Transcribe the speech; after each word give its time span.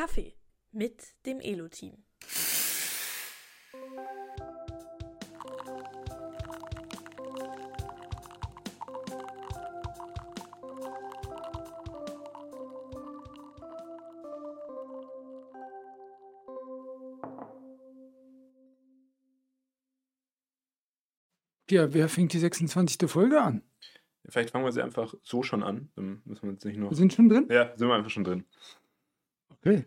Kaffee 0.00 0.32
mit 0.72 1.14
dem 1.26 1.40
Elo-Team. 1.40 1.92
Ja, 21.68 21.92
wer 21.92 22.08
fängt 22.08 22.32
die 22.32 22.38
26. 22.38 23.10
Folge 23.10 23.42
an? 23.42 23.62
Vielleicht 24.24 24.50
fangen 24.50 24.64
wir 24.64 24.72
sie 24.72 24.80
einfach 24.80 25.12
so 25.22 25.42
schon 25.42 25.62
an. 25.62 25.90
Dann 25.94 26.22
müssen 26.24 26.44
wir 26.44 26.52
jetzt 26.52 26.64
nicht 26.64 26.78
noch. 26.78 26.90
Wir 26.90 26.96
sind 26.96 27.12
schon 27.12 27.28
drin? 27.28 27.48
Ja, 27.50 27.76
sind 27.76 27.86
wir 27.86 27.94
einfach 27.94 28.10
schon 28.10 28.24
drin. 28.24 28.46
Okay. 29.60 29.84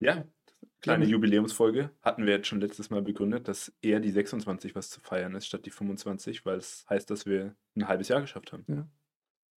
Ja, 0.00 0.24
kleine 0.82 1.04
Ja. 1.04 1.10
Jubiläumsfolge. 1.10 1.90
Hatten 2.02 2.26
wir 2.26 2.34
jetzt 2.34 2.46
schon 2.48 2.60
letztes 2.60 2.90
Mal 2.90 3.02
begründet, 3.02 3.48
dass 3.48 3.72
eher 3.82 4.00
die 4.00 4.10
26 4.10 4.74
was 4.74 4.90
zu 4.90 5.00
feiern 5.00 5.34
ist, 5.34 5.46
statt 5.46 5.66
die 5.66 5.70
25, 5.70 6.44
weil 6.46 6.58
es 6.58 6.86
heißt, 6.88 7.10
dass 7.10 7.26
wir 7.26 7.54
ein 7.76 7.88
halbes 7.88 8.08
Jahr 8.08 8.20
geschafft 8.20 8.52
haben. 8.52 8.90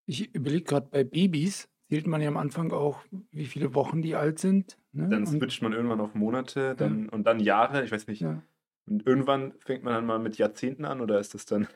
Ich 0.06 0.34
überlege 0.34 0.64
gerade, 0.64 0.88
bei 0.90 1.04
Babys 1.04 1.68
zählt 1.88 2.06
man 2.06 2.20
ja 2.20 2.28
am 2.28 2.36
Anfang 2.36 2.72
auch, 2.72 3.02
wie 3.30 3.46
viele 3.46 3.74
Wochen 3.74 4.02
die 4.02 4.14
alt 4.14 4.38
sind. 4.38 4.76
Ne? 4.92 5.08
Dann 5.08 5.26
switcht 5.26 5.62
man 5.62 5.72
irgendwann 5.72 6.00
auf 6.00 6.14
Monate 6.14 6.74
dann, 6.76 7.08
und 7.08 7.24
dann 7.24 7.40
Jahre, 7.40 7.84
ich 7.84 7.92
weiß 7.92 8.06
nicht. 8.06 8.20
ja. 8.20 8.42
Und 8.86 9.06
irgendwann 9.06 9.54
fängt 9.60 9.82
man 9.82 9.94
dann 9.94 10.04
mal 10.04 10.18
mit 10.18 10.36
Jahrzehnten 10.36 10.84
an 10.84 11.00
oder 11.00 11.18
ist 11.18 11.32
das 11.32 11.46
dann. 11.46 11.68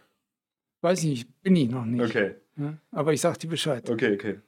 Weiß 0.82 1.02
ich 1.04 1.08
nicht, 1.08 1.42
bin 1.42 1.56
ich 1.56 1.70
noch 1.70 1.84
nicht. 1.84 2.02
Okay, 2.04 2.36
Ne? 2.54 2.78
Aber 2.90 3.12
ich 3.12 3.20
sag 3.20 3.38
dir 3.38 3.48
Bescheid. 3.48 3.88
okay, 3.88 4.14
okay. 4.14 4.40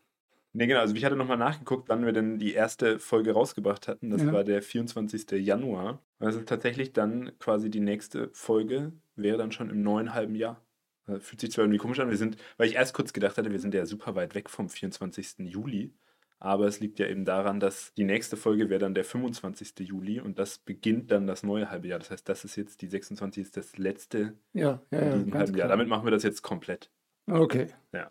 Nee, 0.52 0.66
genau. 0.66 0.80
Also 0.80 0.94
ich 0.94 1.04
hatte 1.04 1.16
nochmal 1.16 1.36
nachgeguckt, 1.36 1.88
wann 1.88 2.04
wir 2.04 2.12
denn 2.12 2.38
die 2.38 2.52
erste 2.54 2.98
Folge 2.98 3.32
rausgebracht 3.32 3.86
hatten. 3.88 4.10
Das 4.10 4.22
Ja. 4.22 4.32
war 4.32 4.42
der 4.44 4.62
24. 4.62 5.38
Januar. 5.38 6.02
Das 6.18 6.34
ist 6.34 6.48
tatsächlich 6.48 6.92
dann 6.92 7.32
quasi 7.38 7.70
die 7.70 7.80
nächste 7.80 8.30
Folge, 8.32 8.92
wäre 9.14 9.38
dann 9.38 9.52
schon 9.52 9.70
im 9.70 9.82
neuen 9.82 10.12
halben 10.12 10.34
Jahr. 10.34 10.64
Das 11.06 11.22
fühlt 11.24 11.40
sich 11.40 11.50
zwar 11.52 11.64
irgendwie 11.64 11.78
komisch 11.78 12.00
an, 12.00 12.10
wir 12.10 12.16
sind, 12.16 12.36
weil 12.56 12.68
ich 12.68 12.74
erst 12.74 12.94
kurz 12.94 13.12
gedacht 13.12 13.38
hatte, 13.38 13.50
wir 13.50 13.58
sind 13.60 13.74
ja 13.74 13.86
super 13.86 14.14
weit 14.16 14.34
weg 14.34 14.50
vom 14.50 14.68
24. 14.68 15.46
Juli. 15.48 15.94
Aber 16.42 16.66
es 16.66 16.80
liegt 16.80 16.98
ja 16.98 17.06
eben 17.06 17.26
daran, 17.26 17.60
dass 17.60 17.92
die 17.94 18.04
nächste 18.04 18.36
Folge 18.36 18.70
wäre 18.70 18.80
dann 18.80 18.94
der 18.94 19.04
25. 19.04 19.74
Juli 19.80 20.20
und 20.20 20.38
das 20.38 20.58
beginnt 20.58 21.10
dann 21.10 21.26
das 21.26 21.42
neue 21.42 21.70
halbe 21.70 21.88
Jahr. 21.88 21.98
Das 21.98 22.10
heißt, 22.10 22.26
das 22.28 22.44
ist 22.46 22.56
jetzt 22.56 22.80
die 22.80 22.86
26. 22.86 23.42
ist 23.42 23.56
das 23.58 23.76
letzte 23.76 24.38
Ja, 24.54 24.80
ja, 24.90 24.98
in 25.00 25.12
diesem 25.12 25.34
halben 25.34 25.54
Jahr. 25.54 25.66
klar. 25.66 25.68
Damit 25.68 25.88
machen 25.88 26.06
wir 26.06 26.10
das 26.12 26.22
jetzt 26.22 26.40
komplett. 26.42 26.90
Okay. 27.30 27.66
Ja. 27.92 28.10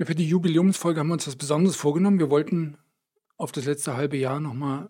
Für 0.00 0.14
die 0.14 0.26
Jubiläumsfolge 0.28 1.00
haben 1.00 1.08
wir 1.08 1.14
uns 1.14 1.26
was 1.28 1.36
Besonderes 1.36 1.76
vorgenommen. 1.76 2.18
Wir 2.18 2.30
wollten 2.30 2.76
auf 3.36 3.52
das 3.52 3.66
letzte 3.66 3.96
halbe 3.96 4.16
Jahr 4.16 4.40
nochmal 4.40 4.84
ein 4.86 4.88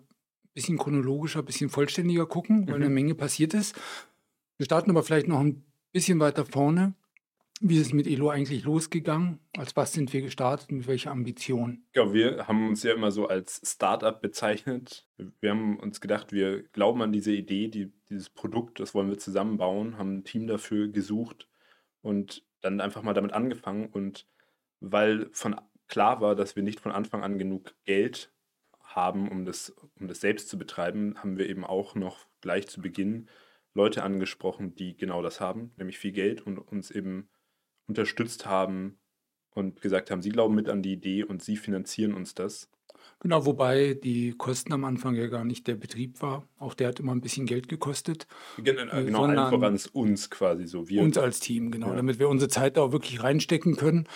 bisschen 0.53 0.77
chronologischer, 0.77 1.39
ein 1.39 1.45
bisschen 1.45 1.69
vollständiger 1.69 2.25
gucken, 2.25 2.67
weil 2.67 2.77
Mhm. 2.77 2.83
eine 2.85 2.93
Menge 2.93 3.15
passiert 3.15 3.53
ist. 3.53 3.75
Wir 4.57 4.65
starten 4.65 4.89
aber 4.89 5.03
vielleicht 5.03 5.27
noch 5.27 5.39
ein 5.39 5.63
bisschen 5.91 6.19
weiter 6.19 6.45
vorne. 6.45 6.95
Wie 7.61 7.77
ist 7.77 7.87
es 7.87 7.93
mit 7.93 8.07
Elo 8.07 8.29
eigentlich 8.29 8.63
losgegangen? 8.63 9.39
Als 9.55 9.75
was 9.75 9.93
sind 9.93 10.11
wir 10.11 10.21
gestartet 10.21 10.69
und 10.69 10.77
mit 10.79 10.87
welcher 10.87 11.11
Ambition? 11.11 11.83
Ja, 11.95 12.11
wir 12.11 12.47
haben 12.47 12.67
uns 12.69 12.81
ja 12.83 12.93
immer 12.93 13.11
so 13.11 13.27
als 13.27 13.61
Startup 13.63 14.19
bezeichnet. 14.19 15.07
Wir 15.39 15.51
haben 15.51 15.79
uns 15.79 16.01
gedacht, 16.01 16.31
wir 16.33 16.63
glauben 16.63 17.01
an 17.03 17.11
diese 17.11 17.31
Idee, 17.31 17.67
die, 17.67 17.91
dieses 18.09 18.29
Produkt, 18.29 18.79
das 18.79 18.93
wollen 18.95 19.09
wir 19.09 19.19
zusammenbauen, 19.19 19.97
haben 19.97 20.17
ein 20.17 20.23
Team 20.23 20.47
dafür 20.47 20.87
gesucht 20.87 21.47
und 22.01 22.43
dann 22.61 22.81
einfach 22.81 23.03
mal 23.03 23.13
damit 23.13 23.33
angefangen. 23.33 23.85
Und 23.85 24.27
weil 24.83 25.29
von 25.31 25.55
klar 25.87 26.21
war, 26.21 26.35
dass 26.35 26.55
wir 26.55 26.63
nicht 26.63 26.79
von 26.79 26.91
Anfang 26.91 27.23
an 27.23 27.37
genug 27.37 27.73
Geld 27.85 28.33
haben, 28.81 29.29
um 29.29 29.45
das, 29.45 29.69
um 29.99 30.07
das 30.07 30.21
selbst 30.21 30.49
zu 30.49 30.57
betreiben, 30.57 31.15
haben 31.17 31.37
wir 31.37 31.49
eben 31.49 31.63
auch 31.63 31.95
noch 31.95 32.27
gleich 32.41 32.67
zu 32.67 32.81
Beginn 32.81 33.29
Leute 33.73 34.03
angesprochen, 34.03 34.75
die 34.75 34.95
genau 34.95 35.21
das 35.21 35.39
haben, 35.39 35.71
nämlich 35.77 35.97
viel 35.97 36.11
Geld 36.11 36.41
und 36.41 36.59
uns 36.59 36.91
eben 36.91 37.29
unterstützt 37.87 38.45
haben 38.45 38.99
und 39.51 39.81
gesagt 39.81 40.11
haben, 40.11 40.21
sie 40.21 40.29
glauben 40.29 40.53
mit 40.53 40.69
an 40.69 40.83
die 40.83 40.93
Idee 40.93 41.23
und 41.23 41.41
sie 41.41 41.57
finanzieren 41.57 42.13
uns 42.13 42.35
das. 42.35 42.69
Genau, 43.19 43.45
wobei 43.45 43.93
die 43.93 44.33
Kosten 44.37 44.73
am 44.73 44.83
Anfang 44.83 45.15
ja 45.15 45.27
gar 45.27 45.45
nicht 45.45 45.65
der 45.67 45.75
Betrieb 45.75 46.21
war. 46.21 46.47
Auch 46.57 46.73
der 46.73 46.89
hat 46.89 46.99
immer 46.99 47.13
ein 47.13 47.21
bisschen 47.21 47.45
Geld 47.45 47.69
gekostet. 47.69 48.27
Äh, 48.57 48.61
genau, 48.63 48.81
allen 48.91 49.11
sondern- 49.13 49.49
voran 49.49 49.75
ist 49.75 49.87
uns 49.95 50.29
quasi 50.29 50.67
so. 50.67 50.89
Wir, 50.89 51.01
Uns 51.01 51.17
als 51.17 51.39
Team, 51.39 51.71
genau, 51.71 51.89
Ja. 51.89 51.95
damit 51.95 52.19
wir 52.19 52.27
unsere 52.29 52.49
Zeit 52.49 52.75
da 52.77 52.81
auch 52.81 52.91
wirklich 52.91 53.23
reinstecken 53.23 53.75
können. 53.77 54.07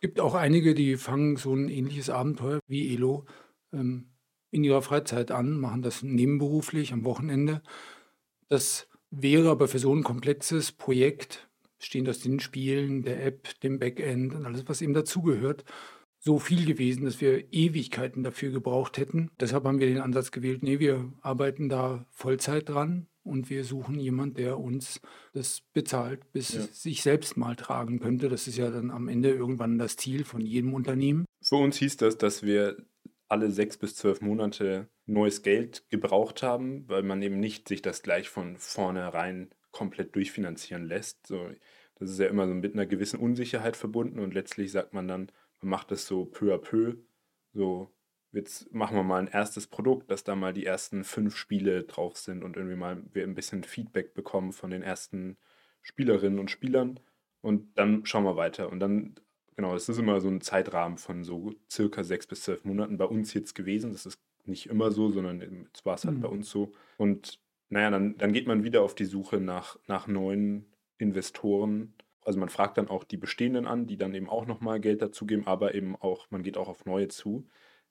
gibt 0.00 0.20
auch 0.20 0.34
einige, 0.34 0.74
die 0.74 0.96
fangen 0.96 1.36
so 1.36 1.54
ein 1.54 1.68
ähnliches 1.68 2.10
Abenteuer 2.10 2.60
wie 2.68 2.92
Elo 2.94 3.24
ähm, 3.72 4.10
in 4.50 4.62
ihrer 4.64 4.82
Freizeit 4.82 5.30
an, 5.30 5.58
machen 5.58 5.82
das 5.82 6.02
nebenberuflich 6.02 6.92
am 6.92 7.04
Wochenende. 7.04 7.62
Das 8.48 8.88
wäre 9.10 9.50
aber 9.50 9.68
für 9.68 9.78
so 9.78 9.94
ein 9.94 10.02
komplexes 10.04 10.72
Projekt, 10.72 11.48
bestehend 11.78 12.08
aus 12.08 12.20
den 12.20 12.40
Spielen, 12.40 13.02
der 13.02 13.24
App, 13.24 13.58
dem 13.60 13.78
Backend 13.78 14.34
und 14.34 14.44
alles, 14.46 14.64
was 14.68 14.80
eben 14.82 14.94
dazugehört, 14.94 15.64
so 16.26 16.40
viel 16.40 16.66
gewesen, 16.66 17.04
dass 17.04 17.20
wir 17.20 17.52
Ewigkeiten 17.52 18.24
dafür 18.24 18.50
gebraucht 18.50 18.98
hätten. 18.98 19.30
Deshalb 19.38 19.64
haben 19.64 19.78
wir 19.78 19.86
den 19.86 20.00
Ansatz 20.00 20.32
gewählt, 20.32 20.64
nee, 20.64 20.80
wir 20.80 21.12
arbeiten 21.22 21.68
da 21.68 22.04
Vollzeit 22.10 22.68
dran 22.68 23.06
und 23.22 23.48
wir 23.48 23.62
suchen 23.62 24.00
jemanden, 24.00 24.34
der 24.34 24.58
uns 24.58 25.00
das 25.34 25.62
bezahlt, 25.72 26.32
bis 26.32 26.52
Ja. 26.52 26.60
es 26.60 26.82
sich 26.82 27.02
selbst 27.02 27.36
mal 27.36 27.54
tragen 27.54 28.00
könnte. 28.00 28.28
Das 28.28 28.48
ist 28.48 28.56
ja 28.58 28.70
dann 28.70 28.90
am 28.90 29.06
Ende 29.06 29.30
irgendwann 29.30 29.78
das 29.78 29.96
Ziel 29.96 30.24
von 30.24 30.40
jedem 30.40 30.74
Unternehmen. 30.74 31.26
Für 31.42 31.56
uns 31.56 31.76
hieß 31.76 31.96
das, 31.96 32.18
dass 32.18 32.42
wir 32.42 32.76
alle 33.28 33.52
sechs 33.52 33.76
bis 33.76 33.94
zwölf 33.94 34.20
Monate 34.20 34.88
neues 35.06 35.42
Geld 35.42 35.84
gebraucht 35.90 36.42
haben, 36.42 36.88
weil 36.88 37.04
man 37.04 37.22
eben 37.22 37.38
nicht 37.38 37.68
sich 37.68 37.82
das 37.82 38.02
gleich 38.02 38.28
von 38.28 38.56
vornherein 38.56 39.50
komplett 39.70 40.16
durchfinanzieren 40.16 40.86
lässt. 40.86 41.26
So, 41.28 41.50
das 42.00 42.10
ist 42.10 42.18
ja 42.18 42.26
immer 42.26 42.48
so 42.48 42.54
mit 42.54 42.74
einer 42.74 42.86
gewissen 42.86 43.20
Unsicherheit 43.20 43.76
verbunden 43.76 44.18
und 44.18 44.34
letztlich 44.34 44.72
sagt 44.72 44.92
man 44.92 45.06
dann, 45.06 45.30
man 45.60 45.70
macht 45.70 45.90
das 45.90 46.06
so 46.06 46.24
peu 46.24 46.54
à 46.54 46.58
peu. 46.58 46.96
So, 47.52 47.90
jetzt 48.32 48.72
machen 48.72 48.96
wir 48.96 49.02
mal 49.02 49.18
ein 49.20 49.28
erstes 49.28 49.66
Produkt, 49.66 50.10
dass 50.10 50.24
da 50.24 50.34
mal 50.36 50.52
die 50.52 50.66
ersten 50.66 51.04
fünf 51.04 51.36
Spiele 51.36 51.84
drauf 51.84 52.16
sind 52.18 52.44
und 52.44 52.56
irgendwie 52.56 52.76
mal 52.76 53.02
wir 53.12 53.24
ein 53.24 53.34
bisschen 53.34 53.64
Feedback 53.64 54.14
bekommen 54.14 54.52
von 54.52 54.70
den 54.70 54.82
ersten 54.82 55.38
Spielerinnen 55.82 56.38
und 56.38 56.50
Spielern 56.50 57.00
und 57.40 57.78
dann 57.78 58.04
schauen 58.06 58.24
wir 58.24 58.36
weiter. 58.36 58.70
Und 58.70 58.80
dann, 58.80 59.14
genau, 59.56 59.74
es 59.74 59.88
ist 59.88 59.98
immer 59.98 60.20
so 60.20 60.28
ein 60.28 60.40
Zeitrahmen 60.40 60.98
von 60.98 61.24
so 61.24 61.54
circa 61.70 62.04
sechs 62.04 62.26
bis 62.26 62.42
zwölf 62.42 62.64
Monaten 62.64 62.98
bei 62.98 63.04
uns 63.06 63.32
jetzt 63.34 63.54
gewesen. 63.54 63.92
Das 63.92 64.06
ist 64.06 64.20
nicht 64.44 64.66
immer 64.66 64.90
so, 64.90 65.10
sondern 65.10 65.40
jetzt 65.40 65.84
war 65.86 65.94
es 65.94 66.06
halt 66.06 66.18
Mhm. 66.18 66.20
bei 66.20 66.28
uns 66.28 66.50
so. 66.50 66.72
Und 66.96 67.40
naja, 67.68 67.90
dann, 67.90 68.16
dann 68.18 68.32
geht 68.32 68.46
man 68.46 68.64
wieder 68.64 68.82
auf 68.82 68.94
die 68.94 69.04
Suche 69.04 69.40
nach, 69.40 69.78
nach 69.88 70.06
neuen 70.06 70.66
Investoren. 70.98 71.94
Also 72.26 72.40
man 72.40 72.48
fragt 72.48 72.76
dann 72.76 72.88
auch 72.88 73.04
die 73.04 73.16
bestehenden 73.16 73.66
an, 73.66 73.86
die 73.86 73.96
dann 73.96 74.12
eben 74.12 74.28
auch 74.28 74.46
nochmal 74.46 74.80
Geld 74.80 75.00
dazugeben, 75.00 75.46
aber 75.46 75.76
eben 75.76 75.94
auch, 75.94 76.28
man 76.30 76.42
geht 76.42 76.56
auch 76.56 76.68
auf 76.68 76.84
neue 76.84 77.06
zu, 77.06 77.46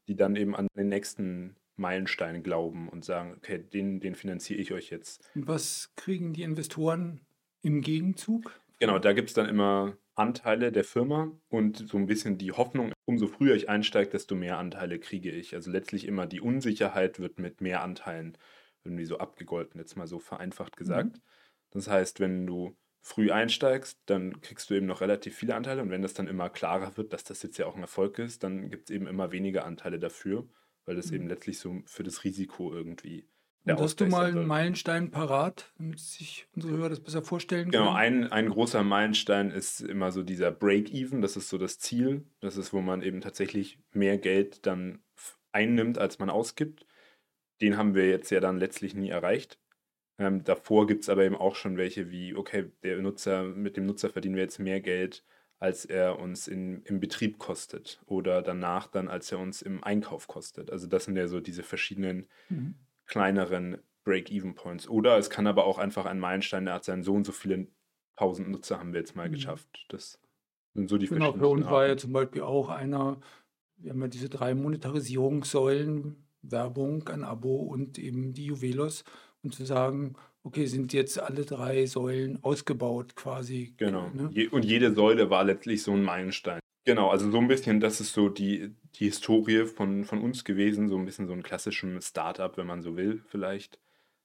die 0.09 0.16
dann 0.18 0.35
eben 0.35 0.56
an 0.56 0.68
den 0.75 0.90
nächsten 0.90 1.56
Meilenstein 1.78 2.44
glauben 2.44 2.90
und 2.90 3.06
sagen, 3.06 3.34
okay, 3.38 3.59
den, 3.59 4.01
den 4.01 4.13
finanziere 4.13 4.59
ich 4.59 4.73
euch 4.73 4.90
jetzt. 4.90 5.29
Und 5.35 5.47
was 5.47 5.94
kriegen 5.96 6.34
die 6.34 6.44
Investoren 6.44 7.22
im 7.62 7.79
Gegenzug? 7.79 8.51
Genau, 8.79 9.00
da 9.00 9.13
gibt 9.13 9.29
es 9.29 9.35
dann 9.35 9.47
immer 9.47 9.97
Anteile 10.16 10.73
der 10.73 10.84
Firma 10.84 11.31
und 11.47 11.88
so 11.88 11.97
ein 11.97 12.06
bisschen 12.06 12.38
die 12.38 12.52
Hoffnung, 12.52 12.91
umso 13.06 13.28
früher 13.28 13.56
ich 13.56 13.69
einsteige, 13.69 14.12
desto 14.12 14.35
mehr 14.35 14.57
Anteile 14.57 15.00
kriege 15.00 15.31
ich. 15.31 15.56
Also 15.56 15.72
letztlich 15.72 16.06
immer 16.06 16.25
die 16.25 16.41
Unsicherheit 16.41 17.19
wird 17.22 17.40
mit 17.40 17.62
mehr 17.62 17.81
Anteilen 17.84 18.38
irgendwie 18.84 19.06
so 19.06 19.17
abgegolten, 19.17 19.79
jetzt 19.79 19.96
mal 19.96 20.07
so 20.07 20.19
vereinfacht 20.19 20.75
gesagt. 20.75 21.22
Das 21.72 21.90
heißt, 21.90 22.19
wenn 22.19 22.46
du 22.46 22.75
früh 23.05 23.31
einsteigst, 23.31 23.99
dann 24.07 24.41
kriegst 24.41 24.69
du 24.69 24.73
eben 24.75 24.88
noch 24.88 25.01
relativ 25.01 25.35
viele 25.38 25.55
Anteile 25.55 25.81
und 25.83 25.91
wenn 25.91 26.01
das 26.01 26.13
dann 26.16 26.27
immer 26.27 26.49
klarer 26.49 26.97
wird, 26.97 27.13
dass 27.13 27.23
das 27.23 27.43
jetzt 27.43 27.57
ja 27.57 27.67
auch 27.67 27.75
ein 27.75 27.83
Erfolg 27.83 28.19
ist, 28.19 28.43
dann 28.43 28.69
gibt 28.71 28.89
es 28.89 28.95
eben 28.95 29.07
immer 29.07 29.31
weniger 29.31 29.66
Anteile 29.66 29.99
dafür, 29.99 30.49
weil 30.85 30.95
das 30.95 31.11
Mhm. 31.11 31.16
eben 31.16 31.27
letztlich 31.27 31.59
so 31.59 31.81
für 31.85 32.03
das 32.03 32.23
Risiko 32.23 32.73
irgendwie 32.73 33.29
Und 33.66 33.79
hast 33.81 33.99
du 34.02 34.05
mal 34.07 34.31
einen. 34.31 34.47
Meilenstein 34.47 35.11
parat, 35.11 35.72
damit 35.78 35.99
sich 35.99 36.47
unsere 36.55 36.78
Hörer 36.78 36.90
das 36.90 36.99
besser 37.02 37.22
vorstellen 37.23 37.72
Genau, 37.72 37.91
können? 37.91 37.96
ein, 37.96 38.31
ein 38.31 38.49
großer 38.49 38.84
Meilenstein 38.84 39.51
ist 39.51 39.81
immer 39.81 40.11
so 40.11 40.23
dieser 40.23 40.51
Break-Even. 40.51 41.22
Das 41.22 41.35
ist 41.35 41.49
so 41.49 41.58
das 41.58 41.79
Ziel. 41.79 42.25
Das 42.40 42.58
ist, 42.58 42.73
wo 42.73 42.81
man 42.81 43.01
eben 43.01 43.22
tatsächlich 43.22 43.79
mehr 43.91 44.17
Geld 44.17 44.66
dann 44.66 45.03
einnimmt, 45.51 45.97
als 45.97 46.19
man 46.19 46.29
ausgibt. 46.29 46.85
Den 47.61 47.78
haben 47.78 47.96
wir 47.96 48.09
jetzt 48.09 48.29
ja 48.31 48.40
dann 48.40 48.58
letztlich 48.59 48.96
nie 48.96 49.09
erreicht. 49.09 49.59
Ähm, 50.17 50.44
davor 50.44 50.88
gibt 50.88 51.03
es 51.03 51.09
aber 51.09 51.23
eben 51.26 51.35
auch 51.35 51.56
schon 51.56 51.78
welche 51.78 52.09
wie, 52.09 52.35
okay, 52.35 52.72
der 52.84 53.02
Nutzer, 53.02 53.44
mit 53.44 53.76
dem 53.78 53.85
Nutzer 53.85 54.09
verdienen 54.09 54.35
wir 54.35 54.44
jetzt 54.44 54.59
mehr 54.59 54.79
Geld, 54.82 55.26
als 55.59 55.85
er 55.85 56.20
uns 56.20 56.47
in, 56.47 56.84
im 56.84 57.00
Betrieb 57.00 57.38
kostet. 57.38 58.02
Oder 58.06 58.41
danach 58.41 58.88
dann, 58.88 59.08
als 59.09 59.32
er 59.32 59.40
uns 59.40 59.62
im 59.62 59.84
Einkauf 59.84 60.28
kostet. 60.28 60.72
Also 60.72 60.88
das 60.88 61.06
sind 61.06 61.17
ja 61.17 61.28
so 61.28 61.41
diese 61.41 61.64
verschiedenen 61.64 62.28
Mhm. 62.50 62.85
kleineren 63.08 63.79
Break-Even-Points. 64.06 64.90
Oder 64.90 65.17
es 65.17 65.29
kann 65.29 65.47
aber 65.47 65.66
auch 65.66 65.78
einfach 65.79 66.06
ein 66.06 66.20
Meilenstein 66.20 66.66
der 66.66 66.76
Art 66.76 66.85
sein, 66.85 67.03
so 67.03 67.14
und 67.14 67.26
so 67.26 67.32
viele 67.34 67.68
tausend 68.18 68.50
Nutzer 68.50 68.79
haben 68.79 68.94
wir 68.94 69.00
jetzt 69.02 69.16
mal 69.16 69.29
Mhm. 69.29 69.32
geschafft. 69.32 69.85
Das 69.90 70.22
sind 70.76 70.90
so 70.90 70.97
die 70.97 71.08
Genau, 71.08 71.34
für 71.34 71.47
verschiedenen 71.47 71.47
uns 71.47 71.70
war 71.70 71.85
ja 71.88 71.97
Arten. 71.97 71.97
zum 71.97 72.14
Beispiel 72.14 72.41
auch 72.41 72.70
einer, 72.70 73.20
wir 73.78 73.91
haben 73.91 74.02
ja 74.02 74.08
diese 74.08 74.29
drei 74.29 74.56
Monetarisierungssäulen, 74.56 76.28
Werbung, 76.41 77.08
ein 77.09 77.23
Abo 77.23 77.58
und 77.58 77.97
eben 78.00 78.34
die 78.34 78.46
Juvelos 78.46 79.03
und 79.46 79.53
zu 79.53 79.66
sagen, 79.66 80.16
okay, 80.44 80.66
sind 80.66 80.94
jetzt 80.94 81.20
alle 81.20 81.46
drei 81.46 81.86
Säulen 81.86 82.44
ausgebaut 82.44 83.16
quasi. 83.16 83.74
Genau. 83.78 84.09
Ne? 84.14 84.50
Und 84.52 84.66
jede 84.66 84.94
Säule 84.94 85.30
war 85.30 85.44
letztlich 85.44 85.84
so 85.84 85.94
ein 85.94 86.03
Meilenstein. 86.03 86.59
Genau, 86.84 87.09
also 87.09 87.32
so 87.32 87.40
ein 87.40 87.47
bisschen, 87.47 87.80
das 87.80 88.00
ist 88.00 88.14
so 88.14 88.30
die, 88.30 88.76
die 88.96 89.06
Historie 89.06 89.66
von, 89.66 90.06
von 90.06 90.22
uns 90.22 90.44
gewesen, 90.44 90.88
so 90.88 90.97
ein 90.97 91.06
bisschen 91.06 91.26
so 91.26 91.34
ein 91.34 91.42
klassischen 91.42 92.00
Startup, 92.02 92.56
wenn 92.58 92.68
man 92.68 92.84
so 92.84 92.96
will, 92.96 93.24
vielleicht. 93.28 93.80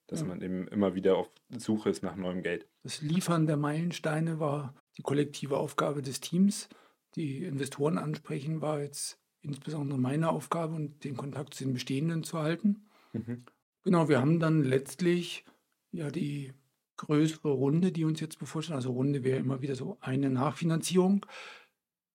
Dass 0.07 0.21
ja. 0.21 0.27
man 0.27 0.41
eben 0.41 0.67
immer 0.67 0.93
wieder 0.93 1.15
auf 1.15 1.29
Suche 1.57 1.89
ist 1.89 2.03
nach 2.03 2.15
neuem 2.15 2.43
Geld. 2.43 2.67
Das 2.83 3.01
Liefern 3.01 3.47
der 3.47 3.57
Meilensteine 3.57 4.39
war 4.39 4.75
die 4.97 5.03
kollektive 5.03 5.57
Aufgabe 5.57 6.01
des 6.01 6.19
Teams. 6.19 6.69
Die 7.15 7.43
Investoren 7.43 7.97
ansprechen 7.97 8.61
war 8.61 8.81
jetzt 8.81 9.17
insbesondere 9.41 9.97
meine 9.97 10.29
Aufgabe 10.29 10.75
und 10.75 11.03
den 11.03 11.17
Kontakt 11.17 11.53
zu 11.53 11.63
den 11.63 11.73
Bestehenden 11.73 12.23
zu 12.23 12.37
halten. 12.37 12.85
Mhm. 13.13 13.45
Genau, 13.83 14.09
wir 14.09 14.19
haben 14.19 14.39
dann 14.39 14.63
letztlich 14.63 15.45
ja 15.91 16.09
die 16.09 16.53
größere 16.97 17.49
Runde, 17.49 17.91
die 17.91 18.05
uns 18.05 18.19
jetzt 18.19 18.37
bevorsteht. 18.37 18.75
Also 18.75 18.91
Runde 18.91 19.23
wäre 19.23 19.39
immer 19.39 19.61
wieder 19.61 19.75
so 19.75 19.97
eine 20.01 20.29
Nachfinanzierung. 20.29 21.25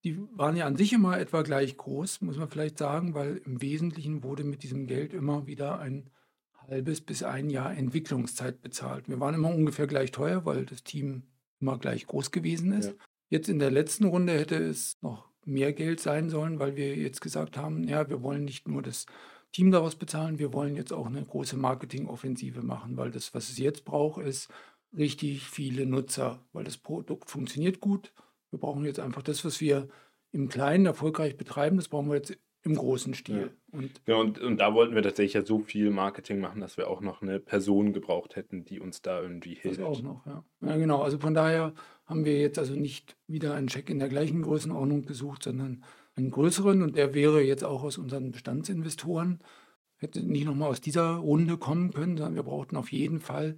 Die 0.05 0.19
waren 0.37 0.57
ja 0.57 0.67
an 0.67 0.77
sich 0.77 0.93
immer 0.93 1.19
etwa 1.19 1.43
gleich 1.43 1.77
groß, 1.77 2.21
muss 2.21 2.37
man 2.37 2.49
vielleicht 2.49 2.79
sagen, 2.79 3.15
weil 3.15 3.39
im 3.39 3.61
Wesentlichen 3.61 4.23
wurde 4.23 4.45
mit 4.45 4.63
diesem 4.63 4.87
Geld 4.87 5.13
immer 5.13 5.49
wieder 5.49 5.81
ein 5.81 6.11
halbes 6.69 7.01
bis 7.01 7.25
ein 7.25 7.51
Jahr 7.51 7.77
Entwicklungszeit 7.77 8.63
bezahlt. 8.63 9.09
Wir 9.09 9.19
waren 9.19 9.35
immer 9.35 9.53
ungefähr 9.53 9.89
gleich 9.89 10.13
teuer, 10.13 10.45
weil 10.45 10.67
das 10.67 10.85
Team 10.85 11.25
immer 11.61 11.79
gleich 11.79 12.07
groß 12.07 12.31
gewesen 12.31 12.73
ist. 12.73 12.91
Ja. 12.91 12.95
Jetzt 13.29 13.49
in 13.49 13.59
der 13.59 13.73
letzten 13.73 14.05
Runde 14.05 14.35
hätte 14.35 14.57
es 14.57 14.97
noch 15.01 15.31
mehr 15.45 15.73
Geld 15.73 16.01
sein 16.01 16.29
sollen, 16.29 16.59
weil 16.59 16.77
wir 16.77 16.97
jetzt 16.97 17.21
gesagt 17.21 17.57
haben, 17.57 17.85
ja, 17.85 18.09
wir 18.09 18.23
wollen 18.23 18.45
nicht 18.45 18.69
nur 18.69 18.83
das 18.83 19.07
Team 19.57 19.71
daraus 19.71 19.97
bezahlen, 19.97 20.39
wir 20.39 20.53
wollen 20.53 20.77
jetzt 20.77 20.93
auch 20.93 21.07
eine 21.07 21.25
große 21.25 21.57
Marketingoffensive 21.57 22.63
machen, 22.63 22.97
weil 22.97 23.11
das, 23.11 23.35
was 23.35 23.49
es 23.49 23.59
jetzt 23.59 23.85
braucht, 23.85 24.23
ist 24.23 24.49
richtig 24.97 25.47
viele 25.47 25.87
Nutzer, 25.87 26.41
weil 26.53 26.65
das 26.65 26.77
Produkt 26.77 27.31
funktioniert 27.31 27.81
gut 27.81 28.13
wir 28.51 28.61
brauchen 28.61 28.85
jetzt 28.85 29.01
einfach 29.01 29.23
das, 29.23 29.45
was 29.45 29.61
wir 29.61 29.89
im 30.33 30.49
Kleinen 30.49 30.87
erfolgreich 30.87 31.37
betreiben, 31.37 31.77
das 31.77 31.89
brauchen 31.89 32.09
wir 32.09 32.17
jetzt 32.17 32.37
im 32.63 32.75
großen 32.75 33.15
Stil. 33.15 33.53
Ja. 33.73 33.79
Und, 33.79 34.03
ja, 34.07 34.17
und, 34.17 34.41
und 34.41 34.59
da 34.59 34.75
wollten 34.75 34.95
wir 34.95 35.03
tatsächlich 35.03 35.35
ja 35.35 35.45
so 35.45 35.61
viel 35.61 35.91
Marketing 35.91 36.41
machen, 36.41 36.61
dass 36.61 36.77
wir 36.77 36.89
auch 36.89 37.01
noch 37.01 37.23
eine 37.23 37.39
Person 37.39 37.93
gebraucht 37.93 38.35
hätten, 38.35 38.65
die 38.65 38.81
uns 38.81 39.03
da 39.03 39.21
irgendwie 39.21 39.55
hilft. 39.55 39.79
Das 39.79 39.87
auch 39.87 40.03
noch, 40.03 40.27
ja. 40.27 40.45
ja. 40.63 40.77
Genau, 40.77 41.03
also 41.03 41.19
von 41.19 41.35
daher 41.35 41.75
haben 42.07 42.25
wir 42.25 42.41
jetzt 42.41 42.59
also 42.59 42.75
nicht 42.75 43.17
wieder 43.29 43.55
einen 43.55 43.69
Check 43.69 43.89
in 43.89 43.99
der 43.99 44.09
gleichen 44.09 44.43
Größenordnung 44.43 45.07
gesucht, 45.07 45.45
sondern 45.45 45.85
einen 46.17 46.31
größeren 46.31 46.83
und 46.83 46.97
der 46.97 47.15
wäre 47.15 47.43
jetzt 47.43 47.65
auch 47.65 47.83
aus 47.83 47.99
unseren 47.99 48.33
Bestandsinvestoren, 48.33 49.41
hätte 49.99 50.23
nicht 50.23 50.47
nochmal 50.47 50.71
aus 50.71 50.81
dieser 50.81 51.17
Runde 51.17 51.59
kommen 51.59 51.93
können, 51.93 52.17
sondern 52.17 52.35
wir 52.35 52.43
brauchten 52.43 52.77
auf 52.77 52.91
jeden 52.91 53.21
Fall 53.21 53.57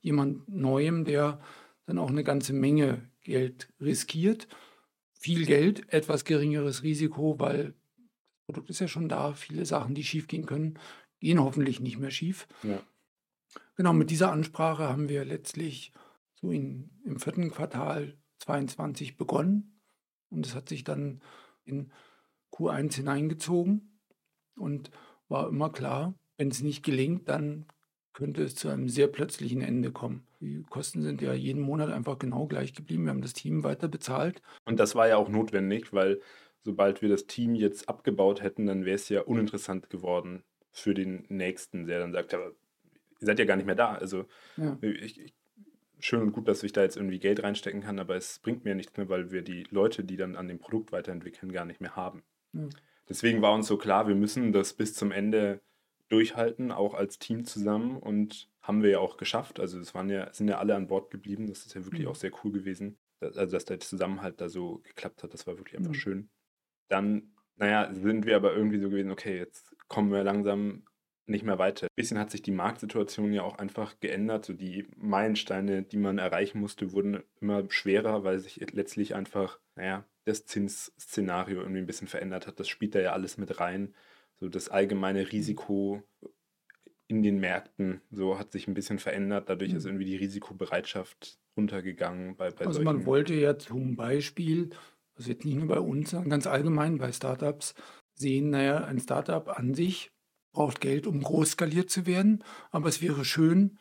jemand 0.00 0.48
Neuem, 0.48 1.04
der 1.04 1.40
dann 1.86 1.98
auch 1.98 2.10
eine 2.10 2.24
ganze 2.24 2.52
Menge 2.52 3.10
Geld 3.22 3.72
riskiert. 3.80 4.48
Viel 5.12 5.44
Geld, 5.44 5.92
etwas 5.92 6.24
geringeres 6.24 6.82
Risiko, 6.82 7.38
weil 7.38 7.74
das 7.96 8.44
Produkt 8.46 8.70
ist 8.70 8.80
ja 8.80 8.88
schon 8.88 9.08
da. 9.08 9.34
Viele 9.34 9.66
Sachen, 9.66 9.94
die 9.94 10.04
schief 10.04 10.26
gehen 10.26 10.46
können, 10.46 10.78
gehen 11.20 11.40
hoffentlich 11.40 11.80
nicht 11.80 11.98
mehr 11.98 12.10
schief. 12.10 12.48
Ja. 12.62 12.82
Genau, 13.76 13.92
mit 13.92 14.10
dieser 14.10 14.32
Ansprache 14.32 14.88
haben 14.88 15.08
wir 15.08 15.24
letztlich 15.24 15.92
so 16.34 16.50
in, 16.50 16.90
im 17.04 17.18
vierten 17.18 17.50
Quartal 17.50 18.16
22 18.38 19.16
begonnen 19.16 19.80
und 20.30 20.46
es 20.46 20.54
hat 20.54 20.68
sich 20.68 20.84
dann 20.84 21.20
in 21.64 21.92
Q1 22.52 22.94
hineingezogen 22.96 24.00
und 24.56 24.90
war 25.28 25.48
immer 25.48 25.70
klar, 25.70 26.14
wenn 26.36 26.48
es 26.48 26.62
nicht 26.62 26.82
gelingt, 26.82 27.28
dann 27.28 27.66
könnte 28.12 28.42
es 28.42 28.54
zu 28.54 28.68
einem 28.68 28.88
sehr 28.88 29.06
plötzlichen 29.06 29.62
Ende 29.62 29.92
kommen. 29.92 30.26
Die 30.40 30.62
Kosten 30.68 31.02
sind 31.02 31.22
ja 31.22 31.32
jeden 31.32 31.62
Monat 31.62 31.90
einfach 31.90 32.18
genau 32.18 32.46
gleich 32.46 32.74
geblieben. 32.74 33.04
Wir 33.04 33.10
haben 33.10 33.22
das 33.22 33.34
Team 33.34 33.62
weiter 33.62 33.88
bezahlt. 33.88 34.42
Und 34.64 34.80
das 34.80 34.94
war 34.94 35.06
ja 35.06 35.16
auch 35.16 35.28
notwendig, 35.28 35.92
weil 35.92 36.20
sobald 36.62 37.02
wir 37.02 37.08
das 37.08 37.26
Team 37.26 37.54
jetzt 37.54 37.88
abgebaut 37.88 38.42
hätten, 38.42 38.66
dann 38.66 38.84
wäre 38.84 38.96
es 38.96 39.08
ja 39.08 39.22
uninteressant 39.22 39.90
geworden 39.90 40.42
für 40.70 40.94
den 40.94 41.24
Nächsten, 41.28 41.86
der 41.86 42.00
dann 42.00 42.12
sagt, 42.12 42.32
ihr 42.32 42.54
seid 43.20 43.38
ja 43.38 43.44
gar 43.44 43.56
nicht 43.56 43.66
mehr 43.66 43.74
da. 43.74 43.94
Also 43.94 44.24
ja. 44.56 44.78
ich, 44.80 45.20
ich, 45.20 45.34
schön 46.00 46.22
und 46.22 46.32
gut, 46.32 46.48
dass 46.48 46.62
ich 46.62 46.72
da 46.72 46.82
jetzt 46.82 46.96
irgendwie 46.96 47.18
Geld 47.18 47.42
reinstecken 47.42 47.82
kann, 47.82 47.98
aber 47.98 48.16
es 48.16 48.38
bringt 48.38 48.64
mir 48.64 48.74
nichts 48.74 48.96
mehr, 48.96 49.08
weil 49.08 49.30
wir 49.30 49.42
die 49.42 49.66
Leute, 49.70 50.04
die 50.04 50.16
dann 50.16 50.36
an 50.36 50.48
dem 50.48 50.58
Produkt 50.58 50.92
weiterentwickeln, 50.92 51.52
gar 51.52 51.64
nicht 51.64 51.80
mehr 51.80 51.96
haben. 51.96 52.22
Ja. 52.52 52.68
Deswegen 53.08 53.42
war 53.42 53.54
uns 53.54 53.66
so 53.66 53.76
klar, 53.76 54.06
wir 54.06 54.14
müssen 54.14 54.52
das 54.52 54.72
bis 54.72 54.94
zum 54.94 55.10
Ende 55.10 55.60
durchhalten, 56.08 56.72
auch 56.72 56.94
als 56.94 57.18
Team 57.18 57.44
zusammen 57.44 57.96
und 57.96 58.48
haben 58.62 58.82
wir 58.82 58.90
ja 58.90 58.98
auch 58.98 59.16
geschafft. 59.16 59.58
Also 59.58 59.78
es 59.78 59.94
waren 59.94 60.08
ja, 60.10 60.32
sind 60.32 60.48
ja 60.48 60.58
alle 60.58 60.74
an 60.74 60.88
Bord 60.88 61.10
geblieben. 61.10 61.46
Das 61.46 61.66
ist 61.66 61.74
ja 61.74 61.84
wirklich 61.84 62.02
mhm. 62.02 62.08
auch 62.08 62.14
sehr 62.14 62.30
cool 62.44 62.52
gewesen. 62.52 62.98
Also 63.20 63.46
dass 63.46 63.64
der 63.64 63.80
Zusammenhalt 63.80 64.40
da 64.40 64.48
so 64.48 64.78
geklappt 64.78 65.22
hat, 65.22 65.34
das 65.34 65.46
war 65.46 65.56
wirklich 65.56 65.76
einfach 65.76 65.92
mhm. 65.92 65.98
schön. 65.98 66.30
Dann, 66.88 67.34
naja, 67.56 67.92
sind 67.92 68.26
wir 68.26 68.36
aber 68.36 68.54
irgendwie 68.54 68.78
so 68.78 68.90
gewesen, 68.90 69.10
okay, 69.10 69.38
jetzt 69.38 69.74
kommen 69.88 70.12
wir 70.12 70.24
langsam 70.24 70.84
nicht 71.26 71.44
mehr 71.44 71.58
weiter. 71.58 71.86
Ein 71.86 71.96
bisschen 71.96 72.18
hat 72.18 72.30
sich 72.30 72.42
die 72.42 72.50
Marktsituation 72.50 73.32
ja 73.32 73.42
auch 73.42 73.58
einfach 73.58 73.98
geändert. 74.00 74.44
So 74.44 74.52
die 74.52 74.86
Meilensteine, 74.96 75.82
die 75.82 75.96
man 75.96 76.18
erreichen 76.18 76.60
musste, 76.60 76.92
wurden 76.92 77.22
immer 77.40 77.64
schwerer, 77.70 78.24
weil 78.24 78.38
sich 78.40 78.60
letztlich 78.72 79.14
einfach, 79.14 79.60
naja, 79.76 80.04
das 80.24 80.46
Zinsszenario 80.46 81.60
irgendwie 81.60 81.80
ein 81.80 81.86
bisschen 81.86 82.08
verändert 82.08 82.46
hat. 82.46 82.58
Das 82.58 82.68
spielt 82.68 82.94
da 82.94 83.00
ja 83.00 83.12
alles 83.12 83.38
mit 83.38 83.60
rein 83.60 83.94
so 84.40 84.48
das 84.48 84.68
allgemeine 84.70 85.30
Risiko 85.30 86.02
in 87.06 87.22
den 87.22 87.38
Märkten 87.38 88.00
so 88.10 88.38
hat 88.38 88.52
sich 88.52 88.66
ein 88.66 88.74
bisschen 88.74 88.98
verändert. 88.98 89.48
Dadurch 89.48 89.72
ist 89.72 89.84
mhm. 89.84 89.90
irgendwie 89.90 90.06
die 90.06 90.16
Risikobereitschaft 90.16 91.38
runtergegangen. 91.56 92.36
Bei, 92.36 92.50
bei 92.50 92.66
also 92.66 92.82
man 92.82 93.04
wollte 93.04 93.34
ja 93.34 93.58
zum 93.58 93.96
Beispiel, 93.96 94.70
also 95.14 95.30
jetzt 95.30 95.44
nicht 95.44 95.56
nur 95.56 95.68
bei 95.68 95.80
uns, 95.80 96.10
sondern 96.10 96.30
ganz 96.30 96.46
allgemein 96.46 96.98
bei 96.98 97.12
Startups 97.12 97.74
sehen, 98.14 98.50
naja, 98.50 98.84
ein 98.84 98.98
Startup 98.98 99.46
an 99.48 99.74
sich 99.74 100.10
braucht 100.52 100.80
Geld, 100.80 101.06
um 101.06 101.22
groß 101.22 101.52
skaliert 101.52 101.90
zu 101.90 102.06
werden. 102.06 102.44
Aber 102.70 102.88
es 102.88 103.02
wäre 103.02 103.24
schön, 103.24 103.78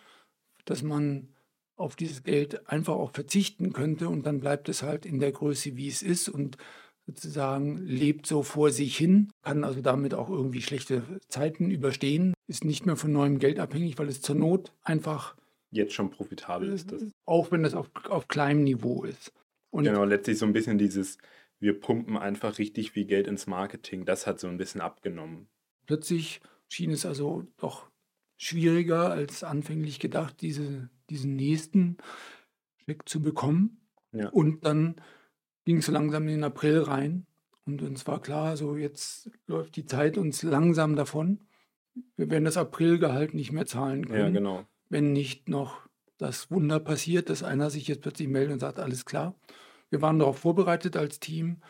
dass 0.65 0.83
man 0.83 1.29
auf 1.75 1.95
dieses 1.95 2.23
Geld 2.23 2.67
einfach 2.67 2.93
auch 2.93 3.11
verzichten 3.11 3.71
könnte 3.73 4.09
und 4.09 4.25
dann 4.25 4.41
bleibt 4.41 4.67
es 4.69 4.83
halt 4.83 5.05
in 5.05 5.19
der 5.19 5.31
Größe, 5.31 5.77
wie 5.77 5.87
es 5.87 6.03
ist. 6.03 6.27
Und 6.27 6.57
sozusagen 7.05 7.77
lebt 7.77 8.27
so 8.27 8.43
vor 8.43 8.71
sich 8.71 8.97
hin, 8.97 9.31
kann 9.41 9.63
also 9.63 9.81
damit 9.81 10.13
auch 10.13 10.29
irgendwie 10.29 10.61
schlechte 10.61 11.03
Zeiten 11.27 11.71
überstehen, 11.71 12.33
ist 12.47 12.65
nicht 12.65 12.85
mehr 12.85 12.97
von 12.97 13.11
neuem 13.11 13.39
Geld 13.39 13.59
abhängig, 13.59 13.97
weil 13.97 14.09
es 14.09 14.21
zur 14.21 14.35
Not 14.35 14.73
einfach 14.83 15.35
jetzt 15.71 15.93
schon 15.93 16.11
profitabel 16.11 16.69
ist. 16.69 16.91
Das. 16.91 17.03
Auch 17.25 17.51
wenn 17.51 17.63
das 17.63 17.73
auf, 17.73 17.89
auf 18.09 18.27
kleinem 18.27 18.63
Niveau 18.63 19.03
ist. 19.03 19.31
Und 19.71 19.85
genau, 19.85 20.03
letztlich 20.03 20.37
so 20.37 20.45
ein 20.45 20.53
bisschen 20.53 20.77
dieses, 20.77 21.17
wir 21.59 21.79
pumpen 21.79 22.17
einfach 22.17 22.57
richtig 22.57 22.91
viel 22.91 23.05
Geld 23.05 23.27
ins 23.27 23.47
Marketing, 23.47 24.05
das 24.05 24.27
hat 24.27 24.39
so 24.39 24.47
ein 24.47 24.57
bisschen 24.57 24.81
abgenommen. 24.81 25.47
Plötzlich 25.85 26.41
schien 26.69 26.91
es 26.91 27.05
also 27.05 27.45
doch 27.57 27.89
schwieriger 28.37 29.11
als 29.11 29.43
anfänglich 29.43 29.99
gedacht, 29.99 30.41
diese, 30.41 30.89
diesen 31.09 31.35
nächsten 31.35 31.97
Check 32.85 33.07
zu 33.07 33.21
bekommen. 33.21 33.81
Ja. 34.13 34.29
Und 34.29 34.65
dann 34.65 34.95
ging 35.65 35.77
es 35.77 35.87
langsam 35.87 36.23
in 36.23 36.35
den 36.35 36.43
April 36.43 36.79
rein. 36.79 37.25
Und 37.65 37.81
uns 37.81 38.07
war 38.07 38.21
klar, 38.21 38.55
so 38.55 38.77
jetzt 38.77 39.29
läuft 39.45 39.75
die 39.75 39.85
Zeit 39.85 40.17
uns 40.17 40.41
langsam 40.41 40.95
davon. 40.95 41.41
Wir 42.15 42.29
werden 42.29 42.45
das 42.45 42.57
Aprilgehalt 42.57 43.33
nicht 43.33 43.51
mehr 43.51 43.65
zahlen 43.65 44.07
können. 44.07 44.19
Ja, 44.19 44.29
genau. 44.29 44.65
Wenn 44.89 45.11
nicht 45.11 45.49
noch 45.49 45.81
das 46.17 46.49
Wunder 46.49 46.79
passiert, 46.79 47.29
dass 47.29 47.43
einer 47.43 47.69
sich 47.69 47.87
jetzt 47.87 48.01
plötzlich 48.01 48.27
meldet 48.27 48.53
und 48.53 48.59
sagt, 48.59 48.79
alles 48.79 49.05
klar. 49.05 49.35
Wir 49.89 50.01
waren 50.01 50.19
darauf 50.19 50.39
vorbereitet 50.39 50.97
als 50.97 51.19
Team, 51.19 51.61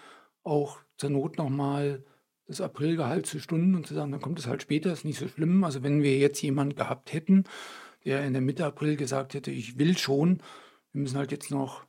auch 0.43 0.79
zur 0.97 1.09
Not 1.09 1.37
nochmal 1.37 2.03
das 2.49 2.61
Aprilgehalt 2.61 3.27
zu 3.27 3.39
stunden 3.39 3.75
und 3.75 3.85
zu 3.85 3.93
sagen, 3.93 4.11
dann 4.11 4.21
kommt 4.21 4.39
es 4.39 4.47
halt 4.47 4.63
später, 4.63 4.91
ist 4.91 5.05
nicht 5.05 5.19
so 5.19 5.27
schlimm. 5.27 5.63
Also 5.63 5.83
wenn 5.83 6.01
wir 6.01 6.17
jetzt 6.17 6.41
jemanden 6.41 6.75
gehabt 6.75 7.13
hätten, 7.13 7.43
der 8.05 8.25
in 8.25 8.33
der 8.33 8.41
Mitte 8.41 8.65
April 8.65 8.95
gesagt 8.95 9.35
hätte, 9.35 9.51
ich 9.51 9.77
will 9.77 9.95
schon, 9.95 10.41
wir 10.91 11.01
müssen 11.01 11.17
halt 11.17 11.31
jetzt 11.31 11.51
noch 11.51 11.85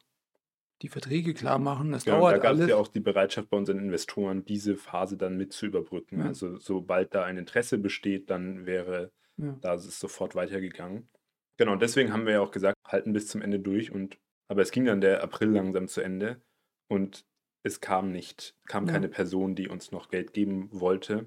die 0.82 0.88
Verträge 0.88 1.32
klar 1.32 1.58
machen. 1.58 1.92
Das 1.92 2.04
ja, 2.04 2.14
dauert 2.14 2.34
da 2.34 2.38
gab 2.38 2.58
es 2.58 2.68
ja 2.68 2.76
auch 2.76 2.88
die 2.88 3.00
Bereitschaft 3.00 3.48
bei 3.48 3.56
unseren 3.56 3.78
Investoren, 3.78 4.44
diese 4.44 4.76
Phase 4.76 5.16
dann 5.16 5.38
mit 5.38 5.54
zu 5.54 5.64
überbrücken. 5.64 6.20
Ja. 6.20 6.26
Also 6.26 6.58
sobald 6.58 7.14
da 7.14 7.24
ein 7.24 7.38
Interesse 7.38 7.78
besteht, 7.78 8.28
dann 8.28 8.66
wäre 8.66 9.12
ja. 9.38 9.56
da 9.62 9.74
ist 9.74 9.86
es 9.86 9.98
sofort 9.98 10.34
weitergegangen. 10.34 11.08
Genau, 11.56 11.74
deswegen 11.76 12.12
haben 12.12 12.26
wir 12.26 12.34
ja 12.34 12.40
auch 12.42 12.50
gesagt, 12.50 12.76
halten 12.86 13.14
bis 13.14 13.28
zum 13.28 13.40
Ende 13.40 13.60
durch. 13.60 13.92
Und 13.92 14.18
aber 14.48 14.60
es 14.60 14.72
ging 14.72 14.84
dann 14.84 15.00
der 15.00 15.22
April 15.22 15.48
langsam 15.48 15.88
zu 15.88 16.02
Ende 16.02 16.42
und 16.88 17.24
es 17.62 17.80
kam 17.80 18.10
nicht, 18.12 18.54
kam 18.66 18.86
keine 18.86 19.08
Person, 19.08 19.54
die 19.54 19.68
uns 19.68 19.92
noch 19.92 20.08
Geld 20.08 20.32
geben 20.32 20.68
wollte. 20.72 21.26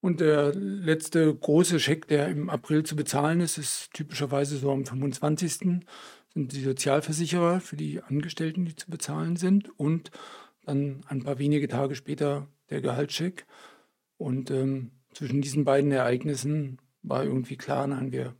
Und 0.00 0.20
der 0.20 0.52
letzte 0.54 1.32
große 1.32 1.78
Scheck, 1.78 2.08
der 2.08 2.28
im 2.28 2.50
April 2.50 2.82
zu 2.82 2.96
bezahlen 2.96 3.40
ist, 3.40 3.58
ist 3.58 3.92
typischerweise 3.92 4.56
so 4.56 4.72
am 4.72 4.84
25 4.84 5.54
sind 5.54 5.86
die 6.34 6.62
Sozialversicherer 6.62 7.60
für 7.60 7.76
die 7.76 8.02
Angestellten, 8.02 8.64
die 8.64 8.74
zu 8.74 8.90
bezahlen 8.90 9.36
sind 9.36 9.68
und 9.78 10.10
dann 10.64 11.02
ein 11.06 11.22
paar 11.22 11.38
wenige 11.38 11.68
Tage 11.68 11.94
später 11.94 12.48
der 12.70 12.80
Gehaltscheck. 12.80 13.46
Und 14.16 14.50
ähm, 14.50 14.92
zwischen 15.12 15.42
diesen 15.42 15.64
beiden 15.64 15.92
Ereignissen 15.92 16.78
war 17.02 17.24
irgendwie 17.24 17.56
klar, 17.56 17.86
nein, 17.86 18.12
wir, 18.12 18.34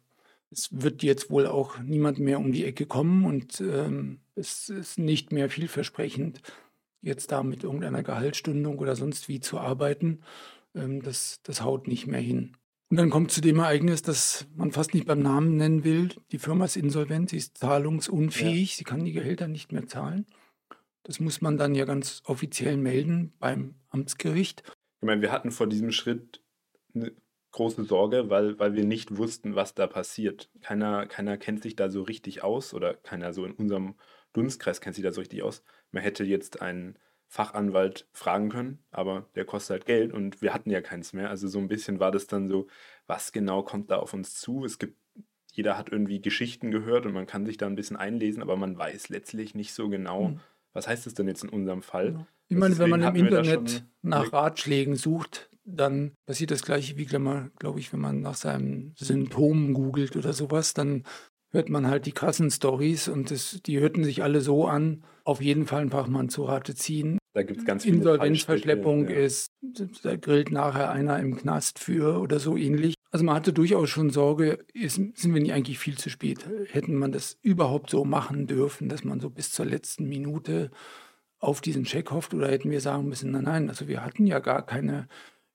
es 0.51 0.69
wird 0.73 1.03
jetzt 1.03 1.31
wohl 1.31 1.47
auch 1.47 1.79
niemand 1.81 2.19
mehr 2.19 2.39
um 2.39 2.53
die 2.53 2.65
Ecke 2.65 2.87
kommen 2.87 3.25
und 3.25 3.61
ähm, 3.61 4.21
es 4.35 4.69
ist 4.69 4.99
nicht 4.99 5.33
mehr 5.33 5.51
vielversprechend, 5.51 6.41
jetzt 7.03 7.33
da 7.33 7.43
mit 7.43 7.65
irgendeiner 7.65 8.03
Gehaltsstundung 8.03 8.79
oder 8.79 8.97
sonst 8.97 9.29
wie 9.29 9.41
zu 9.41 9.59
arbeiten. 9.59 10.23
Ähm, 10.75 11.03
das, 11.03 11.41
das 11.43 11.63
haut 11.63 11.89
nicht 11.89 12.07
mehr 12.07 12.21
hin. 12.21 12.57
Und 12.91 12.99
dann 12.99 13.11
kommt 13.11 13.31
zu 13.31 13.41
dem 13.41 13.59
Ereignis, 13.59 14.03
das 14.03 14.47
man 14.55 14.71
fast 14.71 14.93
nicht 14.93 15.07
beim 15.07 15.21
Namen 15.21 15.57
nennen 15.57 15.83
will. 15.83 16.11
Die 16.31 16.39
Firma 16.39 16.67
ist 16.67 16.77
insolvent, 16.77 17.31
sie 17.31 17.39
ist 17.39 17.59
zahlungsunfähig, 17.59 18.73
ja. 18.73 18.77
sie 18.77 18.85
kann 18.85 19.05
die 19.05 19.13
Gehälter 19.13 19.49
nicht 19.49 19.73
mehr 19.73 19.87
zahlen. 19.87 20.27
Das 21.03 21.19
muss 21.19 21.41
man 21.41 21.57
dann 21.57 21.75
ja 21.75 21.85
ganz 21.85 22.23
offiziell 22.27 22.77
melden 22.77 23.33
beim 23.39 23.75
Amtsgericht. 23.89 24.63
Ich 25.01 25.07
meine, 25.07 25.23
wir 25.23 25.33
hatten 25.33 25.51
vor 25.51 25.67
diesem 25.67 25.91
Schritt 25.91 26.43
eine 26.95 27.13
große 27.53 27.85
Sorge, 27.85 28.31
weil, 28.31 28.59
weil 28.59 28.75
wir 28.75 28.85
nicht 28.85 29.17
wussten, 29.17 29.55
was 29.55 29.75
da 29.75 29.87
passiert. 29.87 30.51
Keiner, 30.61 31.07
keiner 31.07 31.39
kennt 31.39 31.63
sich 31.63 31.77
da 31.77 31.89
so 31.89 32.03
richtig 32.03 32.45
aus 32.45 32.75
oder 32.75 32.95
keiner 32.95 33.33
so 33.33 33.45
in 33.45 33.53
unserem 33.53 33.95
Dunstkreis 34.33 34.81
kennt 34.81 34.97
sich 34.97 35.05
da 35.05 35.13
so 35.13 35.21
richtig 35.21 35.43
aus. 35.43 35.63
Man 35.93 36.03
hätte 36.03 36.25
jetzt 36.25 36.61
einen 36.61 36.99
Fachanwalt 37.33 38.07
fragen 38.13 38.51
können, 38.51 38.85
aber 38.91 39.27
der 39.35 39.47
kostet 39.47 39.71
halt 39.71 39.87
Geld 39.87 40.13
und 40.13 40.43
wir 40.43 40.53
hatten 40.53 40.71
ja 40.71 40.83
keins 40.83 41.15
mehr. 41.15 41.31
Also 41.31 41.49
so 41.49 41.59
ein 41.59 41.69
bisschen 41.69 41.99
war 41.99 42.11
das 42.11 42.27
dann 42.27 42.47
so, 42.49 42.67
was 43.07 43.33
genau 43.33 43.63
kommt 43.63 43.91
da 43.91 43.97
auf 43.97 44.13
uns 44.13 44.35
zu? 44.35 44.67
Es 44.67 44.79
gibt, 44.79 44.99
jeder 45.51 45.79
hat 45.79 45.91
irgendwie 45.91 46.21
Geschichten 46.21 46.71
gehört 46.71 47.07
und 47.07 47.15
man 47.15 47.27
kann 47.27 47.47
sich 47.47 47.57
da 47.57 47.67
ein 47.67 47.75
bisschen 47.75 47.97
einlesen, 47.97 48.43
aber 48.43 48.57
man 48.57 48.77
weiß 48.77 49.09
letztlich 49.09 49.55
nicht 49.55 49.73
so 49.73 49.89
genau, 49.89 50.29
mhm. 50.29 50.41
was 50.75 50.87
heißt 50.87 51.07
das 51.07 51.15
denn 51.15 51.27
jetzt 51.27 51.43
in 51.43 51.49
unserem 51.49 51.81
Fall. 51.81 52.13
Ja. 52.13 52.27
Ich 52.49 52.57
meine, 52.59 52.77
wenn 52.77 52.91
man 52.91 53.03
im 53.03 53.15
Internet 53.15 53.87
nach 54.03 54.31
Ratschlägen 54.31 54.97
sucht, 54.97 55.49
dann 55.65 56.13
passiert 56.27 56.51
das 56.51 56.63
gleiche 56.63 56.99
wie, 56.99 57.07
glaube 57.07 57.79
ich, 57.79 57.93
wenn 57.95 58.01
man 58.01 58.21
nach 58.21 58.35
seinem 58.35 58.93
Symptom 58.97 59.73
googelt 59.73 60.17
oder 60.17 60.35
sowas, 60.35 60.75
dann 60.75 61.05
hört 61.53 61.69
man 61.69 61.87
halt 61.87 62.07
die 62.07 62.13
krassen 62.13 62.51
Stories 62.51 63.09
und 63.09 63.31
das, 63.31 63.61
die 63.65 63.79
hörten 63.79 64.05
sich 64.05 64.23
alle 64.23 64.41
so 64.41 64.67
an, 64.67 65.05
auf 65.25 65.41
jeden 65.41 65.67
Fall 65.67 65.83
einen 65.83 65.91
Fachmann 65.91 66.29
zu 66.29 66.45
Rate 66.45 66.75
ziehen. 66.75 67.19
Da 67.35 67.43
gibt 67.43 67.61
es 67.61 67.65
ganz 67.65 67.85
viele 67.85 67.99
Insolvenzverschleppung 67.99 69.09
ja. 69.09 69.17
ist, 69.17 69.51
da 70.03 70.17
grillt 70.17 70.51
nachher 70.51 70.91
einer 70.91 71.19
im 71.19 71.37
Knast 71.37 71.79
für 71.79 72.21
oder 72.21 72.39
so 72.41 72.57
ähnlich. 72.57 72.95
Also 73.11 73.25
man 73.25 73.35
hatte 73.35 73.53
durchaus 73.53 73.91
schon 73.91 74.11
Sorge, 74.11 74.59
ist, 74.73 74.97
sind 74.97 75.35
wir 75.35 75.41
nicht 75.41 75.53
eigentlich 75.53 75.79
viel 75.79 75.97
zu 75.97 76.11
spät? 76.11 76.47
Hätten 76.71 76.95
man 76.95 77.13
das 77.13 77.37
überhaupt 77.43 77.91
so 77.91 78.05
machen 78.05 78.47
dürfen, 78.47 78.89
dass 78.89 79.05
man 79.05 79.21
so 79.21 79.31
bis 79.31 79.53
zur 79.53 79.67
letzten 79.67 80.09
Minute 80.09 80.71
auf 81.39 81.61
diesen 81.61 81.85
Check 81.85 82.11
hofft 82.11 82.35
oder 82.35 82.49
hätten 82.49 82.71
wir 82.71 82.81
sagen 82.81 83.09
müssen, 83.09 83.33
nein, 83.33 83.45
nein, 83.45 83.69
also 83.69 83.89
wir 83.89 84.05
hatten 84.05 84.27
ja 84.27 84.39
gar 84.39 84.65
keine 84.65 85.09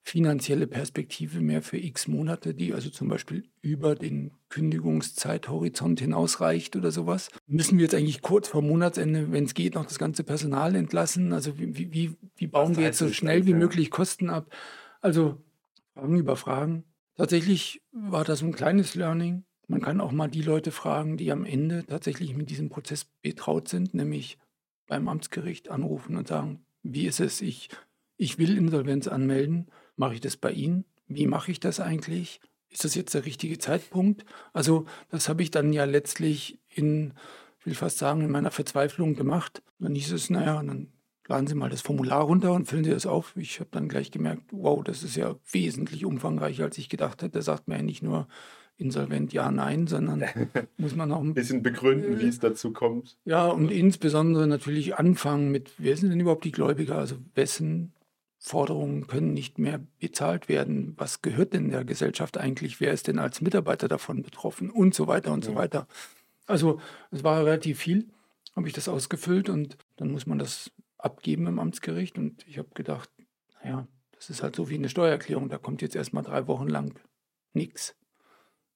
finanzielle 0.07 0.67
Perspektive 0.67 1.41
mehr 1.41 1.61
für 1.61 1.77
x 1.77 2.07
Monate, 2.07 2.53
die 2.53 2.73
also 2.73 2.89
zum 2.89 3.09
Beispiel 3.09 3.43
über 3.61 3.93
den 3.93 4.31
Kündigungszeithorizont 4.47 5.99
hinausreicht 5.99 6.77
oder 6.77 6.91
sowas. 6.91 7.29
Müssen 7.45 7.77
wir 7.77 7.83
jetzt 7.83 7.93
eigentlich 7.93 8.21
kurz 8.21 8.47
vor 8.47 8.61
Monatsende, 8.61 9.33
wenn 9.33 9.43
es 9.43 9.53
geht, 9.53 9.75
noch 9.75 9.85
das 9.85 9.99
ganze 9.99 10.23
Personal 10.23 10.75
entlassen? 10.75 11.33
Also 11.33 11.59
wie, 11.59 11.91
wie, 11.91 12.15
wie 12.37 12.47
bauen 12.47 12.77
wir 12.77 12.85
jetzt 12.85 12.99
so 12.99 13.09
schnell 13.09 13.45
wie 13.47 13.53
möglich 13.53 13.91
Kosten 13.91 14.29
ab? 14.29 14.49
Also 15.01 15.41
Fragen 15.93 16.15
über 16.15 16.37
Fragen. 16.37 16.85
Tatsächlich 17.17 17.81
war 17.91 18.23
das 18.23 18.41
ein 18.41 18.53
kleines 18.53 18.95
Learning. 18.95 19.43
Man 19.67 19.81
kann 19.81 19.99
auch 19.99 20.13
mal 20.13 20.29
die 20.29 20.41
Leute 20.41 20.71
fragen, 20.71 21.17
die 21.17 21.33
am 21.33 21.43
Ende 21.43 21.85
tatsächlich 21.85 22.33
mit 22.33 22.49
diesem 22.49 22.69
Prozess 22.69 23.07
betraut 23.21 23.67
sind, 23.67 23.93
nämlich 23.93 24.37
beim 24.87 25.09
Amtsgericht 25.09 25.69
anrufen 25.69 26.15
und 26.15 26.29
sagen, 26.29 26.65
wie 26.81 27.07
ist 27.07 27.19
es, 27.19 27.41
ich, 27.41 27.67
ich 28.15 28.37
will 28.37 28.57
Insolvenz 28.57 29.09
anmelden 29.09 29.67
Mache 29.97 30.13
ich 30.13 30.21
das 30.21 30.37
bei 30.37 30.51
Ihnen? 30.51 30.85
Wie 31.07 31.27
mache 31.27 31.51
ich 31.51 31.59
das 31.59 31.79
eigentlich? 31.79 32.39
Ist 32.69 32.85
das 32.85 32.95
jetzt 32.95 33.13
der 33.13 33.25
richtige 33.25 33.57
Zeitpunkt? 33.57 34.25
Also 34.53 34.85
das 35.09 35.27
habe 35.27 35.41
ich 35.41 35.51
dann 35.51 35.73
ja 35.73 35.85
letztlich 35.85 36.59
in, 36.69 37.13
ich 37.59 37.65
will 37.65 37.75
fast 37.75 37.97
sagen, 37.97 38.21
in 38.21 38.31
meiner 38.31 38.51
Verzweiflung 38.51 39.15
gemacht. 39.15 39.63
Dann 39.79 39.95
hieß 39.95 40.11
es, 40.11 40.29
naja, 40.29 40.61
dann 40.61 40.89
laden 41.27 41.47
Sie 41.47 41.55
mal 41.55 41.69
das 41.69 41.81
Formular 41.81 42.21
runter 42.21 42.53
und 42.53 42.65
füllen 42.65 42.83
Sie 42.83 42.91
das 42.91 43.05
auf. 43.05 43.35
Ich 43.35 43.59
habe 43.59 43.69
dann 43.71 43.89
gleich 43.89 44.11
gemerkt, 44.11 44.43
wow, 44.51 44.83
das 44.83 45.03
ist 45.03 45.15
ja 45.15 45.35
wesentlich 45.51 46.05
umfangreicher, 46.05 46.65
als 46.65 46.77
ich 46.77 46.89
gedacht 46.89 47.21
hätte. 47.21 47.39
Da 47.39 47.41
sagt 47.41 47.67
man 47.67 47.77
ja 47.77 47.83
nicht 47.83 48.03
nur 48.03 48.27
insolvent 48.77 49.33
ja, 49.33 49.49
nein, 49.49 49.87
sondern 49.87 50.23
muss 50.77 50.95
man 50.95 51.11
auch 51.11 51.21
ein 51.21 51.33
bisschen 51.33 51.63
begründen, 51.63 52.19
wie 52.19 52.27
es 52.27 52.39
dazu 52.39 52.71
kommt. 52.71 53.17
Ja, 53.25 53.47
und 53.47 53.71
insbesondere 53.71 54.45
natürlich 54.45 54.95
anfangen 54.95 55.51
mit, 55.51 55.71
wer 55.79 55.97
sind 55.97 56.11
denn 56.11 56.19
überhaupt 56.19 56.45
die 56.45 56.51
Gläubiger? 56.51 56.97
Also 56.97 57.15
wessen 57.33 57.93
Forderungen 58.47 59.07
können 59.07 59.33
nicht 59.33 59.59
mehr 59.59 59.81
bezahlt 59.99 60.47
werden. 60.47 60.93
Was 60.97 61.21
gehört 61.21 61.53
denn 61.53 61.69
der 61.69 61.83
Gesellschaft 61.83 62.37
eigentlich? 62.37 62.79
Wer 62.79 62.93
ist 62.93 63.07
denn 63.07 63.19
als 63.19 63.41
Mitarbeiter 63.41 63.87
davon 63.87 64.23
betroffen? 64.23 64.69
Und 64.69 64.95
so 64.95 65.07
weiter 65.07 65.33
und 65.33 65.43
ja. 65.45 65.51
so 65.51 65.57
weiter. 65.57 65.87
Also 66.45 66.79
es 67.11 67.23
war 67.23 67.43
relativ 67.43 67.79
viel, 67.79 68.07
habe 68.55 68.67
ich 68.67 68.73
das 68.73 68.87
ausgefüllt 68.87 69.49
und 69.49 69.77
dann 69.97 70.11
muss 70.11 70.25
man 70.25 70.39
das 70.39 70.71
abgeben 70.97 71.45
im 71.47 71.59
Amtsgericht. 71.59 72.17
Und 72.17 72.47
ich 72.47 72.57
habe 72.57 72.69
gedacht, 72.73 73.09
naja, 73.61 73.87
das 74.13 74.29
ist 74.29 74.41
halt 74.41 74.55
so 74.55 74.69
wie 74.69 74.75
eine 74.75 74.89
Steuererklärung. 74.89 75.49
Da 75.49 75.57
kommt 75.57 75.81
jetzt 75.81 75.95
erstmal 75.95 76.23
drei 76.23 76.47
Wochen 76.47 76.67
lang 76.67 76.99
nichts. 77.53 77.95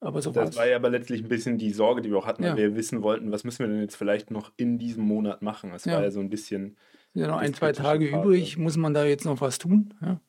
Aber 0.01 0.21
so 0.21 0.31
das 0.31 0.57
war 0.57 0.67
ja 0.67 0.75
aber 0.75 0.89
letztlich 0.89 1.23
ein 1.23 1.29
bisschen 1.29 1.57
die 1.57 1.71
Sorge, 1.71 2.01
die 2.01 2.09
wir 2.09 2.17
auch 2.17 2.25
hatten, 2.25 2.43
ja. 2.43 2.51
weil 2.51 2.57
wir 2.57 2.75
wissen 2.75 3.03
wollten, 3.03 3.31
was 3.31 3.43
müssen 3.43 3.59
wir 3.59 3.67
denn 3.67 3.81
jetzt 3.81 3.95
vielleicht 3.95 4.31
noch 4.31 4.51
in 4.57 4.79
diesem 4.79 5.05
Monat 5.05 5.43
machen. 5.43 5.71
Das 5.71 5.85
ja. 5.85 5.93
war 5.93 6.03
ja 6.03 6.11
so 6.11 6.19
ein 6.19 6.29
bisschen 6.29 6.75
sind 7.13 7.21
ja 7.23 7.27
noch 7.27 7.37
ein, 7.37 7.53
zwei 7.53 7.71
Tage 7.71 8.09
Phase. 8.09 8.21
übrig. 8.21 8.57
Muss 8.57 8.77
man 8.77 8.93
da 8.93 9.05
jetzt 9.05 9.25
noch 9.25 9.41
was 9.41 9.57
tun? 9.57 9.93
Ja. 10.01 10.19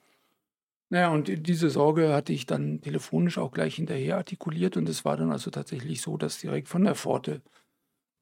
Naja, 0.90 1.10
und 1.10 1.46
diese 1.46 1.70
Sorge 1.70 2.12
hatte 2.12 2.34
ich 2.34 2.44
dann 2.44 2.82
telefonisch 2.82 3.38
auch 3.38 3.52
gleich 3.52 3.76
hinterher 3.76 4.18
artikuliert. 4.18 4.76
Und 4.76 4.88
es 4.88 5.04
war 5.04 5.16
dann 5.16 5.32
also 5.32 5.50
tatsächlich 5.50 6.02
so, 6.02 6.16
dass 6.18 6.38
direkt 6.38 6.68
von 6.68 6.84
der 6.84 6.94
Pforte 6.94 7.40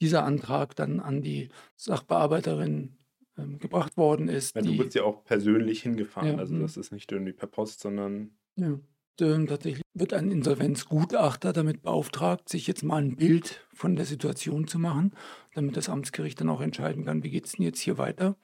dieser 0.01 0.25
Antrag 0.25 0.77
dann 0.77 1.01
an 1.01 1.21
die 1.21 1.49
Sachbearbeiterin 1.77 2.97
ähm, 3.37 3.59
gebracht 3.59 3.97
worden 3.97 4.29
ist. 4.29 4.55
Ja, 4.55 4.63
du 4.63 4.77
bist 4.77 4.95
ja 4.95 5.03
auch 5.03 5.25
persönlich 5.25 5.83
hingefahren. 5.83 6.35
Ja, 6.35 6.37
also 6.37 6.55
mhm. 6.55 6.61
das 6.61 6.77
ist 6.77 6.93
nicht 6.93 7.11
irgendwie 7.11 7.33
per 7.33 7.49
Post, 7.49 7.81
sondern. 7.81 8.31
Ja. 8.57 8.79
Ähm, 9.21 9.47
tatsächlich 9.47 9.83
wird 9.95 10.13
ein 10.13 10.31
Insolvenzgutachter 10.31 11.53
damit 11.53 11.83
beauftragt, 11.83 12.49
sich 12.49 12.67
jetzt 12.67 12.83
mal 12.83 13.03
ein 13.03 13.17
Bild 13.17 13.67
von 13.73 13.97
der 13.97 14.05
Situation 14.05 14.67
zu 14.67 14.79
machen, 14.79 15.13
damit 15.55 15.77
das 15.77 15.89
Amtsgericht 15.89 16.41
dann 16.41 16.49
auch 16.49 16.61
entscheiden 16.61 17.05
kann, 17.05 17.23
wie 17.23 17.31
geht 17.31 17.47
es 17.47 17.53
denn 17.53 17.65
jetzt 17.65 17.81
hier 17.81 17.99
weiter. 17.99 18.37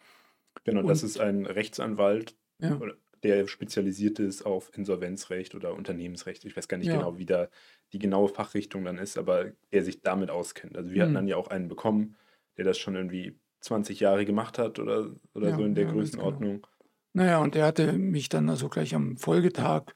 Genau, 0.64 0.80
Und, 0.80 0.88
das 0.88 1.02
ist 1.02 1.20
ein 1.20 1.46
Rechtsanwalt, 1.46 2.34
ja. 2.60 2.80
der 3.22 3.46
spezialisiert 3.46 4.18
ist 4.18 4.44
auf 4.44 4.76
Insolvenzrecht 4.76 5.54
oder 5.54 5.74
Unternehmensrecht. 5.74 6.44
Ich 6.44 6.56
weiß 6.56 6.68
gar 6.68 6.78
nicht 6.78 6.88
ja. 6.88 6.96
genau, 6.96 7.18
wie 7.18 7.26
da 7.26 7.48
die 7.92 7.98
genaue 7.98 8.28
Fachrichtung 8.28 8.84
dann 8.84 8.98
ist, 8.98 9.16
aber 9.16 9.52
der 9.72 9.84
sich 9.84 10.02
damit 10.02 10.30
auskennt. 10.30 10.76
Also 10.76 10.90
wir 10.90 10.96
mhm. 10.96 11.02
hatten 11.02 11.14
dann 11.14 11.28
ja 11.28 11.36
auch 11.36 11.48
einen 11.48 11.68
bekommen, 11.68 12.16
der 12.56 12.64
das 12.64 12.78
schon 12.78 12.96
irgendwie 12.96 13.38
20 13.60 14.00
Jahre 14.00 14.24
gemacht 14.24 14.58
hat 14.58 14.78
oder, 14.78 15.10
oder 15.34 15.50
ja, 15.50 15.56
so 15.56 15.64
in 15.64 15.74
der. 15.74 15.86
Größenordnung. 15.86 16.62
Genau. 16.62 16.68
Naja, 17.12 17.38
und 17.38 17.54
der 17.54 17.64
hatte 17.64 17.92
mich 17.94 18.28
dann 18.28 18.50
also 18.50 18.68
gleich 18.68 18.94
am 18.94 19.16
Folgetag 19.16 19.94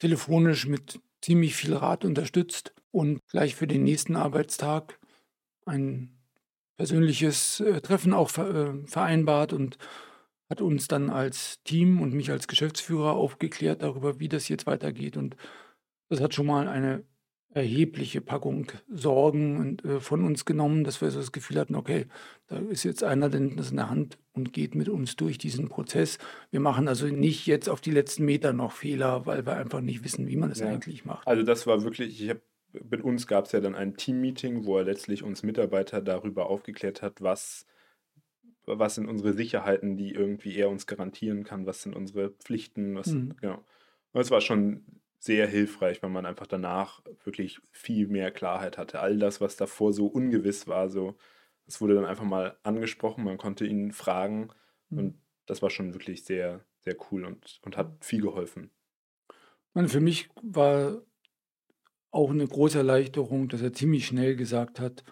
telefonisch 0.00 0.66
mit 0.66 1.00
ziemlich 1.22 1.54
viel 1.54 1.74
Rat 1.74 2.04
unterstützt 2.04 2.74
und 2.90 3.20
gleich 3.28 3.54
für 3.54 3.66
den 3.66 3.84
nächsten 3.84 4.16
Arbeitstag 4.16 4.98
ein 5.66 6.18
persönliches 6.76 7.60
äh, 7.60 7.80
Treffen 7.80 8.12
auch 8.12 8.36
äh, 8.38 8.86
vereinbart 8.86 9.52
und 9.52 9.78
hat 10.48 10.60
uns 10.60 10.88
dann 10.88 11.10
als 11.10 11.62
Team 11.62 12.00
und 12.00 12.12
mich 12.12 12.30
als 12.30 12.48
Geschäftsführer 12.48 13.12
aufgeklärt 13.12 13.82
darüber, 13.82 14.18
wie 14.18 14.28
das 14.28 14.48
jetzt 14.48 14.66
weitergeht. 14.66 15.16
Und 15.16 15.36
das 16.08 16.20
hat 16.20 16.34
schon 16.34 16.46
mal 16.46 16.66
eine 16.66 17.04
erhebliche 17.52 18.20
Packung 18.20 18.70
Sorgen 18.88 19.58
und, 19.58 19.84
äh, 19.84 20.00
von 20.00 20.24
uns 20.24 20.44
genommen, 20.44 20.84
dass 20.84 21.00
wir 21.00 21.10
so 21.10 21.18
das 21.18 21.32
Gefühl 21.32 21.58
hatten, 21.58 21.74
okay, 21.74 22.06
da 22.46 22.58
ist 22.58 22.84
jetzt 22.84 23.02
einer 23.02 23.28
denn 23.28 23.56
das 23.56 23.70
in 23.70 23.76
der 23.76 23.90
Hand 23.90 24.18
und 24.32 24.52
geht 24.52 24.74
mit 24.74 24.88
uns 24.88 25.16
durch 25.16 25.36
diesen 25.38 25.68
Prozess. 25.68 26.18
Wir 26.50 26.60
machen 26.60 26.86
also 26.86 27.06
nicht 27.06 27.46
jetzt 27.46 27.68
auf 27.68 27.80
die 27.80 27.90
letzten 27.90 28.24
Meter 28.24 28.52
noch 28.52 28.72
Fehler, 28.72 29.26
weil 29.26 29.46
wir 29.46 29.56
einfach 29.56 29.80
nicht 29.80 30.04
wissen, 30.04 30.28
wie 30.28 30.36
man 30.36 30.50
es 30.50 30.60
ja. 30.60 30.68
eigentlich 30.68 31.04
macht. 31.04 31.26
Also 31.26 31.42
das 31.42 31.66
war 31.66 31.82
wirklich, 31.82 32.22
ich 32.22 32.30
habe 32.30 32.42
mit 32.88 33.02
uns 33.02 33.26
gab 33.26 33.46
es 33.46 33.52
ja 33.52 33.60
dann 33.60 33.74
ein 33.74 33.96
Team-Meeting, 33.96 34.64
wo 34.64 34.78
er 34.78 34.84
letztlich 34.84 35.24
uns 35.24 35.42
Mitarbeiter 35.42 36.00
darüber 36.00 36.48
aufgeklärt 36.48 37.02
hat, 37.02 37.20
was, 37.20 37.66
was 38.64 38.94
sind 38.94 39.08
unsere 39.08 39.32
Sicherheiten, 39.32 39.96
die 39.96 40.12
irgendwie 40.12 40.56
er 40.56 40.70
uns 40.70 40.86
garantieren 40.86 41.42
kann, 41.42 41.66
was 41.66 41.82
sind 41.82 41.96
unsere 41.96 42.30
Pflichten, 42.30 42.94
was, 42.94 43.08
mhm. 43.08 43.34
genau. 43.40 43.64
Und 44.12 44.20
es 44.20 44.30
war 44.30 44.40
schon 44.40 44.84
sehr 45.20 45.46
hilfreich, 45.46 46.02
weil 46.02 46.10
man 46.10 46.24
einfach 46.24 46.46
danach 46.46 47.02
wirklich 47.24 47.60
viel 47.70 48.08
mehr 48.08 48.30
Klarheit 48.30 48.78
hatte. 48.78 49.00
All 49.00 49.18
das, 49.18 49.40
was 49.40 49.54
davor 49.54 49.92
so 49.92 50.06
ungewiss 50.06 50.66
war, 50.66 50.88
so, 50.88 51.16
das 51.66 51.80
wurde 51.80 51.94
dann 51.94 52.06
einfach 52.06 52.24
mal 52.24 52.56
angesprochen, 52.62 53.24
man 53.24 53.36
konnte 53.36 53.66
ihn 53.66 53.92
fragen 53.92 54.48
mhm. 54.88 54.98
und 54.98 55.20
das 55.44 55.60
war 55.60 55.68
schon 55.68 55.92
wirklich 55.92 56.24
sehr, 56.24 56.64
sehr 56.80 56.96
cool 57.10 57.26
und, 57.26 57.60
und 57.62 57.76
hat 57.76 58.02
viel 58.02 58.22
geholfen. 58.22 58.70
Und 59.74 59.88
für 59.88 60.00
mich 60.00 60.30
war 60.42 61.02
auch 62.10 62.30
eine 62.30 62.46
große 62.46 62.78
Erleichterung, 62.78 63.48
dass 63.48 63.60
er 63.60 63.74
ziemlich 63.74 64.06
schnell 64.06 64.34
gesagt 64.36 64.80
hat, 64.80 65.04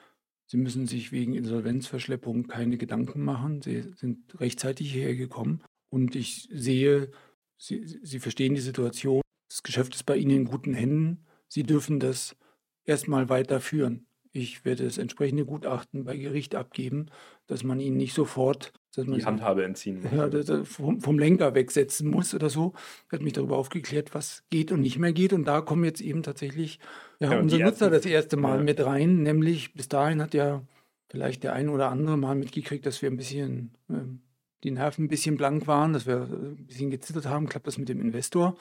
Sie 0.51 0.57
müssen 0.57 0.87
sich 0.87 1.13
wegen 1.13 1.35
Insolvenzverschleppung 1.35 2.47
keine 2.47 2.79
Gedanken 2.79 3.23
machen. 3.23 3.61
Sie 3.61 3.93
sind 3.97 4.41
rechtzeitig 4.41 4.91
hierher 4.91 5.15
gekommen 5.15 5.63
und 5.91 6.17
ich 6.17 6.49
sehe, 6.51 7.11
Sie, 7.59 7.87
Sie 7.87 8.19
verstehen 8.19 8.55
die 8.55 8.63
Situation 8.63 9.21
das 9.49 9.63
Geschäft 9.63 9.95
ist 9.95 10.05
bei 10.05 10.17
Ihnen 10.17 10.31
in 10.37 10.45
guten 10.45 10.75
Händen. 10.75 11.25
Sie 11.49 11.63
dürfen 11.63 12.01
das 12.01 12.37
erstmal 12.85 13.29
weiterführen. 13.29 14.07
Ich 14.33 14.65
werde 14.65 14.85
das 14.85 14.99
entsprechende 14.99 15.47
Gutachten 15.47 16.05
bei 16.05 16.17
Gericht 16.17 16.55
abgeben, 16.55 17.07
dass 17.47 17.65
man 17.65 17.81
Ihnen 17.81 17.97
nicht 17.97 18.15
sofort 18.15 18.73
Die 18.97 19.25
Handhabe 19.25 19.65
entziehen 19.65 20.03
muss. 20.03 20.49
ja, 20.49 20.65
vom, 20.65 21.01
vom 21.01 21.19
Lenker 21.19 21.55
wegsetzen 21.55 22.11
muss 22.11 22.35
oder 22.35 22.51
so. 22.51 22.75
Er 23.11 23.19
hat 23.19 23.23
mich 23.23 23.33
darüber 23.33 23.57
aufgeklärt, 23.57 24.15
was 24.15 24.45
geht 24.51 24.71
und 24.71 24.81
nicht 24.81 24.99
mehr 24.99 25.13
geht. 25.13 25.33
Und 25.33 25.45
da 25.47 25.61
kommen 25.61 25.85
jetzt 25.85 26.01
eben 26.01 26.23
tatsächlich 26.23 26.79
ja, 27.21 27.33
Ja, 27.33 27.41
unsere 27.41 27.63
Nutzer 27.65 27.91
das 27.91 28.05
erste 28.05 28.37
Mal 28.37 28.63
mit 28.63 28.85
rein. 28.85 29.23
Nämlich 29.23 29.73
bis 29.75 29.89
dahin 29.89 30.21
hat 30.21 30.35
ja 30.35 30.63
vielleicht 31.09 31.43
der 31.43 31.55
ein 31.55 31.69
oder 31.69 31.91
andere 31.91 32.19
mal 32.19 32.35
mitgekriegt, 32.35 32.85
dass 32.85 33.01
wir 33.01 33.11
ein 33.11 33.17
bisschen 33.17 33.73
ähm, 33.89 34.21
die 34.65 34.73
Nerven 34.73 35.05
ein 35.05 35.09
bisschen 35.09 35.37
blank 35.37 35.67
waren, 35.67 35.93
dass 35.93 36.07
wir 36.07 36.17
äh, 36.17 36.49
ein 36.59 36.67
bisschen 36.67 36.91
gezittert 36.91 37.27
haben. 37.27 37.49
Klappt 37.49 37.67
das 37.67 37.79
mit 37.79 37.89
dem 37.89 38.01
Investor? 38.01 38.57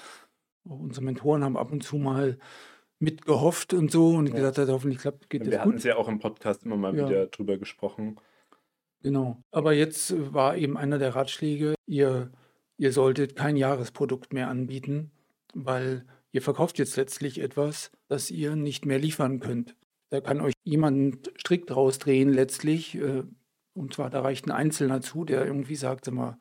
Auch 0.69 0.79
unsere 0.79 1.05
Mentoren 1.05 1.43
haben 1.43 1.57
ab 1.57 1.71
und 1.71 1.83
zu 1.83 1.97
mal 1.97 2.37
mitgehofft 2.99 3.73
und 3.73 3.91
so 3.91 4.09
und 4.15 4.27
Ja. 4.29 4.35
gesagt 4.35 4.57
hat, 4.57 4.69
hoffentlich 4.69 4.99
klappt, 4.99 5.29
geht 5.29 5.45
Wir 5.45 5.51
das 5.51 5.59
hatten 5.61 5.69
gut. 5.71 5.77
es 5.79 5.83
ja 5.83 5.95
auch 5.97 6.07
im 6.07 6.19
Podcast 6.19 6.63
immer 6.65 6.77
mal 6.77 6.95
Ja. 6.97 7.07
wieder 7.07 7.27
drüber 7.27 7.57
gesprochen. 7.57 8.19
Genau. 9.03 9.41
Aber 9.51 9.73
jetzt 9.73 10.13
war 10.33 10.57
eben 10.57 10.77
einer 10.77 10.97
der 10.97 11.15
Ratschläge, 11.15 11.75
ihr, 11.85 12.31
ihr 12.77 12.91
solltet 12.91 13.35
kein 13.35 13.55
Jahresprodukt 13.55 14.33
mehr 14.33 14.49
anbieten, 14.49 15.11
weil 15.53 16.05
ihr 16.31 16.41
verkauft 16.41 16.79
jetzt 16.79 16.95
letztlich 16.97 17.39
etwas, 17.39 17.91
das 18.07 18.31
ihr 18.31 18.55
nicht 18.55 18.85
mehr 18.85 18.99
liefern 18.99 19.39
könnt. 19.39 19.75
Da 20.09 20.19
kann 20.21 20.41
euch 20.41 20.53
jemand 20.63 21.31
strikt 21.39 21.75
rausdrehen 21.75 22.29
letztlich. 22.33 22.95
äh, 22.95 23.23
Und 23.75 23.93
zwar, 23.93 24.09
da 24.09 24.21
reicht 24.21 24.47
ein 24.47 24.51
Einzelner 24.51 25.01
zu, 25.01 25.23
der 25.23 25.45
irgendwie 25.45 25.75
sagt, 25.75 26.05
sag 26.05 26.15
mal, 26.15 26.39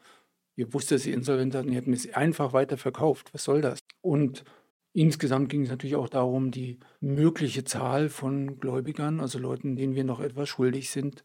ihr 0.57 0.73
wusstet, 0.73 0.99
dass 1.01 1.07
ihr 1.07 1.13
insolvent 1.13 1.53
seid 1.53 1.67
und 1.67 1.73
ihr 1.73 1.79
hättet 1.81 1.95
es 1.95 2.15
einfach 2.15 2.55
weiter 2.55 2.79
verkauft. 2.79 3.35
Was 3.35 3.45
soll 3.45 3.61
das? 3.61 3.79
Und 4.01 4.45
insgesamt 4.93 5.49
ging 5.49 5.63
es 5.63 5.71
natürlich 5.71 5.97
auch 5.97 6.09
darum, 6.09 6.51
die 6.51 6.79
mögliche 7.01 7.65
Zahl 7.65 8.09
von 8.09 8.59
Gläubigern, 8.59 9.21
also 9.21 9.39
Leuten, 9.39 9.77
denen 9.77 9.95
wir 9.95 10.05
noch 10.05 10.21
etwas 10.21 10.49
schuldig 10.49 10.91
sind, 10.91 11.25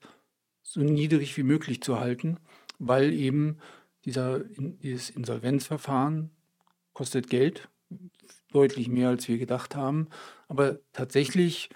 so 0.63 0.81
niedrig 0.81 1.37
wie 1.37 1.43
möglich 1.43 1.81
zu 1.81 1.99
halten, 1.99 2.37
weil 2.79 3.13
eben 3.13 3.57
dieser, 4.05 4.39
dieses 4.39 5.09
Insolvenzverfahren 5.09 6.31
kostet 6.93 7.29
Geld, 7.29 7.69
deutlich 8.51 8.87
mehr 8.87 9.09
als 9.09 9.27
wir 9.27 9.37
gedacht 9.37 9.75
haben. 9.75 10.07
Aber 10.47 10.79
tatsächlich 10.93 11.69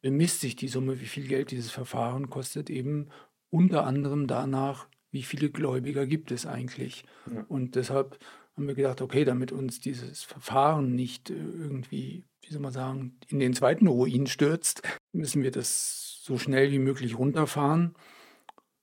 bemisst 0.00 0.40
sich 0.40 0.56
die 0.56 0.68
Summe, 0.68 1.00
wie 1.00 1.06
viel 1.06 1.26
Geld 1.26 1.50
dieses 1.50 1.70
Verfahren 1.70 2.30
kostet, 2.30 2.70
eben 2.70 3.08
unter 3.50 3.84
anderem 3.84 4.26
danach, 4.26 4.88
wie 5.10 5.22
viele 5.22 5.50
Gläubiger 5.50 6.06
gibt 6.06 6.30
es 6.30 6.46
eigentlich. 6.46 7.04
Ja. 7.32 7.44
Und 7.48 7.74
deshalb 7.74 8.18
haben 8.56 8.66
wir 8.66 8.74
gedacht, 8.74 9.00
okay, 9.00 9.24
damit 9.24 9.52
uns 9.52 9.80
dieses 9.80 10.22
Verfahren 10.22 10.94
nicht 10.94 11.30
äh, 11.30 11.34
irgendwie, 11.34 12.24
wie 12.42 12.52
soll 12.52 12.60
man 12.60 12.72
sagen, 12.72 13.18
in 13.28 13.38
den 13.38 13.54
zweiten 13.54 13.86
Ruin 13.86 14.26
stürzt, 14.26 14.82
müssen 15.12 15.42
wir 15.42 15.50
das 15.50 16.20
so 16.22 16.38
schnell 16.38 16.70
wie 16.70 16.78
möglich 16.78 17.18
runterfahren. 17.18 17.94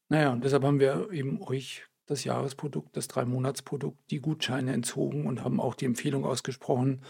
Naja, 0.09 0.31
und 0.31 0.43
deshalb 0.43 0.63
haben 0.63 0.79
wir 0.79 1.11
eben 1.11 1.41
euch 1.41 1.85
das 2.05 2.23
Jahresprodukt, 2.23 2.95
das 2.95 3.07
Drei-Monats-Produkt, 3.09 3.99
die 4.09 4.21
Gutscheine 4.21 4.73
entzogen 4.73 5.27
und 5.27 5.43
haben 5.43 5.59
auch 5.59 5.75
die 5.75 5.85
Empfehlung 5.85 6.25
ausgesprochen, 6.25 7.01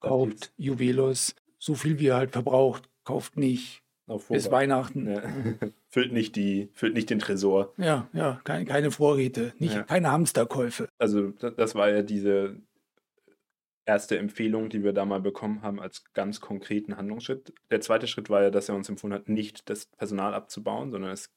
kauft 0.00 0.52
Juwelos 0.56 1.34
so 1.58 1.74
viel 1.74 1.98
wie 1.98 2.06
ihr 2.06 2.16
halt 2.16 2.32
verbraucht, 2.32 2.88
kauft 3.04 3.36
nicht 3.36 3.82
bis. 4.28 4.50
Weihnachten. 4.50 5.06
Ja. 5.10 5.22
füllt, 5.88 6.12
nicht 6.12 6.34
die, 6.36 6.70
füllt 6.72 6.94
nicht 6.94 7.10
den 7.10 7.18
Tresor. 7.18 7.72
Ja, 7.76 8.08
ja, 8.12 8.40
kein, 8.44 8.66
keine 8.66 8.90
Vorräte, 8.90 9.52
nicht, 9.58 9.74
Ja. 9.74 9.82
keine 9.84 10.10
Hamsterkäufe. 10.10 10.88
Also 10.98 11.30
da- 11.30 11.50
das 11.50 11.74
war 11.74 11.88
ja 11.90 12.02
diese 12.02 12.56
erste 13.86 14.18
Empfehlung, 14.18 14.68
die 14.68 14.84
wir 14.84 14.92
da 14.92 15.04
mal 15.04 15.20
bekommen 15.20 15.62
haben 15.62 15.80
als 15.80 16.04
ganz 16.12 16.40
konkreten 16.40 16.96
Handlungsschritt. 16.96 17.54
Der 17.70 17.80
zweite 17.80 18.06
Schritt 18.06 18.28
war 18.28 18.42
ja, 18.42 18.50
dass 18.50 18.68
er 18.68 18.74
uns 18.74 18.88
empfohlen 18.88 19.14
hat, 19.14 19.28
nicht 19.28 19.68
das 19.70 19.86
Personal 19.86 20.34
abzubauen, 20.34 20.90
sondern 20.90 21.10
es, 21.12 21.30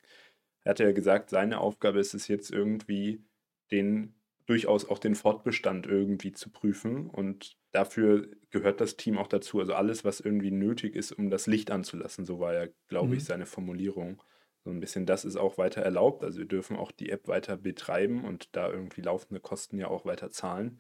er 0.66 0.72
hatte 0.72 0.84
ja 0.84 0.92
gesagt, 0.92 1.30
seine 1.30 1.60
Aufgabe 1.62 2.00
ist 2.00 2.14
es 2.14 2.28
jetzt 2.28 2.52
irgendwie, 2.52 3.24
den 3.72 4.16
durchaus 4.52 4.86
auch 4.90 5.00
den 5.00 5.16
Fortbestand 5.16 5.88
irgendwie 5.88 6.34
zu 6.34 6.52
prüfen 6.52 7.10
und 7.10 7.58
dafür 7.72 8.28
gehört 8.50 8.82
das 8.82 8.98
Team 8.98 9.18
auch 9.18 9.28
dazu. 9.28 9.60
Also 9.60 9.74
alles, 9.74 10.04
was 10.06 10.20
irgendwie 10.20 10.52
nötig 10.52 10.96
ist, 10.96 11.12
um 11.14 11.30
das 11.30 11.48
Licht 11.48 11.72
anzulassen, 11.72 12.26
so 12.26 12.40
war 12.40 12.54
ja, 12.54 12.68
glaube 12.88 13.16
ich, 13.16 13.24
Mhm. 13.24 13.26
seine 13.26 13.46
Formulierung. 13.46 14.22
So 14.66 14.72
ein 14.72 14.80
bisschen 14.80 15.06
das 15.06 15.26
ist 15.26 15.38
auch 15.38 15.58
weiter 15.58 15.82
erlaubt. 15.82 16.24
Also 16.24 16.40
wir 16.40 16.46
dürfen 16.48 16.78
auch 16.78 16.92
die 16.92 17.10
App 17.10 17.28
weiter 17.28 17.58
betreiben 17.58 18.26
und 18.26 18.56
da 18.56 18.70
irgendwie 18.72 19.02
laufende 19.02 19.40
Kosten 19.42 19.78
ja 19.80 19.88
auch 19.88 20.06
weiter 20.06 20.32
zahlen. 20.32 20.80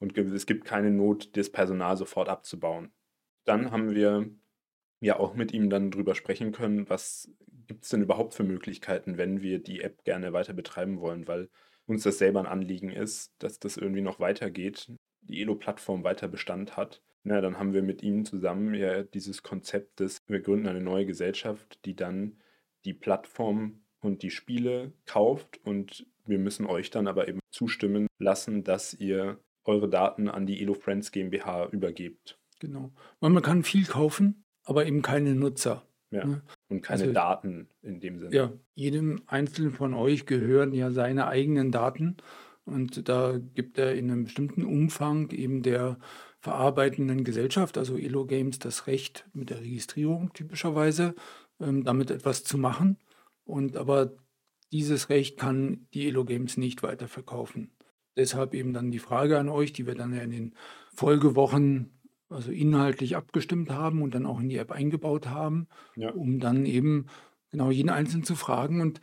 Und 0.00 0.16
es 0.18 0.46
gibt 0.46 0.64
keine 0.64 0.90
Not, 0.90 1.36
das 1.36 1.50
Personal 1.50 1.96
sofort 1.96 2.28
abzubauen. 2.28 2.92
Dann 3.44 3.70
haben 3.72 3.94
wir 3.94 4.30
ja 5.00 5.18
auch 5.18 5.34
mit 5.34 5.52
ihm 5.52 5.70
dann 5.70 5.90
drüber 5.90 6.14
sprechen 6.14 6.52
können, 6.52 6.88
was 6.88 7.30
gibt 7.66 7.84
es 7.84 7.90
denn 7.90 8.02
überhaupt 8.02 8.34
für 8.34 8.44
Möglichkeiten, 8.44 9.18
wenn 9.18 9.42
wir 9.42 9.60
die 9.62 9.80
App 9.82 10.04
gerne 10.04 10.32
weiter 10.32 10.52
betreiben 10.54 11.00
wollen, 11.00 11.26
weil 11.28 11.50
uns 11.86 12.02
das 12.02 12.18
selber 12.18 12.40
ein 12.40 12.46
Anliegen 12.46 12.90
ist, 12.90 13.32
dass 13.38 13.58
das 13.58 13.76
irgendwie 13.76 14.02
noch 14.02 14.20
weitergeht, 14.20 14.92
die 15.22 15.40
Elo-Plattform 15.40 16.04
weiter 16.04 16.28
Bestand 16.28 16.76
hat. 16.76 17.02
Na, 17.24 17.40
dann 17.40 17.58
haben 17.58 17.72
wir 17.72 17.82
mit 17.82 18.02
ihm 18.02 18.24
zusammen 18.24 18.74
ja 18.74 19.02
dieses 19.02 19.42
Konzept 19.42 20.00
des, 20.00 20.18
wir 20.26 20.40
gründen 20.40 20.66
eine 20.66 20.80
neue 20.80 21.06
Gesellschaft, 21.06 21.78
die 21.84 21.94
dann 21.94 22.40
die 22.84 22.94
Plattform 22.94 23.84
und 24.00 24.22
die 24.22 24.30
Spiele 24.30 24.92
kauft 25.06 25.60
und 25.64 26.06
wir 26.24 26.38
müssen 26.38 26.66
euch 26.66 26.90
dann 26.90 27.06
aber 27.06 27.28
eben 27.28 27.40
zustimmen 27.50 28.06
lassen, 28.18 28.64
dass 28.64 28.94
ihr 28.94 29.38
eure 29.64 29.88
Daten 29.88 30.28
an 30.28 30.46
die 30.46 30.60
Elo 30.60 30.74
Friends 30.74 31.12
GmbH 31.12 31.66
übergebt. 31.66 32.38
Genau. 32.58 32.92
Man 33.20 33.40
kann 33.42 33.62
viel 33.62 33.86
kaufen, 33.86 34.44
aber 34.64 34.86
eben 34.86 35.02
keine 35.02 35.34
Nutzer. 35.34 35.86
Ja. 36.10 36.42
Und 36.72 36.82
keine 36.82 37.02
Also- 37.02 37.12
Daten 37.12 37.68
in 37.82 38.00
dem 38.00 38.18
Sinne. 38.18 38.34
Ja, 38.34 38.52
jedem 38.74 39.22
Einzelnen 39.26 39.72
von 39.72 39.94
euch 39.94 40.26
gehören 40.26 40.72
ja 40.72 40.90
seine 40.90 41.26
eigenen 41.28 41.70
Daten. 41.70 42.16
Und 42.64 43.08
da 43.08 43.38
gibt 43.54 43.78
er 43.78 43.94
in 43.94 44.10
einem 44.10 44.24
bestimmten 44.24 44.64
Umfang 44.64 45.30
eben 45.30 45.62
der 45.62 45.98
verarbeitenden 46.38 47.24
Gesellschaft, 47.24 47.78
also 47.78 47.96
Elo 47.96 48.26
Games, 48.26 48.58
das 48.58 48.86
Recht 48.86 49.26
mit 49.32 49.50
der 49.50 49.60
Registrierung 49.60 50.32
typischerweise, 50.32 51.14
ähm, 51.60 51.84
damit 51.84 52.10
etwas 52.10 52.44
zu 52.44 52.58
machen. 52.58 52.98
Und 53.44 53.76
aber 53.76 54.12
dieses 54.72 55.08
Recht 55.08 55.38
kann 55.38 55.86
die 55.94 56.08
Elo 56.08 56.24
Games 56.24 56.56
nicht 56.56 56.82
weiterverkaufen. 56.82 57.70
Deshalb 58.16 58.54
eben 58.54 58.72
dann 58.72 58.90
die 58.90 58.98
Frage 58.98 59.38
an 59.38 59.48
euch, 59.48 59.72
die 59.72 59.86
wir 59.86 59.94
dann 59.94 60.14
ja 60.14 60.22
in 60.22 60.30
den 60.30 60.54
Folgewochen 60.94 61.90
also 62.32 62.50
inhaltlich 62.50 63.16
abgestimmt 63.16 63.70
haben 63.70 64.02
und 64.02 64.14
dann 64.14 64.26
auch 64.26 64.40
in 64.40 64.48
die 64.48 64.56
App 64.56 64.72
eingebaut 64.72 65.28
haben, 65.28 65.68
Ja. 65.96 66.10
um 66.12 66.40
dann 66.40 66.66
eben 66.66 67.06
genau 67.50 67.70
jeden 67.70 67.90
Einzelnen 67.90 68.24
zu 68.24 68.34
fragen. 68.34 68.80
Und 68.80 69.00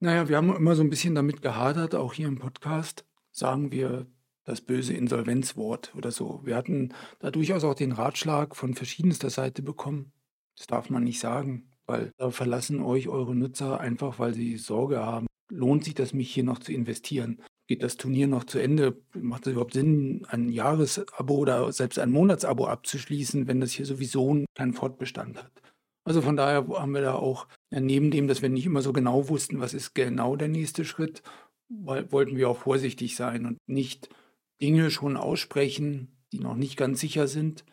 naja, 0.00 0.28
wir 0.28 0.36
haben 0.36 0.54
immer 0.54 0.74
so 0.74 0.82
ein 0.82 0.90
bisschen 0.90 1.14
damit 1.14 1.42
gehadert, 1.42 1.94
auch 1.94 2.12
hier 2.12 2.28
im 2.28 2.38
Podcast 2.38 3.04
sagen 3.32 3.72
wir 3.72 4.06
das 4.44 4.60
böse 4.60 4.94
Insolvenzwort 4.94 5.94
oder 5.96 6.10
so. 6.12 6.40
Wir 6.44 6.56
hatten 6.56 6.94
da 7.18 7.30
durchaus 7.30 7.64
auch 7.64 7.74
den 7.74 7.92
Ratschlag 7.92 8.54
von 8.54 8.74
verschiedenster 8.74 9.28
Seite 9.30 9.62
bekommen. 9.62 10.12
Das 10.56 10.66
darf 10.68 10.88
man 10.88 11.02
nicht 11.04 11.18
sagen, 11.18 11.72
weil 11.86 12.12
da 12.16 12.30
verlassen 12.30 12.80
euch 12.80 13.08
eure 13.08 13.34
Nutzer 13.34 13.80
einfach, 13.80 14.18
weil 14.18 14.34
sie 14.34 14.56
Sorge 14.56 15.04
haben. 15.04 15.26
Lohnt 15.50 15.84
sich 15.84 15.94
das, 15.94 16.12
mich 16.12 16.32
hier 16.32 16.44
noch 16.44 16.60
zu 16.60 16.72
investieren? 16.72 17.42
Geht 17.68 17.82
das 17.82 17.96
Turnier 17.96 18.28
noch 18.28 18.44
zu 18.44 18.58
Ende? 18.58 18.96
Macht 19.14 19.46
es 19.46 19.52
überhaupt 19.52 19.74
Sinn, 19.74 20.24
ein 20.28 20.48
Jahresabo 20.48 21.34
oder 21.34 21.72
selbst 21.72 21.98
ein 21.98 22.12
Monatsabo 22.12 22.66
abzuschließen, 22.66 23.48
wenn 23.48 23.60
das 23.60 23.72
hier 23.72 23.86
sowieso 23.86 24.44
keinen 24.54 24.72
Fortbestand 24.72 25.38
hat? 25.38 25.62
Also 26.04 26.22
von 26.22 26.36
daher 26.36 26.64
haben 26.68 26.94
wir 26.94 27.00
da 27.00 27.14
auch, 27.14 27.48
neben 27.70 28.12
dem, 28.12 28.28
dass 28.28 28.40
wir 28.40 28.48
nicht 28.48 28.66
immer 28.66 28.82
so 28.82 28.92
genau 28.92 29.28
wussten, 29.28 29.58
was 29.58 29.74
ist 29.74 29.94
genau 29.94 30.36
der 30.36 30.46
nächste 30.46 30.84
Schritt, 30.84 31.22
wollten 31.68 32.36
wir 32.36 32.48
auch 32.48 32.58
vorsichtig 32.58 33.16
sein 33.16 33.44
und 33.44 33.58
nicht 33.66 34.08
Dinge 34.62 34.92
schon 34.92 35.16
aussprechen, 35.16 36.16
die 36.32 36.38
noch 36.38 36.54
nicht 36.54 36.76
ganz 36.76 37.00
sicher 37.00 37.26
sind, 37.26 37.64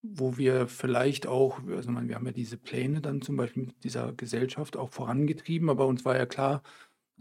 wo 0.00 0.38
wir 0.38 0.66
vielleicht 0.66 1.26
auch, 1.26 1.60
also 1.68 1.90
wir 1.90 2.14
haben 2.14 2.26
ja 2.26 2.32
diese 2.32 2.56
Pläne 2.56 3.02
dann 3.02 3.20
zum 3.20 3.36
Beispiel 3.36 3.64
mit 3.64 3.84
dieser 3.84 4.12
Gesellschaft 4.14 4.78
auch 4.78 4.88
vorangetrieben, 4.88 5.68
aber 5.68 5.86
uns 5.86 6.06
war 6.06 6.16
ja 6.16 6.24
klar, 6.24 6.62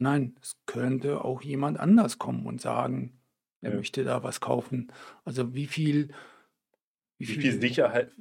nein, 0.02 0.36
es 0.42 0.58
könnte 0.66 1.24
auch 1.24 1.42
jemand 1.44 1.80
anders 1.80 2.18
kommen 2.20 2.46
und 2.48 2.62
sagen, 2.62 3.22
er 3.62 3.72
Ja. 3.72 3.78
möchte 3.78 4.04
da 4.04 4.24
was 4.24 4.42
kaufen. 4.42 4.92
Also 5.26 5.54
wie 5.54 5.68
viel, 5.68 6.14
Wie 7.20 7.26
viel 7.26 7.60
Sicherheit 7.60 8.12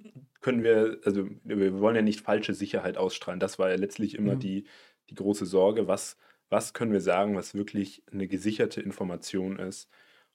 können 0.41 0.63
wir, 0.63 1.01
also 1.05 1.29
wir 1.45 1.79
wollen 1.81 1.97
ja 1.97 2.03
nicht 2.03 2.21
falsche 2.21 2.55
Sicherheit 2.55 2.97
ausstrahlen. 2.99 3.41
Das 3.41 3.59
war 3.59 3.71
ja 3.71 3.77
letztlich 3.77 4.15
immer 4.15 4.33
Ja. 4.33 4.37
die, 4.37 4.67
die 5.09 5.15
große 5.15 5.47
Sorge. 5.47 5.89
Was, 5.89 6.17
was 6.51 6.75
können 6.75 6.93
wir 6.93 7.01
sagen, 7.01 7.35
was 7.37 7.55
wirklich 7.55 8.03
eine 8.13 8.29
gesicherte 8.29 8.81
Information 8.83 9.59
ist? 9.59 9.89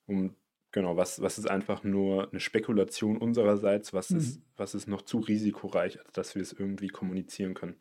Um, 0.08 0.36
genau, 0.72 0.98
was, 0.98 1.22
was 1.22 1.38
ist 1.38 1.50
einfach 1.50 1.84
nur 1.84 2.30
eine 2.32 2.40
Spekulation 2.40 3.18
unsererseits? 3.18 3.94
Was, 3.94 4.14
ist, 4.14 4.40
Mhm. 4.40 4.44
was 4.56 4.74
ist 4.76 4.88
noch 4.88 5.04
zu 5.04 5.20
risikoreich, 5.20 6.00
als 6.04 6.14
dass 6.14 6.36
wir 6.36 6.42
es 6.42 6.54
irgendwie 6.54 6.88
kommunizieren 6.90 7.54
können? 7.56 7.80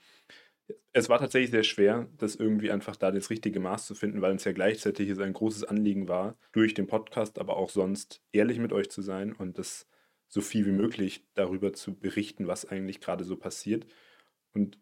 Es 0.92 1.08
war 1.08 1.18
tatsächlich 1.18 1.50
sehr 1.50 1.62
schwer, 1.62 2.08
das 2.16 2.36
irgendwie 2.36 2.70
einfach 2.70 2.96
da 2.96 3.10
das 3.10 3.28
richtige 3.30 3.60
Maß 3.60 3.86
zu 3.86 3.94
finden, 3.94 4.22
weil 4.22 4.32
uns 4.32 4.44
ja 4.44 4.52
gleichzeitig 4.52 5.08
es 5.10 5.18
ein 5.18 5.32
großes 5.32 5.64
Anliegen 5.64 6.08
war, 6.08 6.38
durch 6.52 6.72
den 6.74 6.86
Podcast, 6.86 7.38
aber 7.38 7.56
auch 7.56 7.70
sonst 7.70 8.22
ehrlich 8.32 8.58
mit 8.58 8.72
euch 8.72 8.90
zu 8.90 9.02
sein 9.02 9.32
und 9.32 9.58
das 9.58 9.86
so 10.28 10.40
viel 10.40 10.66
wie 10.66 10.72
möglich 10.72 11.26
darüber 11.34 11.72
zu 11.72 11.94
berichten, 11.94 12.46
was 12.46 12.64
eigentlich 12.64 13.00
gerade 13.00 13.24
so 13.24 13.36
passiert. 13.36 13.86
Und 14.52 14.78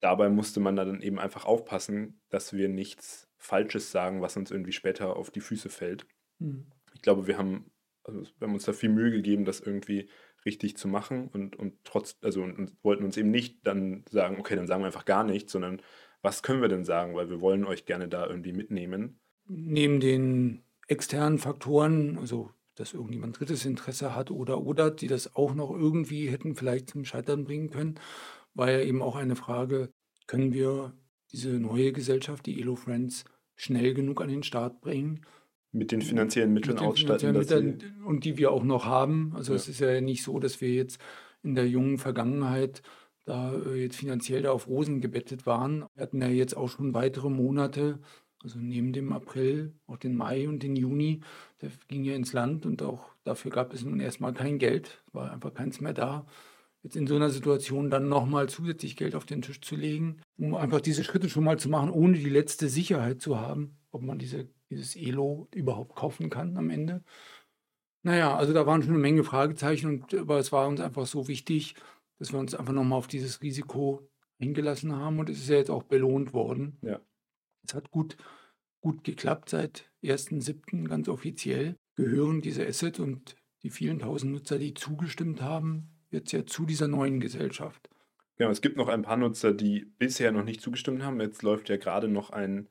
dabei 0.00 0.28
musste 0.28 0.60
man 0.60 0.76
dann 0.76 1.00
eben 1.00 1.18
einfach 1.18 1.44
aufpassen, 1.44 2.20
dass 2.28 2.52
wir 2.52 2.68
nichts 2.68 3.28
Falsches 3.38 3.90
sagen, 3.90 4.20
was 4.20 4.36
uns 4.36 4.50
irgendwie 4.50 4.72
später 4.72 5.16
auf 5.16 5.30
die 5.30 5.40
Füße 5.40 5.68
fällt. 5.68 6.06
Mhm. 6.38 6.66
Ich 6.94 7.02
glaube, 7.02 7.26
wir 7.26 7.38
haben, 7.38 7.70
also 8.04 8.22
wir 8.38 8.46
haben 8.46 8.54
uns 8.54 8.64
da 8.64 8.72
viel 8.72 8.90
Mühe 8.90 9.10
gegeben, 9.10 9.44
das 9.44 9.60
irgendwie 9.60 10.08
richtig 10.44 10.76
zu 10.76 10.88
machen 10.88 11.28
und, 11.28 11.56
und 11.56 11.74
trotz, 11.84 12.16
also 12.22 12.42
und, 12.42 12.58
und 12.58 12.72
wollten 12.82 13.04
uns 13.04 13.16
eben 13.16 13.30
nicht 13.30 13.66
dann 13.66 14.04
sagen, 14.10 14.38
okay, 14.38 14.56
dann 14.56 14.66
sagen 14.66 14.82
wir 14.82 14.86
einfach 14.86 15.04
gar 15.04 15.24
nichts, 15.24 15.52
sondern 15.52 15.80
was 16.22 16.42
können 16.42 16.62
wir 16.62 16.68
denn 16.68 16.84
sagen, 16.84 17.14
weil 17.14 17.30
wir 17.30 17.40
wollen 17.40 17.64
euch 17.64 17.84
gerne 17.84 18.08
da 18.08 18.26
irgendwie 18.26 18.52
mitnehmen. 18.52 19.20
Neben 19.48 20.00
den 20.00 20.62
externen 20.88 21.38
Faktoren, 21.38 22.18
also 22.18 22.50
dass 22.74 22.94
irgendjemand 22.94 23.38
drittes 23.38 23.66
Interesse 23.66 24.14
hat 24.14 24.30
oder 24.30 24.62
oder, 24.62 24.90
die 24.90 25.06
das 25.06 25.34
auch 25.36 25.54
noch 25.54 25.70
irgendwie 25.70 26.30
hätten 26.30 26.54
vielleicht 26.54 26.90
zum 26.90 27.04
Scheitern 27.04 27.44
bringen 27.44 27.70
können, 27.70 28.00
war 28.54 28.70
ja 28.70 28.80
eben 28.80 29.02
auch 29.02 29.16
eine 29.16 29.36
Frage, 29.36 29.90
können 30.26 30.52
wir 30.52 30.94
diese 31.32 31.50
neue 31.50 31.92
Gesellschaft, 31.92 32.46
die 32.46 32.60
Elo 32.60 32.76
Friends, 32.76 33.24
schnell 33.56 33.94
genug 33.94 34.20
an 34.20 34.28
den 34.28 34.42
Start 34.42 34.80
bringen? 34.80 35.24
Mit 35.72 35.90
den 35.90 36.02
finanziellen 36.02 36.52
Mitteln 36.52 36.76
den 36.76 36.86
ausstatten. 36.86 37.28
Finanziellen 37.28 37.66
Mitteln, 37.72 38.04
und 38.04 38.24
die 38.24 38.36
wir 38.36 38.50
auch 38.50 38.64
noch 38.64 38.84
haben. 38.84 39.32
Also 39.34 39.52
ja. 39.52 39.56
es 39.56 39.68
ist 39.68 39.80
ja 39.80 40.00
nicht 40.00 40.22
so, 40.22 40.38
dass 40.38 40.60
wir 40.60 40.70
jetzt 40.70 41.00
in 41.42 41.54
der 41.54 41.66
jungen 41.68 41.98
Vergangenheit 41.98 42.82
da 43.24 43.54
äh, 43.54 43.82
jetzt 43.82 43.96
finanziell 43.96 44.42
da 44.42 44.52
auf 44.52 44.68
Rosen 44.68 45.00
gebettet 45.00 45.46
waren. 45.46 45.84
Wir 45.94 46.02
hatten 46.02 46.20
ja 46.20 46.28
jetzt 46.28 46.56
auch 46.56 46.68
schon 46.68 46.94
weitere 46.94 47.30
Monate, 47.30 48.00
also 48.42 48.58
neben 48.58 48.92
dem 48.92 49.12
April, 49.12 49.72
auch 49.86 49.96
den 49.96 50.16
Mai 50.16 50.48
und 50.48 50.62
den 50.62 50.76
Juni, 50.76 51.20
der 51.60 51.70
ging 51.88 52.04
ja 52.04 52.14
ins 52.14 52.32
Land 52.32 52.66
und 52.66 52.82
auch 52.82 53.14
dafür 53.24 53.50
gab 53.50 53.72
es 53.72 53.84
nun 53.84 54.00
erstmal 54.00 54.34
kein 54.34 54.58
Geld, 54.58 55.02
war 55.12 55.32
einfach 55.32 55.54
keins 55.54 55.80
mehr 55.80 55.94
da 55.94 56.26
jetzt 56.82 56.96
in 56.96 57.06
so 57.06 57.14
einer 57.14 57.30
Situation 57.30 57.90
dann 57.90 58.08
nochmal 58.08 58.48
zusätzlich 58.48 58.96
Geld 58.96 59.14
auf 59.14 59.24
den 59.24 59.42
Tisch 59.42 59.60
zu 59.60 59.76
legen, 59.76 60.20
um 60.36 60.54
einfach 60.54 60.80
diese 60.80 61.04
Schritte 61.04 61.28
schon 61.28 61.44
mal 61.44 61.58
zu 61.58 61.68
machen, 61.68 61.90
ohne 61.90 62.18
die 62.18 62.28
letzte 62.28 62.68
Sicherheit 62.68 63.20
zu 63.20 63.40
haben, 63.40 63.76
ob 63.92 64.02
man 64.02 64.18
diese, 64.18 64.48
dieses 64.70 64.96
Elo 64.96 65.48
überhaupt 65.54 65.94
kaufen 65.94 66.30
kann 66.30 66.56
am 66.56 66.70
Ende. 66.70 67.04
Naja, 68.02 68.34
also 68.34 68.52
da 68.52 68.66
waren 68.66 68.82
schon 68.82 68.92
eine 68.92 69.00
Menge 69.00 69.22
Fragezeichen, 69.22 69.86
und, 69.86 70.14
aber 70.14 70.38
es 70.38 70.50
war 70.50 70.66
uns 70.66 70.80
einfach 70.80 71.06
so 71.06 71.28
wichtig, 71.28 71.76
dass 72.18 72.32
wir 72.32 72.40
uns 72.40 72.54
einfach 72.54 72.72
nochmal 72.72 72.98
auf 72.98 73.06
dieses 73.06 73.42
Risiko 73.42 74.08
eingelassen 74.40 74.96
haben 74.96 75.20
und 75.20 75.30
es 75.30 75.38
ist 75.38 75.48
ja 75.48 75.56
jetzt 75.56 75.70
auch 75.70 75.84
belohnt 75.84 76.32
worden. 76.32 76.78
Ja. 76.82 77.00
Es 77.64 77.74
hat 77.74 77.90
gut, 77.90 78.16
gut 78.80 79.04
geklappt 79.04 79.50
seit 79.50 79.90
1.7. 80.02 80.88
ganz 80.88 81.08
offiziell. 81.08 81.76
Gehören 81.94 82.40
diese 82.40 82.66
Assets 82.66 82.98
und 82.98 83.36
die 83.62 83.70
vielen 83.70 84.00
tausend 84.00 84.32
Nutzer, 84.32 84.58
die 84.58 84.74
zugestimmt 84.74 85.40
haben, 85.40 85.90
jetzt 86.10 86.32
ja 86.32 86.44
zu 86.44 86.66
dieser 86.66 86.88
neuen 86.88 87.20
Gesellschaft. 87.20 87.88
Genau, 88.36 88.50
es 88.50 88.62
gibt 88.62 88.76
noch 88.76 88.88
ein 88.88 89.02
paar 89.02 89.16
Nutzer, 89.16 89.52
die 89.52 89.92
bisher 89.98 90.32
noch 90.32 90.42
nicht 90.42 90.60
zugestimmt 90.60 91.02
haben. 91.02 91.20
Jetzt 91.20 91.42
läuft 91.42 91.68
ja 91.68 91.76
gerade 91.76 92.08
noch 92.08 92.30
ein 92.30 92.68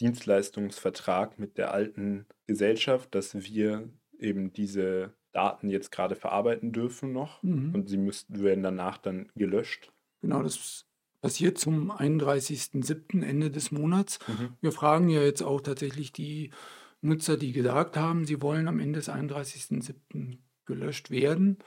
Dienstleistungsvertrag 0.00 1.38
mit 1.38 1.58
der 1.58 1.72
alten 1.72 2.26
Gesellschaft, 2.46 3.14
dass 3.14 3.34
wir 3.34 3.88
eben 4.18 4.52
diese 4.52 5.14
Daten 5.32 5.68
jetzt 5.68 5.90
gerade 5.90 6.14
verarbeiten 6.14 6.72
dürfen 6.72 7.12
noch 7.12 7.42
mhm. 7.42 7.74
und 7.74 7.88
sie 7.88 7.96
müssten, 7.96 8.42
werden 8.42 8.62
danach 8.62 8.98
dann 8.98 9.30
gelöscht. 9.34 9.92
Genau, 10.20 10.42
das 10.42 10.86
passiert 11.20 11.58
zum 11.58 11.90
31.07. 11.90 13.24
Ende 13.24 13.50
des 13.50 13.70
Monats. 13.70 14.18
Mhm. 14.28 14.56
Wir 14.60 14.72
fragen 14.72 15.08
ja 15.08 15.22
jetzt 15.22 15.42
auch 15.42 15.60
tatsächlich 15.60 16.12
die 16.12 16.50
Nutzer, 17.00 17.36
die 17.36 17.52
gesagt 17.52 17.96
haben, 17.96 18.26
sie 18.26 18.42
wollen 18.42 18.68
am 18.68 18.78
Ende 18.78 18.98
des 18.98 19.08
31.07. 19.08 20.38
gelöscht 20.66 21.10
werden 21.10 21.58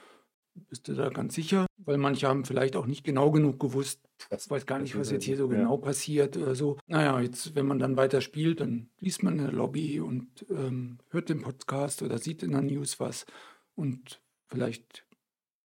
bist 0.68 0.88
du 0.88 0.94
da 0.94 1.08
ganz 1.10 1.34
sicher? 1.34 1.66
Weil 1.78 1.98
manche 1.98 2.28
haben 2.28 2.44
vielleicht 2.44 2.76
auch 2.76 2.86
nicht 2.86 3.04
genau 3.04 3.30
genug 3.30 3.60
gewusst, 3.60 4.00
ich 4.30 4.50
weiß 4.50 4.66
gar 4.66 4.78
nicht, 4.78 4.98
was 4.98 5.10
jetzt 5.10 5.24
hier 5.24 5.36
so 5.36 5.50
ja. 5.50 5.58
genau 5.58 5.76
passiert 5.76 6.36
oder 6.36 6.54
so. 6.54 6.78
Naja, 6.86 7.20
jetzt, 7.20 7.54
wenn 7.54 7.66
man 7.66 7.78
dann 7.78 7.96
weiter 7.96 8.20
spielt, 8.20 8.60
dann 8.60 8.88
liest 8.98 9.22
man 9.22 9.38
in 9.38 9.44
der 9.44 9.52
Lobby 9.52 10.00
und 10.00 10.46
ähm, 10.50 10.98
hört 11.10 11.28
den 11.28 11.42
Podcast 11.42 12.02
oder 12.02 12.18
sieht 12.18 12.42
in 12.42 12.52
der 12.52 12.62
News 12.62 12.98
was 12.98 13.26
und 13.74 14.20
vielleicht 14.46 15.06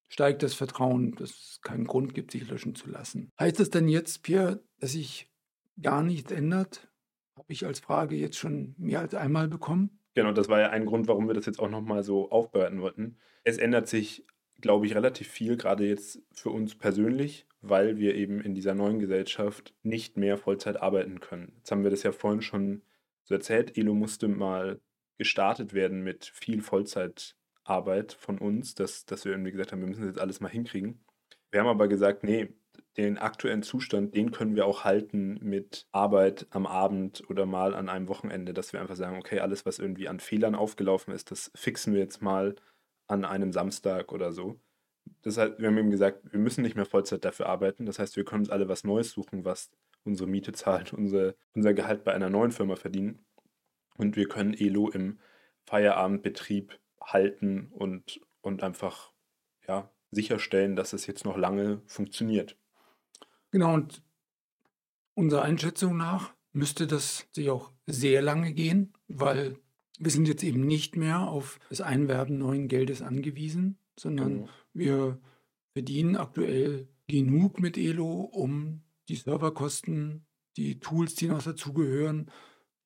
steigt 0.10 0.43
das 0.43 0.54
Vertrauen, 0.54 1.15
dass 1.15 1.30
es 1.30 1.60
keinen 1.62 1.86
Grund 1.86 2.13
gibt, 2.13 2.32
sich 2.32 2.47
löschen 2.49 2.75
zu 2.75 2.89
lassen. 2.89 3.32
Heißt 3.39 3.60
das 3.60 3.69
denn 3.69 3.88
jetzt, 3.88 4.23
Pierre, 4.23 4.62
dass 4.80 4.91
sich 4.91 5.30
gar 5.82 6.04
nichts 6.04 6.32
ändert? 6.32 6.89
Habe 7.38 7.54
ich 7.54 7.65
als 7.65 7.80
Frage 7.80 8.15
jetzt 8.15 8.38
schon 8.38 8.75
mehr 8.77 8.99
als 8.99 9.15
einmal 9.15 9.47
bekommen? 9.47 10.01
Genau, 10.13 10.34
das 10.34 10.49
war 10.49 10.60
ja 10.60 10.69
ein 10.69 10.86
Grund, 10.86 11.08
warum 11.08 11.27
wir 11.27 11.34
das 11.34 11.45
jetzt 11.45 11.60
auch 11.60 11.69
nochmal 11.69 12.04
so 12.04 12.30
aufbereiten 12.30 12.82
wollten. 12.82 13.17
Es 13.43 13.58
ändert 13.58 13.88
sich 13.88 14.25
glaube 14.62 14.86
ich, 14.86 14.95
relativ 14.95 15.28
viel, 15.28 15.58
gerade 15.58 15.88
jetzt 15.88 16.21
für 16.32 16.50
uns 16.50 16.76
persönlich, 16.76 17.45
weil 17.62 17.97
wir 17.97 18.15
eben 18.15 18.41
in 18.41 18.54
dieser 18.54 18.74
neuen 18.74 19.00
Gesellschaft 19.00 19.74
nicht 19.84 20.17
mehr 20.17 20.38
Vollzeit 20.38 20.82
arbeiten 20.82 21.19
können. 21.19 21.54
Jetzt 21.58 21.71
haben 21.71 21.84
wir 21.84 21.91
das 21.91 22.04
ja 22.04 22.12
vorhin 22.12 22.41
schon 22.41 22.82
so 23.24 23.36
erzählt. 23.36 23.78
Elo 23.78 23.93
musste 23.93 24.28
mal 24.28 24.80
gestartet 25.17 25.74
werden 25.74 26.02
mit 26.02 26.26
viel 26.26 26.62
Vollzeitarbeit 26.62 28.13
von 28.13 28.39
uns, 28.39 28.74
dass, 28.76 29.06
dass 29.06 29.26
wir 29.26 29.32
irgendwie 29.32 29.52
gesagt 29.52 29.71
haben, 29.71 29.82
wir 29.82 29.88
müssen 29.88 30.02
das 30.02 30.12
jetzt 30.12 30.21
alles 30.21 30.39
mal 30.39 30.50
hinkriegen. 30.50 31.04
Wir 31.52 31.60
haben 31.60 31.67
aber 31.67 31.88
gesagt, 31.88 32.24
nee, 32.24 32.50
den 32.97 33.17
aktuellen 33.17 33.63
Zustand, 33.63 34.15
den 34.15 34.32
können 34.32 34.56
wir 34.56 34.65
auch 34.65 34.84
halten 34.84 35.39
mit 35.41 35.88
Arbeit 35.91 36.47
am 36.50 36.65
Abend 36.65 37.24
oder 37.30 37.45
mal 37.45 37.74
an 37.74 37.89
einem 37.89 38.08
Wochenende, 38.08 38.54
dass 38.54 38.74
wir 38.74 38.82
einfach 38.82 38.95
sagen, 38.95 39.17
okay, 39.17 39.39
alles, 39.39 39.65
was 39.65 39.80
irgendwie 39.80 40.08
an 40.08 40.19
Fehlern 40.19 40.56
aufgelaufen 40.56 41.13
ist, 41.13 41.32
das 41.32 41.52
fixen 41.56 41.93
wir 41.93 42.02
jetzt 42.02 42.21
mal 42.21 42.56
an 43.12 43.26
einem 43.26 43.52
Samstag 43.52 44.12
oder 44.12 44.32
so. 44.32 44.60
Das 45.21 45.38
heißt, 45.38 45.60
wir 45.60 45.67
haben 45.67 45.78
ihm 45.78 45.91
gesagt, 45.91 46.32
wir 46.32 46.39
müssen 46.39 46.62
nicht 46.62 46.76
mehr 46.76 46.86
Vollzeit 46.86 47.26
dafür 47.26 47.47
arbeiten. 47.47 47.86
Das 47.86 48.00
heißt, 48.00 48.15
wir 48.15 48.26
können 48.26 48.43
uns 48.43 48.50
alle 48.50 48.69
was 48.69 48.84
Neues 48.84 49.12
suchen, 49.12 49.45
was 49.45 49.69
unsere 50.04 50.30
Miete 50.30 50.54
zahlt, 50.54 50.93
unsere, 50.93 51.36
unser 51.54 51.74
Gehalt 51.74 52.04
bei 52.04 52.13
einer 52.13 52.30
neuen 52.30 52.52
Firma 52.52 52.76
verdienen. 52.76 53.19
Und 53.97 54.15
wir 54.15 54.28
können 54.28 54.54
Elo 54.54 54.89
im 54.89 55.19
Feierabendbetrieb 55.65 56.80
halten 57.02 57.67
und, 57.71 58.21
und 58.41 58.63
einfach 58.63 59.12
ja, 59.67 59.91
sicherstellen, 60.12 60.76
dass 60.76 60.93
es 60.93 61.06
jetzt 61.06 61.26
noch 61.26 61.38
lange 61.38 61.82
funktioniert. 61.86 62.58
Genau, 63.52 63.74
und 63.74 64.02
unserer 65.13 65.43
Einschätzung 65.43 65.97
nach 65.97 66.34
müsste 66.54 66.88
das 66.88 67.28
sich 67.32 67.50
auch 67.50 67.71
sehr 67.86 68.21
lange 68.21 68.54
gehen, 68.54 68.93
weil 69.08 69.58
wir 70.01 70.11
sind 70.11 70.27
jetzt 70.27 70.43
eben 70.43 70.65
nicht 70.65 70.97
mehr 70.97 71.27
auf 71.27 71.59
das 71.69 71.79
Einwerben 71.79 72.37
neuen 72.39 72.67
Geldes 72.67 73.01
angewiesen, 73.01 73.77
sondern 73.95 74.33
genau. 74.33 74.49
wir 74.73 75.19
verdienen 75.73 76.15
aktuell 76.15 76.87
genug 77.07 77.59
mit 77.59 77.77
Elo, 77.77 78.21
um 78.21 78.81
die 79.09 79.15
Serverkosten, 79.15 80.25
die 80.57 80.79
Tools, 80.79 81.15
die 81.15 81.27
noch 81.27 81.43
dazugehören, 81.43 82.31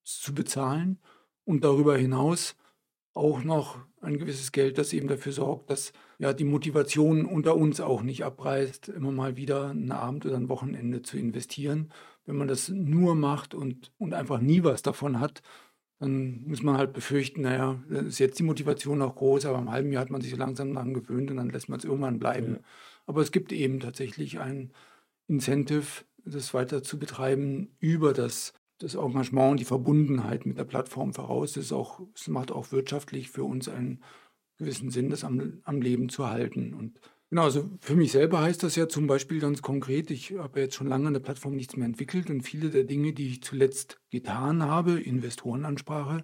zu 0.03 0.33
bezahlen 0.33 0.99
und 1.45 1.63
darüber 1.63 1.97
hinaus 1.97 2.55
auch 3.13 3.43
noch 3.43 3.79
ein 4.01 4.19
gewisses 4.19 4.51
Geld, 4.51 4.77
das 4.77 4.91
eben 4.93 5.07
dafür 5.07 5.31
sorgt, 5.31 5.69
dass 5.69 5.93
ja 6.19 6.33
die 6.33 6.43
Motivation 6.43 7.25
unter 7.25 7.55
uns 7.55 7.79
auch 7.79 8.01
nicht 8.01 8.25
abreißt, 8.25 8.89
immer 8.89 9.11
mal 9.11 9.37
wieder 9.37 9.69
einen 9.69 9.91
Abend 9.91 10.25
oder 10.25 10.35
ein 10.35 10.49
Wochenende 10.49 11.01
zu 11.01 11.17
investieren. 11.17 11.91
Wenn 12.25 12.35
man 12.35 12.47
das 12.47 12.69
nur 12.69 13.15
macht 13.15 13.53
und, 13.53 13.91
und 13.97 14.13
einfach 14.13 14.41
nie 14.41 14.63
was 14.63 14.81
davon 14.81 15.19
hat, 15.19 15.41
dann 15.99 16.43
muss 16.45 16.61
man 16.61 16.77
halt 16.77 16.93
befürchten, 16.93 17.41
naja, 17.41 17.81
ist 17.89 18.19
jetzt 18.19 18.37
die 18.39 18.43
Motivation 18.43 18.97
noch 18.97 19.15
groß, 19.15 19.45
aber 19.45 19.59
im 19.59 19.71
halben 19.71 19.91
Jahr 19.91 20.01
hat 20.01 20.09
man 20.09 20.21
sich 20.21 20.31
so 20.31 20.37
langsam 20.37 20.73
daran 20.73 20.93
gewöhnt 20.93 21.31
und 21.31 21.37
dann 21.37 21.49
lässt 21.49 21.69
man 21.69 21.79
es 21.79 21.85
irgendwann 21.85 22.19
bleiben. 22.19 22.55
Ja. 22.55 22.59
Aber 23.05 23.21
es 23.21 23.31
gibt 23.31 23.51
eben 23.51 23.79
tatsächlich 23.79 24.39
ein 24.39 24.73
Incentive, 25.27 26.03
das 26.25 26.53
weiter 26.53 26.83
zu 26.83 26.99
betreiben 26.99 27.75
über 27.79 28.13
das, 28.13 28.53
das 28.79 28.95
Engagement 28.95 29.51
und 29.51 29.59
die 29.59 29.65
Verbundenheit 29.65 30.45
mit 30.45 30.57
der 30.57 30.65
Plattform 30.65 31.13
voraus. 31.13 31.55
Es, 31.55 31.71
macht 32.27 32.51
auch 32.51 32.71
wirtschaftlich 32.71 33.29
für 33.29 33.43
uns 33.43 33.69
einen 33.69 34.03
gewissen 34.57 34.89
Sinn, 34.89 35.09
das 35.09 35.23
am, 35.23 35.61
am 35.63 35.81
Leben 35.81 36.09
zu 36.09 36.27
halten. 36.27 36.73
Und 36.73 36.99
Genau, 37.31 37.43
also 37.43 37.69
für 37.81 37.95
mich 37.95 38.11
selber 38.11 38.41
heißt 38.41 38.61
das 38.63 38.75
ja 38.75 38.87
zum 38.87 39.07
Beispiel 39.07 39.39
ganz 39.39 39.61
konkret, 39.61 40.11
ich 40.11 40.37
habe 40.37 40.59
jetzt 40.59 40.75
schon 40.75 40.87
lange 40.87 41.07
an 41.07 41.13
der 41.13 41.21
Plattform 41.21 41.55
nichts 41.55 41.75
mehr 41.75 41.87
entwickelt 41.87 42.29
und 42.29 42.41
viele 42.41 42.69
der 42.69 42.83
Dinge, 42.83 43.13
die 43.13 43.29
ich 43.29 43.43
zuletzt 43.43 43.99
getan 44.11 44.63
habe, 44.63 44.99
Investorenansprache, 44.99 46.23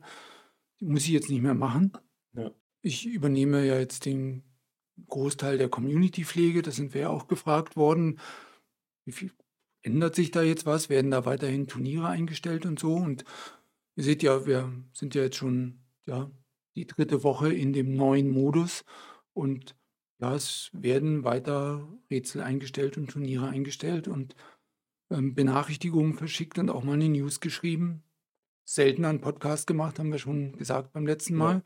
die 0.80 0.86
muss 0.86 1.04
ich 1.04 1.10
jetzt 1.10 1.30
nicht 1.30 1.42
mehr 1.42 1.56
machen. 1.56 1.94
Ja. 2.34 2.52
Ich 2.82 3.08
übernehme 3.08 3.66
ja 3.66 3.80
jetzt 3.80 4.06
den 4.06 4.44
Großteil 5.08 5.58
der 5.58 5.70
Community-Pflege, 5.70 6.62
da 6.62 6.72
sind 6.72 6.94
wir 6.94 7.02
ja 7.02 7.10
auch 7.10 7.28
gefragt 7.28 7.76
worden. 7.76 8.20
Wie 9.06 9.12
viel 9.12 9.32
ändert 9.82 10.16
sich 10.16 10.30
da 10.30 10.44
jetzt 10.44 10.66
was? 10.68 10.90
Werden 10.90 11.12
da 11.12 11.26
weiterhin 11.26 11.68
Turniere 11.68 12.08
eingestellt 12.08 12.66
und 12.66 12.80
so? 12.80 12.94
Und 12.94 13.26
ihr 13.96 14.04
seht 14.04 14.22
ja, 14.22 14.46
wir 14.46 14.72
sind 14.94 15.16
ja 15.16 15.24
jetzt 15.24 15.38
schon 15.38 15.80
ja, 16.06 16.30
die 16.76 16.86
dritte 16.86 17.24
Woche 17.24 17.52
in 17.52 17.74
dem 17.74 17.96
neuen 17.96 18.30
Modus 18.30 18.84
und 19.34 19.76
ja, 20.22 20.36
es 20.36 20.70
werden 20.74 21.24
weiter 21.24 21.88
Rätsel 22.10 22.42
eingestellt 22.42 22.98
und 22.98 23.10
Turniere 23.10 23.50
eingestellt 23.50 24.08
und 24.08 24.36
ähm, 25.10 25.34
Benachrichtigungen 25.34 26.14
verschickt 26.14 26.60
und 26.60 26.70
auch 26.70 26.84
mal 26.84 26.94
eine 26.94 27.10
News 27.10 27.40
geschrieben. 27.40 28.04
Selten 28.64 29.04
einen 29.04 29.20
Podcast 29.20 29.66
gemacht, 29.66 29.98
haben 29.98 30.12
wir 30.12 30.20
schon 30.20 30.56
gesagt 30.58 30.94
beim 30.94 31.08
letzten 31.08 31.36
Mal. 31.36 31.64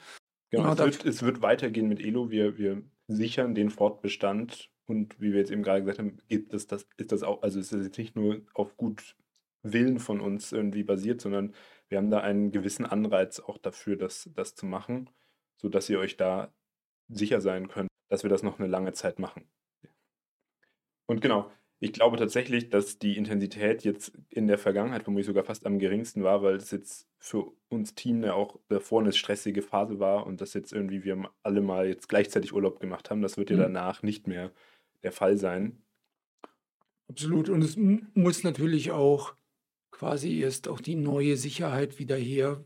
Genau, 0.49 0.71
genau 0.73 0.85
es, 0.85 0.99
wird, 0.99 1.05
es 1.05 1.21
wird 1.21 1.41
weitergehen 1.41 1.89
mit 1.89 1.99
Elo. 1.99 2.31
Wir, 2.31 2.57
wir 2.57 2.81
sichern 3.07 3.55
den 3.55 3.69
Fortbestand 3.69 4.71
und 4.85 5.19
wie 5.19 5.33
wir 5.33 5.39
jetzt 5.39 5.51
eben 5.51 5.61
gerade 5.61 5.81
gesagt 5.81 5.99
haben, 5.99 6.17
ist 6.29 6.53
das, 6.53 6.67
das, 6.67 6.87
ist 6.97 7.11
das 7.11 7.23
auch, 7.23 7.41
also 7.43 7.59
ist 7.59 7.73
das 7.73 7.83
jetzt 7.83 7.97
nicht 7.97 8.15
nur 8.15 8.41
auf 8.53 8.77
gut 8.77 9.17
Willen 9.63 9.99
von 9.99 10.21
uns 10.21 10.51
irgendwie 10.51 10.83
basiert, 10.83 11.19
sondern 11.19 11.53
wir 11.89 11.97
haben 11.97 12.09
da 12.09 12.21
einen 12.21 12.51
gewissen 12.51 12.85
Anreiz 12.85 13.39
auch 13.39 13.57
dafür, 13.57 13.97
das, 13.97 14.29
das 14.33 14.55
zu 14.55 14.65
machen, 14.65 15.09
sodass 15.57 15.89
ihr 15.89 15.99
euch 15.99 16.17
da 16.17 16.53
sicher 17.09 17.41
sein 17.41 17.67
könnt, 17.67 17.89
dass 18.07 18.23
wir 18.23 18.29
das 18.29 18.43
noch 18.43 18.59
eine 18.59 18.67
lange 18.67 18.93
Zeit 18.93 19.19
machen. 19.19 19.47
Und 21.07 21.21
genau, 21.21 21.51
ich 21.79 21.93
glaube 21.93 22.17
tatsächlich, 22.17 22.69
dass 22.69 22.99
die 22.99 23.17
Intensität 23.17 23.83
jetzt 23.83 24.13
in 24.29 24.47
der 24.47 24.57
Vergangenheit 24.57 25.03
vermutlich 25.03 25.27
sogar 25.27 25.43
fast 25.43 25.65
am 25.65 25.77
geringsten 25.77 26.23
war, 26.23 26.41
weil 26.41 26.55
es 26.55 26.71
jetzt 26.71 27.07
für 27.17 27.51
uns 27.69 27.95
Team 27.95 28.23
ja 28.23 28.33
auch 28.33 28.59
davor 28.69 29.01
eine 29.01 29.11
stressige 29.11 29.61
Phase 29.61 29.99
war 29.99 30.25
und 30.25 30.41
dass 30.41 30.53
jetzt 30.53 30.71
irgendwie 30.71 31.03
wir 31.03 31.29
alle 31.43 31.61
mal 31.61 31.87
jetzt 31.87 32.07
gleichzeitig 32.07 32.53
Urlaub 32.53 32.79
gemacht 32.79 33.09
haben. 33.09 33.21
Das 33.21 33.37
wird 33.37 33.49
ja 33.49 33.57
mhm. 33.57 33.61
danach 33.61 34.03
nicht 34.03 34.27
mehr 34.27 34.51
der 35.03 35.11
Fall 35.11 35.37
sein. 35.37 35.81
Absolut. 37.07 37.49
Und 37.49 37.61
es 37.61 37.77
muss 37.77 38.43
natürlich 38.43 38.91
auch 38.91 39.35
quasi 39.91 40.39
erst 40.39 40.67
auch 40.67 40.81
die 40.81 40.95
neue 40.95 41.37
Sicherheit 41.37 41.99
wieder 41.99 42.15
her. 42.15 42.63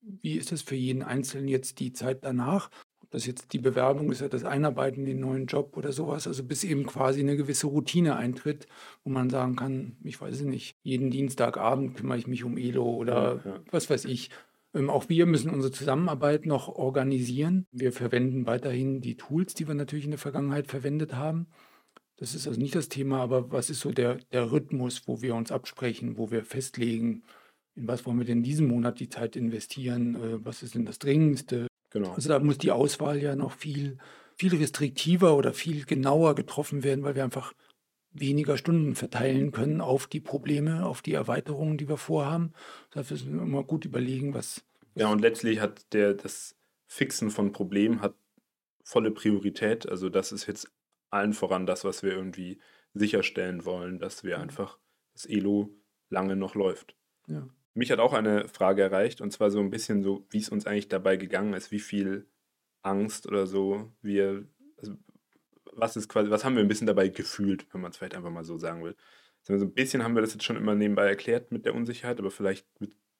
Wie 0.00 0.36
ist 0.36 0.52
es 0.52 0.62
für 0.62 0.76
jeden 0.76 1.02
Einzelnen 1.02 1.48
jetzt 1.48 1.78
die 1.80 1.92
Zeit 1.92 2.24
danach? 2.24 2.70
Das 3.10 3.26
jetzt 3.26 3.52
die 3.52 3.58
Bewerbung 3.58 4.10
ist, 4.12 4.22
das 4.22 4.44
Einarbeiten 4.44 5.00
in 5.00 5.06
den 5.06 5.20
neuen 5.20 5.46
Job 5.46 5.76
oder 5.76 5.92
sowas. 5.92 6.28
Also 6.28 6.44
bis 6.44 6.62
eben 6.62 6.86
quasi 6.86 7.20
eine 7.20 7.36
gewisse 7.36 7.66
Routine 7.66 8.16
eintritt, 8.16 8.66
wo 9.04 9.10
man 9.10 9.30
sagen 9.30 9.56
kann, 9.56 9.96
ich 10.04 10.20
weiß 10.20 10.36
es 10.36 10.42
nicht, 10.42 10.76
jeden 10.82 11.10
Dienstagabend 11.10 11.96
kümmere 11.96 12.18
ich 12.18 12.28
mich 12.28 12.44
um 12.44 12.56
Elo 12.56 12.88
oder 12.88 13.40
ja, 13.44 13.50
ja. 13.50 13.60
was 13.70 13.90
weiß 13.90 14.04
ich. 14.04 14.30
Ähm, 14.74 14.90
auch 14.90 15.08
wir 15.08 15.26
müssen 15.26 15.50
unsere 15.50 15.72
Zusammenarbeit 15.72 16.46
noch 16.46 16.68
organisieren. 16.68 17.66
Wir 17.72 17.92
verwenden 17.92 18.46
weiterhin 18.46 19.00
die 19.00 19.16
Tools, 19.16 19.54
die 19.54 19.66
wir 19.66 19.74
natürlich 19.74 20.04
in 20.04 20.12
der 20.12 20.18
Vergangenheit 20.18 20.68
verwendet 20.68 21.14
haben. 21.14 21.48
Das 22.16 22.34
ist 22.34 22.46
also 22.46 22.60
nicht 22.60 22.74
das 22.74 22.88
Thema, 22.88 23.20
aber 23.20 23.50
was 23.50 23.70
ist 23.70 23.80
so 23.80 23.92
der, 23.92 24.16
der 24.30 24.52
Rhythmus, 24.52 25.08
wo 25.08 25.22
wir 25.22 25.34
uns 25.34 25.50
absprechen, 25.50 26.18
wo 26.18 26.30
wir 26.30 26.44
festlegen, 26.44 27.22
in 27.74 27.88
was 27.88 28.04
wollen 28.04 28.18
wir 28.18 28.26
denn 28.26 28.42
diesen 28.42 28.68
Monat 28.68 29.00
die 29.00 29.08
Zeit 29.08 29.36
investieren, 29.36 30.14
äh, 30.16 30.44
was 30.44 30.62
ist 30.62 30.74
denn 30.74 30.84
das 30.84 30.98
Dringendste. 30.98 31.66
Genau. 31.90 32.12
Also 32.12 32.28
da 32.28 32.38
muss 32.38 32.58
die 32.58 32.70
Auswahl 32.70 33.20
ja 33.20 33.36
noch 33.36 33.52
viel, 33.52 33.98
viel 34.36 34.54
restriktiver 34.54 35.36
oder 35.36 35.52
viel 35.52 35.84
genauer 35.84 36.34
getroffen 36.34 36.82
werden, 36.84 37.04
weil 37.04 37.14
wir 37.14 37.24
einfach 37.24 37.52
weniger 38.12 38.56
Stunden 38.56 38.94
verteilen 38.94 39.52
können 39.52 39.80
auf 39.80 40.06
die 40.06 40.20
Probleme, 40.20 40.84
auf 40.84 41.02
die 41.02 41.14
Erweiterungen, 41.14 41.78
die 41.78 41.88
wir 41.88 41.96
vorhaben. 41.96 42.52
Dafür 42.90 43.16
müssen 43.16 43.36
wir 43.36 43.42
immer 43.42 43.64
gut 43.64 43.84
überlegen, 43.84 44.34
was. 44.34 44.64
Ja, 44.94 45.08
und 45.08 45.20
letztlich 45.20 45.60
hat 45.60 45.92
der 45.92 46.14
das 46.14 46.56
Fixen 46.86 47.30
von 47.30 47.52
Problemen 47.52 48.02
hat 48.02 48.14
volle 48.82 49.12
Priorität. 49.12 49.88
Also 49.88 50.08
das 50.08 50.32
ist 50.32 50.46
jetzt 50.46 50.68
allen 51.10 51.32
voran 51.32 51.66
das, 51.66 51.84
was 51.84 52.02
wir 52.02 52.12
irgendwie 52.12 52.58
sicherstellen 52.94 53.64
wollen, 53.64 54.00
dass 54.00 54.24
wir 54.24 54.40
einfach 54.40 54.78
das 55.12 55.26
Elo 55.26 55.70
lange 56.08 56.34
noch 56.34 56.54
läuft. 56.54 56.96
Ja. 57.28 57.48
Mich 57.74 57.90
hat 57.90 57.98
auch 57.98 58.12
eine 58.12 58.48
Frage 58.48 58.82
erreicht 58.82 59.20
und 59.20 59.32
zwar 59.32 59.50
so 59.50 59.60
ein 59.60 59.70
bisschen 59.70 60.02
so, 60.02 60.26
wie 60.30 60.38
es 60.38 60.48
uns 60.48 60.66
eigentlich 60.66 60.88
dabei 60.88 61.16
gegangen 61.16 61.54
ist, 61.54 61.70
wie 61.70 61.78
viel 61.78 62.26
Angst 62.82 63.26
oder 63.26 63.46
so 63.46 63.92
wir, 64.02 64.44
also 64.78 64.94
was 65.72 65.96
ist 65.96 66.08
quasi, 66.08 66.30
was 66.30 66.44
haben 66.44 66.56
wir 66.56 66.62
ein 66.62 66.68
bisschen 66.68 66.86
dabei 66.86 67.08
gefühlt, 67.08 67.66
wenn 67.72 67.80
man 67.80 67.90
es 67.90 67.96
vielleicht 67.96 68.16
einfach 68.16 68.30
mal 68.30 68.44
so 68.44 68.58
sagen 68.58 68.82
will. 68.82 68.96
Also 69.48 69.64
so 69.64 69.70
ein 69.70 69.74
bisschen 69.74 70.02
haben 70.04 70.14
wir 70.14 70.22
das 70.22 70.32
jetzt 70.32 70.44
schon 70.44 70.56
immer 70.56 70.74
nebenbei 70.74 71.06
erklärt 71.06 71.52
mit 71.52 71.64
der 71.64 71.74
Unsicherheit, 71.74 72.18
aber 72.18 72.30
vielleicht 72.30 72.66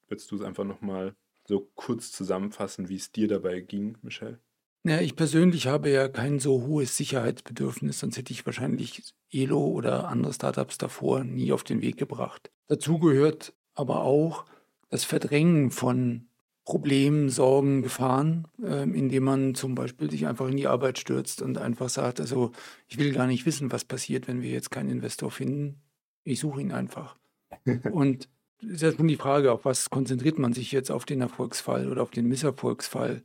würdest 0.09 0.31
du 0.31 0.37
es 0.37 0.43
einfach 0.43 0.65
nochmal 0.65 1.15
so 1.47 1.71
kurz 1.75 2.13
zusammenfassen, 2.13 2.89
wie 2.89 2.97
es 2.97 3.13
dir 3.13 3.29
dabei 3.29 3.61
ging, 3.61 3.99
Michelle. 4.03 4.39
Ja, 4.85 5.01
ich 5.01 5.15
persönlich 5.15 5.67
habe 5.67 5.91
ja 5.91 6.09
kein 6.09 6.39
so 6.39 6.63
hohes 6.63 6.97
Sicherheitsbedürfnis, 6.97 8.01
sonst 8.01 8.17
hätte 8.17 8.33
ich 8.33 8.47
wahrscheinlich 8.47 9.15
Elo 9.31 9.63
oder 9.67 10.09
andere 10.09 10.33
Startups 10.33 10.79
davor 10.79 11.23
nie 11.23 11.53
auf 11.53 11.65
den 11.65 11.83
Weg 11.83 11.99
gebracht. 11.99 12.51
Dazu 12.69 12.99
gehört 12.99 13.53
aber 13.81 14.03
auch 14.03 14.45
das 14.89 15.05
Verdrängen 15.05 15.71
von 15.71 16.27
Problemen, 16.65 17.31
Sorgen, 17.31 17.83
Gefahren, 17.83 18.47
äh, 18.63 18.83
indem 18.83 19.25
man 19.25 19.55
zum 19.55 19.75
Beispiel 19.75 20.11
sich 20.11 20.27
einfach 20.27 20.49
in 20.49 20.57
die 20.57 20.69
Arbeit 20.69 20.99
stürzt 20.99 21.43
und 21.43 21.59
einfach 21.59 21.89
sagt, 21.89 22.21
also 22.21 22.53
ich 22.87 22.99
will 22.99 23.13
gar 23.13 23.27
nicht 23.27 23.47
wissen, 23.47 23.73
was 23.73 23.85
passiert, 23.85 24.29
wenn 24.29 24.43
wir 24.43 24.51
jetzt 24.51 24.71
keinen 24.71 24.91
Investor 24.91 25.31
finden. 25.31 25.81
Ich 26.23 26.39
suche 26.39 26.61
ihn 26.61 26.73
einfach. 26.73 27.17
und 27.93 28.29
ist 28.61 28.83
ja 28.83 28.93
schon 28.93 29.09
die 29.09 29.17
Frage, 29.17 29.53
auf 29.53 29.65
was 29.65 29.91
konzentriert 29.91 30.39
man 30.39 30.53
sich 30.53 30.71
jetzt, 30.71 30.91
auf 30.91 31.07
den 31.07 31.23
Erfolgsfall 31.23 31.91
oder 31.91 32.03
auf 32.03 32.11
den 32.11 32.29
Misserfolgsfall? 32.29 33.23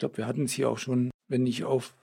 glaube, 0.00 0.16
wir 0.16 0.26
hatten 0.26 0.44
es 0.44 0.52
hier 0.52 0.68
auch 0.68 0.78
schon, 0.78 1.10
wenn 1.28 1.46
ich 1.46 1.62
auf, 1.62 1.94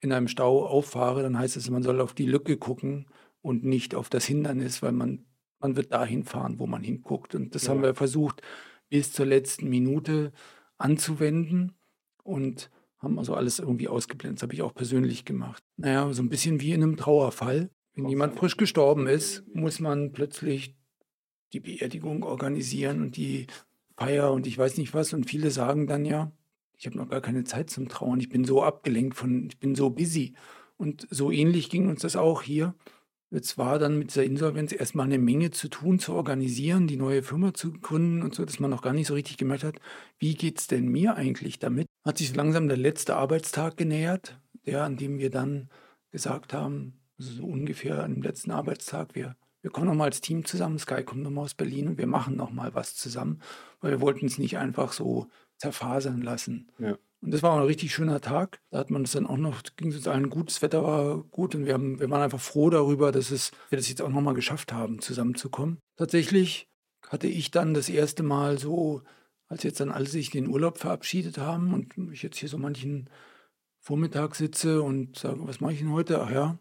in 0.00 0.12
einem 0.12 0.28
Stau 0.28 0.64
auffahre, 0.64 1.22
dann 1.22 1.36
heißt 1.36 1.56
es, 1.56 1.68
man 1.68 1.82
soll 1.82 2.00
auf 2.00 2.14
die 2.14 2.26
Lücke 2.26 2.56
gucken 2.56 3.06
und 3.42 3.64
nicht 3.64 3.96
auf 3.96 4.08
das 4.08 4.24
Hindernis, 4.24 4.82
weil 4.82 4.92
man, 4.92 5.24
man 5.58 5.76
wird 5.76 5.92
dahin 5.92 6.24
fahren, 6.24 6.58
wo 6.58 6.66
man 6.66 6.82
hinguckt. 6.82 7.34
Und 7.34 7.54
das 7.54 7.64
ja. 7.64 7.70
haben 7.70 7.82
wir 7.82 7.94
versucht, 7.94 8.42
bis 8.88 9.12
zur 9.12 9.26
letzten 9.26 9.68
Minute 9.68 10.32
anzuwenden 10.78 11.72
und 12.22 12.70
haben 12.98 13.18
also 13.18 13.34
alles 13.34 13.58
irgendwie 13.58 13.88
ausgeblendet. 13.88 14.38
Das 14.38 14.42
habe 14.42 14.54
ich 14.54 14.62
auch 14.62 14.74
persönlich 14.74 15.24
gemacht. 15.24 15.62
Naja, 15.76 16.12
so 16.12 16.22
ein 16.22 16.28
bisschen 16.28 16.60
wie 16.60 16.72
in 16.72 16.82
einem 16.82 16.96
Trauerfall. 16.96 17.70
Wenn 17.94 18.08
jemand 18.08 18.36
frisch 18.36 18.56
gestorben 18.56 19.06
ist, 19.06 19.44
muss 19.54 19.80
man 19.80 20.12
plötzlich 20.12 20.76
die 21.52 21.60
Beerdigung 21.60 22.22
organisieren 22.22 23.00
und 23.00 23.16
die 23.16 23.46
Feier 23.96 24.32
und 24.32 24.46
ich 24.46 24.58
weiß 24.58 24.76
nicht 24.76 24.92
was. 24.92 25.12
Und 25.12 25.28
viele 25.28 25.50
sagen 25.50 25.86
dann 25.86 26.04
ja, 26.04 26.32
ich 26.76 26.86
habe 26.86 26.96
noch 26.96 27.08
gar 27.08 27.20
keine 27.20 27.44
Zeit 27.44 27.70
zum 27.70 27.88
Trauen. 27.88 28.20
Ich 28.20 28.28
bin 28.28 28.44
so 28.44 28.62
abgelenkt 28.62 29.16
von, 29.16 29.46
ich 29.46 29.58
bin 29.58 29.74
so 29.74 29.90
busy. 29.90 30.34
Und 30.76 31.06
so 31.10 31.30
ähnlich 31.30 31.70
ging 31.70 31.88
uns 31.88 32.02
das 32.02 32.16
auch 32.16 32.42
hier. 32.42 32.74
Jetzt 33.30 33.58
war 33.58 33.78
dann 33.78 33.98
mit 33.98 34.10
dieser 34.10 34.24
Insolvenz 34.24 34.72
erstmal 34.72 35.06
eine 35.06 35.18
Menge 35.18 35.50
zu 35.50 35.68
tun, 35.68 35.98
zu 35.98 36.12
organisieren, 36.14 36.86
die 36.86 36.96
neue 36.96 37.24
Firma 37.24 37.52
zu 37.52 37.72
gründen 37.72 38.22
und 38.22 38.34
so, 38.34 38.44
dass 38.44 38.60
man 38.60 38.70
noch 38.70 38.82
gar 38.82 38.92
nicht 38.92 39.08
so 39.08 39.14
richtig 39.14 39.36
gemerkt 39.36 39.64
hat, 39.64 39.80
wie 40.18 40.34
geht 40.34 40.60
es 40.60 40.68
denn 40.68 40.86
mir 40.86 41.16
eigentlich 41.16 41.58
damit? 41.58 41.86
Hat 42.04 42.18
sich 42.18 42.28
so 42.28 42.36
langsam 42.36 42.68
der 42.68 42.76
letzte 42.76 43.16
Arbeitstag 43.16 43.76
genähert, 43.76 44.40
der, 44.64 44.84
an 44.84 44.96
dem 44.96 45.18
wir 45.18 45.30
dann 45.30 45.70
gesagt 46.12 46.52
haben, 46.52 47.00
so 47.18 47.44
ungefähr 47.44 48.06
dem 48.06 48.22
letzten 48.22 48.52
Arbeitstag, 48.52 49.16
wir, 49.16 49.36
wir 49.60 49.72
kommen 49.72 49.88
nochmal 49.88 50.08
als 50.08 50.20
Team 50.20 50.44
zusammen, 50.44 50.78
Sky 50.78 51.02
kommt 51.02 51.22
nochmal 51.22 51.44
aus 51.44 51.54
Berlin 51.54 51.88
und 51.88 51.98
wir 51.98 52.06
machen 52.06 52.36
nochmal 52.36 52.74
was 52.74 52.94
zusammen, 52.94 53.40
weil 53.80 53.90
wir 53.90 54.00
wollten 54.00 54.26
es 54.26 54.38
nicht 54.38 54.58
einfach 54.58 54.92
so 54.92 55.26
zerfasern 55.56 56.22
lassen. 56.22 56.70
Ja. 56.78 56.96
Und 57.26 57.34
das 57.34 57.42
war 57.42 57.54
auch 57.54 57.58
ein 57.58 57.66
richtig 57.66 57.92
schöner 57.92 58.20
Tag. 58.20 58.60
Da 58.70 58.78
hat 58.78 58.88
man 58.88 59.02
es 59.02 59.10
dann 59.10 59.26
auch 59.26 59.36
noch, 59.36 59.60
ging 59.74 59.90
es 59.90 59.96
uns 59.96 60.06
allen 60.06 60.30
gut, 60.30 60.48
das 60.48 60.62
Wetter 60.62 60.84
war 60.84 61.24
gut 61.24 61.56
und 61.56 61.66
wir, 61.66 61.74
haben, 61.74 61.98
wir 61.98 62.08
waren 62.08 62.22
einfach 62.22 62.40
froh 62.40 62.70
darüber, 62.70 63.10
dass 63.10 63.32
es, 63.32 63.50
wir 63.68 63.76
das 63.76 63.88
jetzt 63.88 64.00
auch 64.00 64.10
nochmal 64.10 64.34
geschafft 64.34 64.72
haben, 64.72 65.00
zusammenzukommen. 65.00 65.78
Tatsächlich 65.96 66.68
hatte 67.08 67.26
ich 67.26 67.50
dann 67.50 67.74
das 67.74 67.88
erste 67.88 68.22
Mal 68.22 68.58
so, 68.58 69.02
als 69.48 69.64
jetzt 69.64 69.80
dann 69.80 69.90
alle 69.90 70.06
sich 70.06 70.30
den 70.30 70.46
Urlaub 70.46 70.78
verabschiedet 70.78 71.36
haben 71.36 71.74
und 71.74 72.12
ich 72.12 72.22
jetzt 72.22 72.38
hier 72.38 72.48
so 72.48 72.58
manchen 72.58 73.10
Vormittag 73.80 74.36
sitze 74.36 74.80
und 74.82 75.18
sage, 75.18 75.48
was 75.48 75.60
mache 75.60 75.72
ich 75.72 75.80
denn 75.80 75.90
heute? 75.90 76.22
Ach 76.22 76.30
ja, 76.30 76.60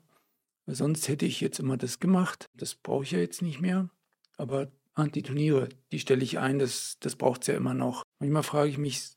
weil 0.65 0.73
sonst 0.73 1.07
hätte 1.07 1.27
ich 1.27 1.41
jetzt 1.41 1.59
immer 1.59 1.77
das 1.77 1.99
gemacht. 1.99 2.49
Das 2.55 2.73
brauche 2.73 3.03
ich 3.03 3.11
ja 3.11 3.19
jetzt 3.19 3.43
nicht 3.43 3.61
mehr. 3.61 3.91
Aber 4.35 4.71
Ah, 4.97 5.07
die 5.07 5.23
Turniere, 5.23 5.67
die 5.91 5.99
stelle 5.99 6.23
ich 6.23 6.39
ein, 6.39 6.57
das, 6.57 6.95
das 7.01 7.17
braucht 7.17 7.41
es 7.41 7.47
ja 7.47 7.55
immer 7.55 7.73
noch. 7.73 8.03
Manchmal 8.19 8.43
frage 8.43 8.69
ich 8.69 8.77
mich, 8.77 9.14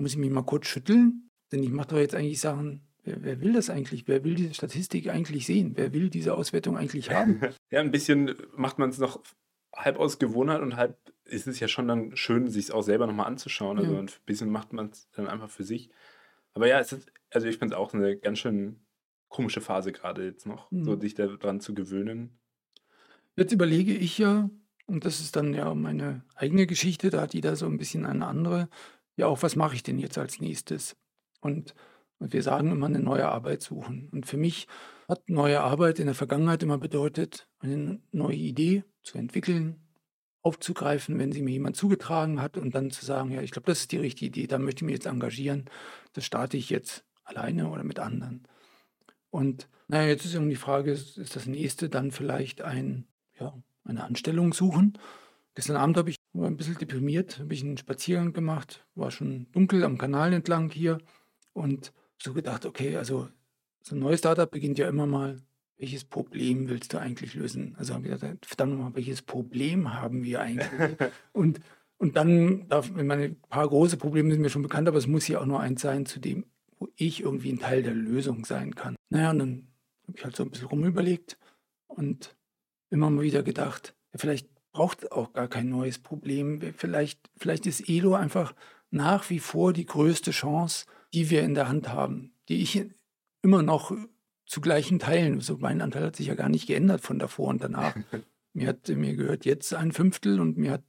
muss 0.00 0.12
ich 0.12 0.18
mich 0.18 0.30
mal 0.30 0.42
kurz 0.42 0.66
schütteln? 0.66 1.30
Denn 1.52 1.62
ich 1.62 1.70
mache 1.70 1.88
doch 1.88 1.98
jetzt 1.98 2.14
eigentlich 2.14 2.40
Sachen, 2.40 2.86
wer, 3.04 3.22
wer, 3.22 3.40
will 3.40 3.52
das 3.52 3.70
eigentlich? 3.70 4.06
Wer 4.06 4.24
will 4.24 4.34
diese 4.34 4.54
Statistik 4.54 5.08
eigentlich 5.08 5.46
sehen? 5.46 5.72
Wer 5.74 5.92
will 5.92 6.10
diese 6.10 6.34
Auswertung 6.34 6.76
eigentlich 6.76 7.10
haben? 7.10 7.40
ja, 7.70 7.80
ein 7.80 7.90
bisschen 7.90 8.34
macht 8.54 8.78
man 8.78 8.90
es 8.90 8.98
noch 8.98 9.22
halb 9.74 9.98
aus 9.98 10.18
Gewohnheit 10.18 10.60
und 10.60 10.76
halb 10.76 10.98
ist 11.24 11.46
es 11.46 11.60
ja 11.60 11.68
schon 11.68 11.88
dann 11.88 12.16
schön, 12.16 12.48
sich 12.48 12.64
es 12.64 12.70
auch 12.70 12.82
selber 12.82 13.06
nochmal 13.06 13.26
anzuschauen. 13.26 13.78
Also 13.78 13.92
ja. 13.92 14.00
ein 14.00 14.10
bisschen 14.26 14.50
macht 14.50 14.72
man 14.72 14.90
es 14.90 15.08
dann 15.12 15.28
einfach 15.28 15.50
für 15.50 15.64
sich. 15.64 15.90
Aber 16.54 16.66
ja, 16.66 16.80
es 16.80 16.92
ist, 16.92 17.12
also 17.30 17.46
ich 17.46 17.58
finde 17.58 17.74
es 17.74 17.78
auch 17.78 17.94
eine 17.94 18.16
ganz 18.16 18.38
schön 18.40 18.84
komische 19.28 19.60
Phase 19.60 19.92
gerade 19.92 20.24
jetzt 20.24 20.46
noch, 20.46 20.70
mhm. 20.70 20.84
so 20.84 20.98
sich 20.98 21.14
daran 21.14 21.60
zu 21.60 21.74
gewöhnen. 21.74 22.38
Jetzt 23.36 23.52
überlege 23.52 23.94
ich 23.94 24.18
ja, 24.18 24.50
und 24.86 25.04
das 25.04 25.20
ist 25.20 25.36
dann 25.36 25.54
ja 25.54 25.72
meine 25.74 26.24
eigene 26.34 26.66
Geschichte, 26.66 27.10
da 27.10 27.22
hat 27.22 27.32
jeder 27.32 27.54
so 27.54 27.66
ein 27.66 27.78
bisschen 27.78 28.04
eine 28.04 28.26
andere. 28.26 28.68
Ja, 29.20 29.26
auch 29.26 29.42
was 29.42 29.54
mache 29.54 29.74
ich 29.74 29.82
denn 29.82 29.98
jetzt 29.98 30.16
als 30.16 30.40
nächstes? 30.40 30.96
Und, 31.42 31.74
und 32.20 32.32
wir 32.32 32.42
sagen 32.42 32.70
immer 32.70 32.86
eine 32.86 33.00
neue 33.00 33.28
Arbeit 33.28 33.60
suchen. 33.60 34.08
Und 34.12 34.24
für 34.24 34.38
mich 34.38 34.66
hat 35.08 35.28
neue 35.28 35.60
Arbeit 35.60 35.98
in 35.98 36.06
der 36.06 36.14
Vergangenheit 36.14 36.62
immer 36.62 36.78
bedeutet, 36.78 37.46
eine 37.58 38.00
neue 38.12 38.36
Idee 38.36 38.82
zu 39.02 39.18
entwickeln, 39.18 39.86
aufzugreifen, 40.40 41.18
wenn 41.18 41.32
sie 41.32 41.42
mir 41.42 41.50
jemand 41.50 41.76
zugetragen 41.76 42.40
hat 42.40 42.56
und 42.56 42.74
dann 42.74 42.90
zu 42.90 43.04
sagen, 43.04 43.30
ja, 43.30 43.42
ich 43.42 43.50
glaube, 43.50 43.66
das 43.66 43.80
ist 43.80 43.92
die 43.92 43.98
richtige 43.98 44.28
Idee, 44.28 44.46
da 44.46 44.58
möchte 44.58 44.78
ich 44.78 44.86
mich 44.86 44.94
jetzt 44.94 45.06
engagieren, 45.06 45.66
das 46.14 46.24
starte 46.24 46.56
ich 46.56 46.70
jetzt 46.70 47.04
alleine 47.22 47.68
oder 47.68 47.84
mit 47.84 47.98
anderen. 47.98 48.48
Und 49.28 49.68
naja, 49.86 50.08
jetzt 50.08 50.24
ist 50.24 50.32
irgendwie 50.32 50.54
die 50.54 50.56
Frage, 50.56 50.92
ist 50.92 51.36
das 51.36 51.44
nächste 51.44 51.90
dann 51.90 52.10
vielleicht 52.10 52.62
ein, 52.62 53.06
ja, 53.38 53.52
eine 53.84 54.02
Anstellung 54.02 54.54
suchen. 54.54 54.98
Gestern 55.54 55.76
Abend 55.76 55.98
habe 55.98 56.08
ich 56.08 56.19
war 56.32 56.46
ein 56.46 56.56
bisschen 56.56 56.78
deprimiert, 56.78 57.38
habe 57.38 57.54
ich 57.54 57.62
einen 57.62 57.76
Spaziergang 57.76 58.32
gemacht, 58.32 58.86
war 58.94 59.10
schon 59.10 59.46
dunkel 59.52 59.84
am 59.84 59.98
Kanal 59.98 60.32
entlang 60.32 60.70
hier 60.70 60.98
und 61.52 61.92
so 62.22 62.32
gedacht, 62.32 62.66
okay, 62.66 62.96
also 62.96 63.28
so 63.82 63.94
ein 63.94 64.00
neues 64.00 64.20
Startup 64.20 64.50
beginnt 64.50 64.78
ja 64.78 64.88
immer 64.88 65.06
mal, 65.06 65.36
welches 65.78 66.04
Problem 66.04 66.68
willst 66.68 66.92
du 66.92 66.98
eigentlich 66.98 67.34
lösen? 67.34 67.74
Also 67.78 67.94
haben 67.94 68.04
wir 68.04 68.12
gesagt, 68.12 68.46
verdammt 68.46 68.74
nochmal, 68.74 68.94
welches 68.94 69.22
Problem 69.22 69.94
haben 69.94 70.22
wir 70.22 70.40
eigentlich? 70.40 70.68
und, 71.32 71.60
und 71.96 72.16
dann, 72.16 72.68
darf, 72.68 72.88
ich 72.88 73.02
meine, 73.02 73.24
ein 73.24 73.40
paar 73.48 73.66
große 73.66 73.96
Probleme 73.96 74.30
sind 74.30 74.42
mir 74.42 74.50
schon 74.50 74.62
bekannt, 74.62 74.88
aber 74.88 74.98
es 74.98 75.06
muss 75.06 75.26
ja 75.26 75.40
auch 75.40 75.46
nur 75.46 75.60
eins 75.60 75.80
sein, 75.80 76.04
zu 76.04 76.20
dem, 76.20 76.44
wo 76.78 76.88
ich 76.96 77.22
irgendwie 77.22 77.52
ein 77.52 77.58
Teil 77.58 77.82
der 77.82 77.94
Lösung 77.94 78.44
sein 78.44 78.74
kann. 78.74 78.94
Naja, 79.08 79.30
und 79.30 79.38
dann 79.38 79.68
habe 80.06 80.18
ich 80.18 80.24
halt 80.24 80.36
so 80.36 80.42
ein 80.42 80.50
bisschen 80.50 80.68
rumüberlegt 80.68 81.38
und 81.86 82.36
immer 82.90 83.08
mal 83.08 83.22
wieder 83.22 83.42
gedacht, 83.42 83.94
ja, 84.12 84.18
vielleicht 84.18 84.48
braucht 84.72 85.12
auch 85.12 85.32
gar 85.32 85.48
kein 85.48 85.68
neues 85.68 85.98
Problem. 85.98 86.60
Vielleicht, 86.76 87.30
vielleicht 87.36 87.66
ist 87.66 87.88
Elo 87.88 88.14
einfach 88.14 88.54
nach 88.90 89.30
wie 89.30 89.38
vor 89.38 89.72
die 89.72 89.86
größte 89.86 90.30
Chance, 90.30 90.86
die 91.12 91.30
wir 91.30 91.42
in 91.42 91.54
der 91.54 91.68
Hand 91.68 91.88
haben, 91.88 92.32
die 92.48 92.62
ich 92.62 92.86
immer 93.42 93.62
noch 93.62 93.92
zu 94.46 94.60
gleichen 94.60 94.98
Teilen, 94.98 95.36
also 95.36 95.58
mein 95.58 95.80
Anteil 95.80 96.06
hat 96.06 96.16
sich 96.16 96.26
ja 96.26 96.34
gar 96.34 96.48
nicht 96.48 96.66
geändert 96.66 97.00
von 97.00 97.18
davor 97.18 97.48
und 97.48 97.62
danach. 97.62 97.94
mir, 98.52 98.68
hat, 98.68 98.88
mir 98.88 99.14
gehört 99.14 99.44
jetzt 99.44 99.72
ein 99.74 99.92
Fünftel 99.92 100.40
und 100.40 100.58
mir 100.58 100.72
hat 100.72 100.84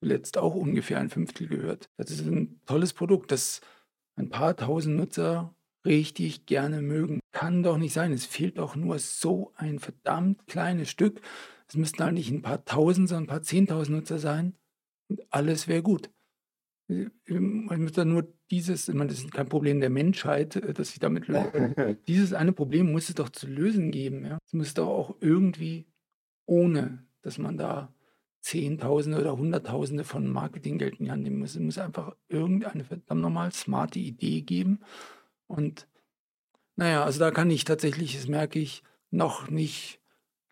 zuletzt 0.00 0.36
auch 0.36 0.54
ungefähr 0.54 0.98
ein 0.98 1.08
Fünftel 1.08 1.48
gehört. 1.48 1.88
Das 1.96 2.10
ist 2.10 2.26
ein 2.26 2.60
tolles 2.66 2.92
Produkt, 2.92 3.32
das 3.32 3.62
ein 4.16 4.28
paar 4.28 4.54
tausend 4.54 4.96
Nutzer 4.96 5.54
richtig 5.86 6.46
gerne 6.46 6.82
mögen. 6.82 7.20
Kann 7.32 7.62
doch 7.62 7.78
nicht 7.78 7.92
sein. 7.92 8.12
Es 8.12 8.26
fehlt 8.26 8.58
doch 8.58 8.76
nur 8.76 8.98
so 8.98 9.52
ein 9.56 9.78
verdammt 9.78 10.46
kleines 10.46 10.90
Stück. 10.90 11.20
Es 11.68 11.76
müssten 11.76 12.02
halt 12.02 12.14
nicht 12.14 12.30
ein 12.30 12.42
paar 12.42 12.64
tausend, 12.64 13.08
sondern 13.08 13.24
ein 13.24 13.28
paar 13.28 13.42
zehntausend 13.42 13.96
Nutzer 13.96 14.18
sein. 14.18 14.56
Und 15.08 15.20
alles 15.30 15.68
wäre 15.68 15.82
gut. 15.82 16.10
Man 16.88 17.82
muss 17.82 17.92
dann 17.92 18.10
nur 18.10 18.32
dieses, 18.50 18.88
ich 18.88 18.94
meine, 18.94 19.10
das 19.10 19.18
ist 19.18 19.32
kein 19.32 19.48
Problem 19.48 19.80
der 19.80 19.90
Menschheit, 19.90 20.54
äh, 20.56 20.72
dass 20.72 20.90
ich 20.90 21.00
damit 21.00 21.26
löse. 21.26 21.98
dieses 22.06 22.32
eine 22.32 22.52
Problem 22.52 22.92
muss 22.92 23.08
es 23.08 23.16
doch 23.16 23.28
zu 23.30 23.48
lösen 23.48 23.90
geben. 23.90 24.24
Ja? 24.24 24.38
Es 24.46 24.52
muss 24.52 24.74
doch 24.74 24.86
auch 24.86 25.16
irgendwie, 25.20 25.86
ohne 26.46 27.04
dass 27.22 27.38
man 27.38 27.56
da 27.58 27.92
Zehntausende 28.40 29.18
oder 29.18 29.36
Hunderttausende 29.36 30.04
von 30.04 30.28
Marketinggeld 30.28 31.00
in 31.00 31.06
die 31.06 31.10
Hand 31.10 31.24
nehmen 31.24 31.40
muss, 31.40 31.56
es 31.56 31.60
muss 31.60 31.78
einfach 31.78 32.14
irgendeine 32.28 32.84
verdammt 32.84 33.20
normal 33.20 33.50
smarte 33.50 33.98
Idee 33.98 34.42
geben. 34.42 34.78
Und 35.48 35.88
naja, 36.76 37.02
also 37.02 37.18
da 37.18 37.32
kann 37.32 37.50
ich 37.50 37.64
tatsächlich, 37.64 38.14
das 38.14 38.28
merke 38.28 38.60
ich, 38.60 38.84
noch 39.10 39.50
nicht 39.50 40.00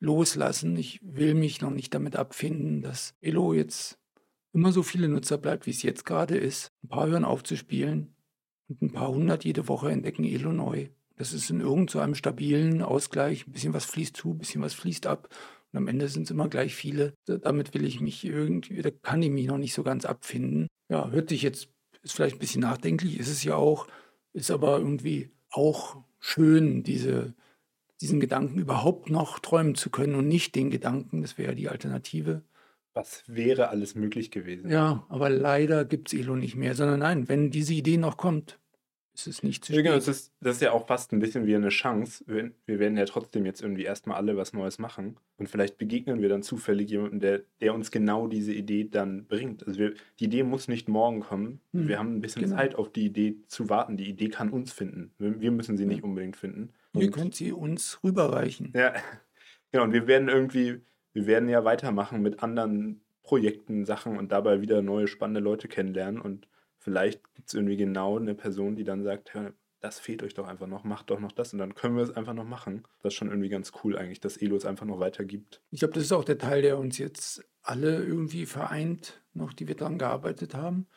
loslassen. 0.05 0.77
Ich 0.77 1.01
will 1.03 1.35
mich 1.35 1.61
noch 1.61 1.71
nicht 1.71 1.95
damit 1.95 2.17
abfinden, 2.17 2.83
dass 2.83 3.15
Elo 3.21 3.53
jetzt 3.53 3.99
immer 4.53 4.71
so 4.71 4.83
viele 4.83 5.09
Nutzer 5.09 5.39
bleibt, 5.39 5.67
wie 5.67 5.71
es 5.71 5.83
jetzt 5.83 6.05
gerade 6.05 6.37
ist. 6.37 6.69
Ein 6.85 6.89
paar 6.89 7.09
hören 7.09 7.25
auf 7.25 7.43
zu 7.43 7.57
spielen 7.57 8.15
und 8.69 8.83
ein 8.83 8.93
paar 8.93 9.09
hundert 9.09 9.45
jede 9.45 9.67
Woche 9.67 9.91
entdecken 9.91 10.25
Elo 10.25 10.53
neu. 10.53 10.89
Das 11.17 11.33
ist 11.33 11.51
in 11.51 11.61
irgendeinem 11.61 12.11
so 12.11 12.15
stabilen 12.15 12.83
Ausgleich. 12.83 13.47
Ein 13.47 13.53
bisschen 13.53 13.75
was 13.75 13.85
fließt 13.85 14.17
zu, 14.17 14.31
ein 14.31 14.39
bisschen 14.39 14.63
was 14.63 14.75
fließt 14.75 15.07
ab. 15.07 15.29
Und 15.73 15.79
am 15.79 15.89
Ende 15.89 16.09
sind 16.09 16.25
es 16.25 16.31
immer 16.31 16.49
gleich 16.49 16.75
viele. 16.75 17.15
Damit 17.27 17.75
will 17.75 17.85
ich 17.85 18.01
mich 18.01 18.25
irgendwie, 18.25 18.83
da 18.83 18.91
kann 18.91 19.23
ich 19.23 19.31
mich 19.31 19.47
noch 19.47 19.59
nicht 19.59 19.75
so 19.75 19.83
ganz 19.83 20.05
abfinden. 20.05 20.69
Ja, 20.89 21.11
hört 21.11 21.31
sich 21.31 21.43
jetzt, 21.43 21.69
ist 22.03 22.15
vielleicht 22.15 22.37
ein 22.37 22.41
bisschen 22.41 22.63
nachdenklich, 22.63 23.19
ist 23.19 23.29
es 23.29 23.43
ja 23.43 23.57
auch, 23.57 23.87
ist 24.33 24.51
aber 24.51 24.79
irgendwie 24.79 25.31
auch 25.51 25.97
schön, 26.21 26.83
diese, 26.83 27.35
diesen 28.01 28.21
Gedanken 28.21 28.59
überhaupt 28.59 29.11
noch 29.11 29.39
träumen 29.39 29.75
zu 29.75 29.91
können 29.91 30.15
und 30.15 30.29
nicht 30.29 30.55
den 30.55 30.71
Gedanken, 30.71 31.23
das 31.23 31.39
wäre 31.39 31.51
ja 31.51 31.55
die 31.55 31.69
Alternative, 31.69 32.43
was 32.95 33.25
wäre 33.27 33.71
alles 33.71 33.97
möglich 33.97 34.31
gewesen? 34.31 34.71
Ja, 34.71 35.05
aber 35.09 35.29
leider 35.29 35.85
gibt 35.85 36.13
es 36.13 36.19
Elo 36.19 36.37
nicht 36.37 36.55
mehr, 36.55 36.77
sondern 36.77 37.01
nein, 37.01 37.29
wenn 37.29 37.51
diese 37.51 37.75
Idee 37.75 37.97
noch 37.97 38.17
kommt, 38.17 38.59
ist 39.15 39.27
es 39.27 39.43
nicht 39.43 39.65
zu 39.65 39.73
spät. 39.73 39.85
Genau, 39.85 39.97
das 39.97 40.09
ist, 40.09 40.33
das 40.41 40.57
ist 40.57 40.63
ja 40.63 40.73
auch 40.73 40.87
fast 40.87 41.13
ein 41.13 41.21
bisschen 41.21 41.47
wie 41.47 41.55
eine 41.55 41.69
Chance. 41.69 42.25
Wir, 42.27 42.53
wir 42.67 42.79
werden 42.79 42.97
ja 42.97 43.05
trotzdem 43.05 43.47
jetzt 43.47 43.63
irgendwie 43.63 43.85
erstmal 43.85 44.17
alle 44.17 44.37
was 44.37 44.53
Neues 44.53 44.79
machen. 44.79 45.17
Und 45.37 45.49
vielleicht 45.49 45.79
begegnen 45.79 46.21
wir 46.21 46.29
dann 46.29 46.43
zufällig 46.43 46.91
jemandem, 46.91 47.21
der, 47.21 47.41
der 47.61 47.75
uns 47.75 47.91
genau 47.91 48.27
diese 48.27 48.53
Idee 48.53 48.89
dann 48.91 49.27
bringt. 49.27 49.67
Also 49.67 49.79
wir, 49.79 49.95
die 50.19 50.25
Idee 50.25 50.43
muss 50.43 50.69
nicht 50.69 50.89
morgen 50.89 51.21
kommen. 51.21 51.61
Hm, 51.73 51.89
wir 51.89 51.99
haben 51.99 52.17
ein 52.17 52.21
bisschen 52.21 52.43
genau. 52.43 52.57
Zeit, 52.57 52.75
auf 52.75 52.93
die 52.93 53.07
Idee 53.07 53.37
zu 53.47 53.69
warten. 53.69 53.97
Die 53.97 54.09
Idee 54.09 54.29
kann 54.29 54.51
uns 54.51 54.73
finden. 54.73 55.13
Wir, 55.19 55.41
wir 55.41 55.51
müssen 55.53 55.77
sie 55.77 55.87
nicht 55.87 56.03
unbedingt 56.03 56.37
finden. 56.37 56.73
Ihr 57.03 57.11
könnt 57.11 57.35
sie 57.35 57.53
uns 57.53 57.99
rüberreichen. 58.03 58.73
Ja, 58.75 58.95
genau. 59.73 59.85
Und 59.85 59.93
wir 59.93 60.07
werden 60.07 60.29
irgendwie 60.29 60.81
wir 61.15 61.27
werden 61.27 61.49
ja 61.49 61.65
weitermachen 61.65 62.21
mit 62.21 62.43
anderen 62.43 63.01
Projekten, 63.23 63.87
Sachen 63.87 64.19
und 64.19 64.33
dabei 64.33 64.61
wieder 64.61 64.83
neue 64.83 65.07
spannende 65.07 65.41
Leute 65.41 65.69
kennenlernen. 65.69 66.21
Und 66.21 66.49
vielleicht 66.79 67.23
gibt 67.35 67.49
es 67.49 67.55
irgendwie 67.55 67.77
genau 67.77 68.19
eine 68.19 68.35
Person, 68.35 68.77
die 68.77 68.85
dann 68.85 69.03
sagt, 69.03 69.33
das 69.81 70.01
fehlt 70.01 70.23
euch 70.23 70.35
doch 70.35 70.47
einfach 70.47 70.67
noch, 70.67 70.85
macht 70.85 71.11
doch 71.11 71.21
noch 71.21 71.33
das 71.33 71.53
und 71.53 71.61
dann 71.61 71.75
können 71.75 71.97
wir 71.97 72.03
es 72.03 72.11
einfach 72.11 72.35
noch 72.35 72.45
machen. 72.45 72.83
Das 73.03 73.13
ist 73.13 73.19
schon 73.19 73.29
irgendwie 73.29 73.49
ganz 73.49 73.73
cool 73.83 73.97
eigentlich, 73.97 74.21
dass 74.21 74.37
Elo 74.37 74.57
es 74.57 74.67
einfach 74.67 74.87
noch 74.87 74.99
weitergibt. 74.99 75.63
Ich 75.71 75.79
glaube, 75.79 75.95
das 75.95 76.03
ist 76.03 76.13
auch 76.13 76.25
der 76.25 76.39
Teil, 76.39 76.63
der 76.63 76.79
uns 76.79 76.99
jetzt 76.99 77.45
alle 77.63 78.03
irgendwie 78.03 78.45
vereint, 78.45 79.23
noch 79.33 79.53
die 79.53 79.69
wir 79.69 79.77
daran 79.77 79.99
gearbeitet 79.99 80.55
haben. 80.55 80.89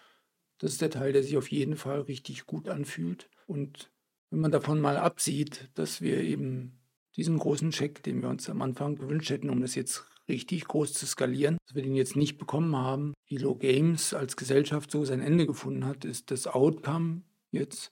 Das 0.57 0.71
ist 0.71 0.81
der 0.81 0.89
Teil, 0.89 1.13
der 1.13 1.21
sich 1.21 1.37
auf 1.37 1.51
jeden 1.51 1.75
Fall 1.75 2.01
richtig 2.01 2.45
gut 2.47 2.67
anfühlt. 2.67 3.29
Und 3.45 3.91
wenn 4.29 4.39
man 4.39 4.51
davon 4.51 4.79
mal 4.79 4.97
absieht, 4.97 5.69
dass 5.75 6.01
wir 6.01 6.21
eben 6.21 6.79
diesen 7.15 7.37
großen 7.37 7.71
Check, 7.71 8.03
den 8.03 8.21
wir 8.21 8.29
uns 8.29 8.49
am 8.49 8.61
Anfang 8.61 8.95
gewünscht 8.95 9.29
hätten, 9.29 9.49
um 9.49 9.61
das 9.61 9.75
jetzt 9.75 10.05
richtig 10.29 10.65
groß 10.65 10.93
zu 10.93 11.05
skalieren, 11.05 11.57
dass 11.65 11.75
wir 11.75 11.83
den 11.83 11.95
jetzt 11.95 12.15
nicht 12.15 12.37
bekommen 12.37 12.75
haben. 12.75 13.13
Elo 13.29 13.55
Games 13.55 14.13
als 14.13 14.35
Gesellschaft 14.35 14.91
so 14.91 15.05
sein 15.05 15.21
Ende 15.21 15.47
gefunden 15.47 15.85
hat, 15.85 16.05
ist 16.05 16.31
das 16.31 16.47
Outcome 16.47 17.21
jetzt 17.51 17.91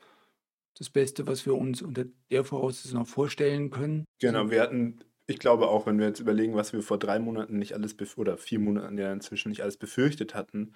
das 0.78 0.90
Beste, 0.90 1.26
was 1.28 1.46
wir 1.46 1.56
uns 1.56 1.82
unter 1.82 2.06
der 2.30 2.44
Voraussetzung 2.44 3.00
noch 3.00 3.08
vorstellen 3.08 3.70
können. 3.70 4.06
Genau, 4.20 4.52
wir 4.52 4.62
hatten, 4.62 5.00
ich 5.26 5.40
glaube 5.40 5.70
auch, 5.70 5.86
wenn 5.86 5.98
wir 5.98 6.08
jetzt 6.08 6.20
überlegen, 6.20 6.56
was 6.56 6.74
wir 6.74 6.82
vor 6.82 7.00
drei 7.00 7.20
Monaten 7.20 7.58
nicht 7.58 7.74
alles, 7.74 7.96
oder 8.18 8.38
vier 8.38 8.60
Monaten 8.60 8.98
ja 8.98 9.12
inzwischen 9.12 9.50
nicht 9.50 9.62
alles 9.62 9.78
befürchtet 9.78 10.36
hatten, 10.36 10.74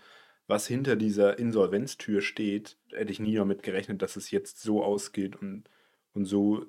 was 0.49 0.65
hinter 0.65 0.95
dieser 0.95 1.37
Insolvenztür 1.37 2.21
steht, 2.21 2.77
hätte 2.91 3.11
ich 3.11 3.19
nie 3.19 3.35
damit 3.35 3.61
gerechnet, 3.61 4.01
dass 4.01 4.15
es 4.15 4.31
jetzt 4.31 4.59
so 4.59 4.83
ausgeht 4.83 5.35
und, 5.35 5.69
und 6.13 6.25
so 6.25 6.65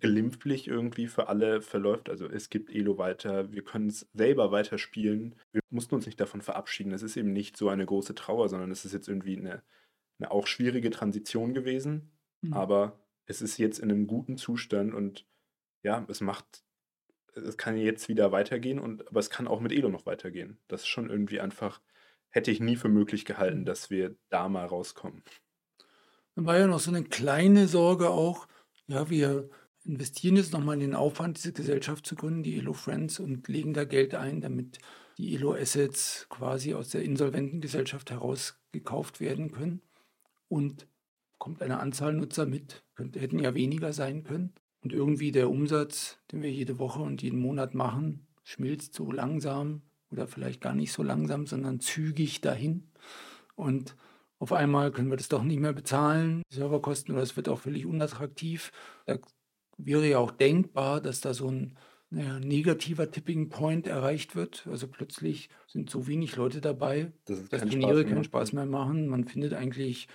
glimpflich 0.00 0.68
irgendwie 0.68 1.06
für 1.06 1.28
alle 1.28 1.62
verläuft. 1.62 2.10
Also 2.10 2.26
es 2.28 2.50
gibt 2.50 2.70
Elo 2.70 2.98
weiter, 2.98 3.50
wir 3.50 3.64
können 3.64 3.88
es 3.88 4.06
selber 4.12 4.52
weiterspielen. 4.52 5.36
Wir 5.52 5.62
mussten 5.70 5.94
uns 5.94 6.04
nicht 6.04 6.20
davon 6.20 6.42
verabschieden. 6.42 6.92
Es 6.92 7.02
ist 7.02 7.16
eben 7.16 7.32
nicht 7.32 7.56
so 7.56 7.70
eine 7.70 7.86
große 7.86 8.14
Trauer, 8.14 8.50
sondern 8.50 8.70
es 8.70 8.84
ist 8.84 8.92
jetzt 8.92 9.08
irgendwie 9.08 9.38
eine, 9.38 9.62
eine 10.18 10.30
auch 10.30 10.46
schwierige 10.46 10.90
Transition 10.90 11.54
gewesen. 11.54 12.10
Mhm. 12.42 12.52
Aber 12.52 13.00
es 13.24 13.40
ist 13.40 13.56
jetzt 13.56 13.78
in 13.78 13.90
einem 13.90 14.06
guten 14.06 14.36
Zustand 14.36 14.92
und 14.92 15.26
ja, 15.82 16.04
es 16.08 16.20
macht, 16.20 16.62
es 17.34 17.56
kann 17.56 17.78
jetzt 17.78 18.10
wieder 18.10 18.32
weitergehen 18.32 18.78
und 18.78 19.08
aber 19.08 19.20
es 19.20 19.30
kann 19.30 19.48
auch 19.48 19.60
mit 19.60 19.72
Elo 19.72 19.88
noch 19.88 20.04
weitergehen. 20.04 20.58
Das 20.68 20.82
ist 20.82 20.88
schon 20.88 21.08
irgendwie 21.08 21.40
einfach, 21.40 21.80
hätte 22.34 22.50
ich 22.50 22.58
nie 22.58 22.74
für 22.74 22.88
möglich 22.88 23.24
gehalten, 23.24 23.64
dass 23.64 23.90
wir 23.90 24.16
da 24.28 24.48
mal 24.48 24.66
rauskommen. 24.66 25.22
Dann 26.34 26.46
war 26.46 26.58
ja 26.58 26.66
noch 26.66 26.80
so 26.80 26.90
eine 26.90 27.04
kleine 27.04 27.68
Sorge 27.68 28.10
auch, 28.10 28.48
ja, 28.88 29.08
wir 29.08 29.48
investieren 29.84 30.36
jetzt 30.36 30.52
nochmal 30.52 30.74
in 30.74 30.80
den 30.80 30.94
Aufwand, 30.96 31.38
diese 31.38 31.52
Gesellschaft 31.52 32.04
zu 32.04 32.16
gründen, 32.16 32.42
die 32.42 32.58
Elo 32.58 32.72
Friends, 32.72 33.20
und 33.20 33.46
legen 33.46 33.72
da 33.72 33.84
Geld 33.84 34.16
ein, 34.16 34.40
damit 34.40 34.78
die 35.16 35.36
Elo 35.36 35.54
Assets 35.54 36.26
quasi 36.28 36.74
aus 36.74 36.88
der 36.88 37.04
insolventen 37.04 37.60
Gesellschaft 37.60 38.10
herausgekauft 38.10 39.20
werden 39.20 39.52
können. 39.52 39.80
Und 40.48 40.88
kommt 41.38 41.62
eine 41.62 41.78
Anzahl 41.78 42.14
Nutzer 42.14 42.46
mit, 42.46 42.84
könnte, 42.96 43.20
hätten 43.20 43.38
ja 43.38 43.54
weniger 43.54 43.92
sein 43.92 44.24
können. 44.24 44.54
Und 44.80 44.92
irgendwie 44.92 45.30
der 45.30 45.48
Umsatz, 45.48 46.18
den 46.32 46.42
wir 46.42 46.50
jede 46.50 46.80
Woche 46.80 47.00
und 47.00 47.22
jeden 47.22 47.38
Monat 47.38 47.74
machen, 47.74 48.26
schmilzt 48.42 48.94
so 48.94 49.12
langsam 49.12 49.82
oder 50.10 50.26
vielleicht 50.26 50.60
gar 50.60 50.74
nicht 50.74 50.92
so 50.92 51.02
langsam, 51.02 51.46
sondern 51.46 51.80
zügig 51.80 52.40
dahin. 52.40 52.90
Und 53.56 53.96
auf 54.38 54.52
einmal 54.52 54.90
können 54.90 55.10
wir 55.10 55.16
das 55.16 55.28
doch 55.28 55.42
nicht 55.42 55.60
mehr 55.60 55.72
bezahlen, 55.72 56.42
Serverkosten, 56.50 57.14
oder 57.14 57.22
es 57.22 57.36
wird 57.36 57.48
auch 57.48 57.60
völlig 57.60 57.86
unattraktiv. 57.86 58.72
Da 59.06 59.18
wäre 59.78 60.06
ja 60.06 60.18
auch 60.18 60.30
denkbar, 60.30 61.00
dass 61.00 61.20
da 61.20 61.34
so 61.34 61.48
ein 61.50 61.78
naja, 62.10 62.38
negativer 62.38 63.10
Tipping 63.10 63.48
Point 63.48 63.86
erreicht 63.86 64.36
wird. 64.36 64.66
Also 64.70 64.86
plötzlich 64.86 65.48
sind 65.66 65.90
so 65.90 66.06
wenig 66.06 66.36
Leute 66.36 66.60
dabei, 66.60 67.12
das 67.24 67.48
dass 67.48 67.62
Turniere 67.62 68.04
keinen 68.04 68.24
Spaß 68.24 68.52
mehr 68.52 68.66
machen. 68.66 69.08
Man 69.08 69.26
findet 69.26 69.54
eigentlich 69.54 70.08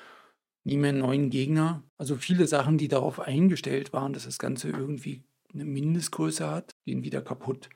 nie 0.64 0.78
mehr 0.78 0.89
einen 0.89 0.99
neuen 0.99 1.30
Gegner. 1.30 1.84
Also 1.97 2.16
viele 2.16 2.47
Sachen, 2.47 2.78
die 2.78 2.88
darauf 2.88 3.20
eingestellt 3.20 3.93
waren, 3.93 4.14
dass 4.14 4.26
das 4.26 4.39
Ganze 4.39 4.70
irgendwie 4.70 5.24
eine 5.53 5.66
Mindestgröße 5.66 6.49
hat, 6.49 6.72
gehen 6.86 7.03
wieder 7.03 7.22
kaputt. 7.22 7.70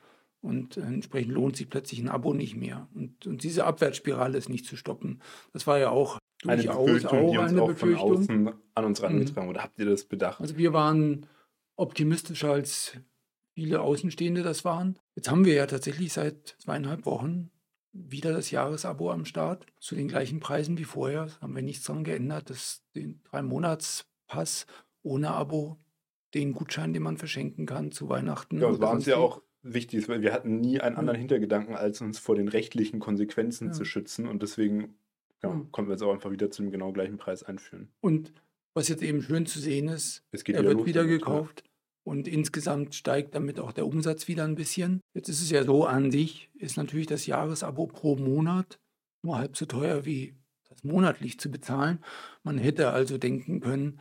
Und 0.44 0.76
entsprechend 0.76 1.32
lohnt 1.32 1.56
sich 1.56 1.70
plötzlich 1.70 2.00
ein 2.00 2.10
Abo 2.10 2.34
nicht 2.34 2.54
mehr. 2.54 2.86
Und, 2.94 3.26
und 3.26 3.42
diese 3.42 3.64
Abwärtsspirale 3.64 4.36
ist 4.36 4.50
nicht 4.50 4.66
zu 4.66 4.76
stoppen. 4.76 5.22
Das 5.54 5.66
war 5.66 5.78
ja 5.78 5.88
auch 5.88 6.18
durchaus 6.42 6.68
eine 6.68 6.84
Befürchtung, 6.84 7.18
auch 7.18 7.30
die 7.30 7.38
uns 7.38 7.50
eine 7.50 7.62
auch 7.62 7.68
Befürchtung. 7.68 8.24
von 8.26 8.48
außen 8.48 8.52
an 8.74 8.84
uns 8.84 9.00
herangetragen 9.00 9.44
mhm. 9.44 9.50
Oder 9.50 9.62
habt 9.62 9.78
ihr 9.78 9.86
das 9.86 10.04
bedacht? 10.04 10.42
Also 10.42 10.58
wir 10.58 10.74
waren 10.74 11.26
optimistischer 11.76 12.52
als 12.52 12.98
viele 13.54 13.80
Außenstehende 13.80 14.42
das 14.42 14.66
waren. 14.66 14.98
Jetzt 15.14 15.30
haben 15.30 15.46
wir 15.46 15.54
ja 15.54 15.66
tatsächlich 15.66 16.12
seit 16.12 16.56
zweieinhalb 16.58 17.06
Wochen 17.06 17.50
wieder 17.92 18.34
das 18.34 18.50
Jahresabo 18.50 19.10
am 19.10 19.24
Start 19.24 19.64
zu 19.80 19.94
den 19.94 20.08
gleichen 20.08 20.40
Preisen 20.40 20.76
wie 20.76 20.84
vorher. 20.84 21.26
Da 21.26 21.40
haben 21.40 21.54
wir 21.54 21.62
nichts 21.62 21.86
dran 21.86 22.04
geändert. 22.04 22.50
Das, 22.50 22.82
den 22.94 23.22
Drei-Monats-Pass 23.24 24.66
ohne 25.02 25.30
Abo 25.30 25.78
den 26.34 26.52
Gutschein, 26.52 26.92
den 26.92 27.02
man 27.02 27.16
verschenken 27.16 27.64
kann 27.64 27.92
zu 27.92 28.10
Weihnachten. 28.10 28.60
Ja, 28.60 28.68
das 28.68 28.76
oder 28.76 28.86
war 28.86 28.92
uns 28.92 29.04
sonst 29.06 29.14
ja 29.14 29.16
auch 29.16 29.40
wichtig, 29.64 30.08
weil 30.08 30.22
wir 30.22 30.32
hatten 30.32 30.60
nie 30.60 30.80
einen 30.80 30.96
anderen 30.96 31.16
Ja. 31.16 31.20
Hintergedanken, 31.20 31.74
als 31.74 32.00
uns 32.00 32.18
vor 32.18 32.36
den 32.36 32.48
rechtlichen 32.48 33.00
Konsequenzen 33.00 33.68
Ja. 33.68 33.72
zu 33.72 33.84
schützen. 33.84 34.26
Und 34.28 34.42
deswegen 34.42 34.94
ja, 35.42 35.50
Ja. 35.50 35.66
konnten 35.72 35.90
wir 35.90 35.96
es 35.96 36.02
auch 36.02 36.12
einfach 36.12 36.30
wieder 36.30 36.50
zu 36.50 36.62
dem 36.62 36.70
genau 36.70 36.92
gleichen 36.92 37.16
Preis 37.16 37.42
einführen. 37.42 37.88
Und 38.00 38.32
was 38.74 38.88
jetzt 38.88 39.02
eben 39.02 39.22
schön 39.22 39.46
zu 39.46 39.58
sehen 39.60 39.88
ist, 39.88 40.22
er 40.32 40.40
wieder 40.46 40.62
wird 40.64 40.86
wieder 40.86 41.02
damit, 41.04 41.20
gekauft 41.20 41.64
und 42.04 42.26
insgesamt 42.28 42.94
steigt 42.94 43.34
damit 43.34 43.60
auch 43.60 43.72
der 43.72 43.86
Umsatz 43.86 44.26
wieder 44.28 44.44
ein 44.44 44.56
bisschen. 44.56 45.00
Jetzt 45.14 45.28
ist 45.28 45.40
es 45.42 45.50
ja 45.50 45.64
so 45.64 45.86
an 45.86 46.10
sich, 46.10 46.50
ist 46.54 46.76
natürlich 46.76 47.06
das 47.06 47.26
Jahresabo 47.26 47.86
pro 47.86 48.16
Monat 48.16 48.78
nur 49.22 49.38
halb 49.38 49.56
so 49.56 49.64
teuer 49.64 50.04
wie 50.04 50.34
das 50.68 50.82
monatlich 50.84 51.38
zu 51.38 51.50
bezahlen. 51.50 51.98
Man 52.42 52.58
hätte 52.58 52.90
also 52.90 53.16
denken 53.16 53.60
können, 53.60 54.00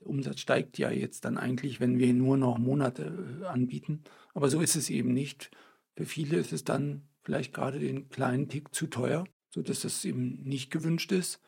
der 0.00 0.08
Umsatz 0.08 0.40
steigt 0.40 0.78
ja 0.78 0.90
jetzt 0.90 1.24
dann 1.24 1.38
eigentlich, 1.38 1.80
wenn 1.80 1.98
wir 1.98 2.12
nur 2.12 2.36
noch 2.36 2.58
Monate 2.58 3.40
äh, 3.42 3.46
anbieten. 3.46 4.02
Aber 4.38 4.50
so 4.50 4.60
ist 4.60 4.76
es 4.76 4.88
eben 4.88 5.12
nicht. 5.12 5.50
Für 5.96 6.04
viele 6.04 6.36
ist 6.36 6.52
es 6.52 6.62
dann 6.62 7.02
vielleicht 7.24 7.52
gerade 7.52 7.80
den 7.80 8.08
kleinen 8.08 8.48
Tick 8.48 8.72
zu 8.72 8.86
teuer, 8.86 9.24
sodass 9.50 9.80
das 9.80 10.04
eben 10.04 10.44
nicht 10.44 10.70
gewünscht 10.70 11.10
ist. 11.10 11.40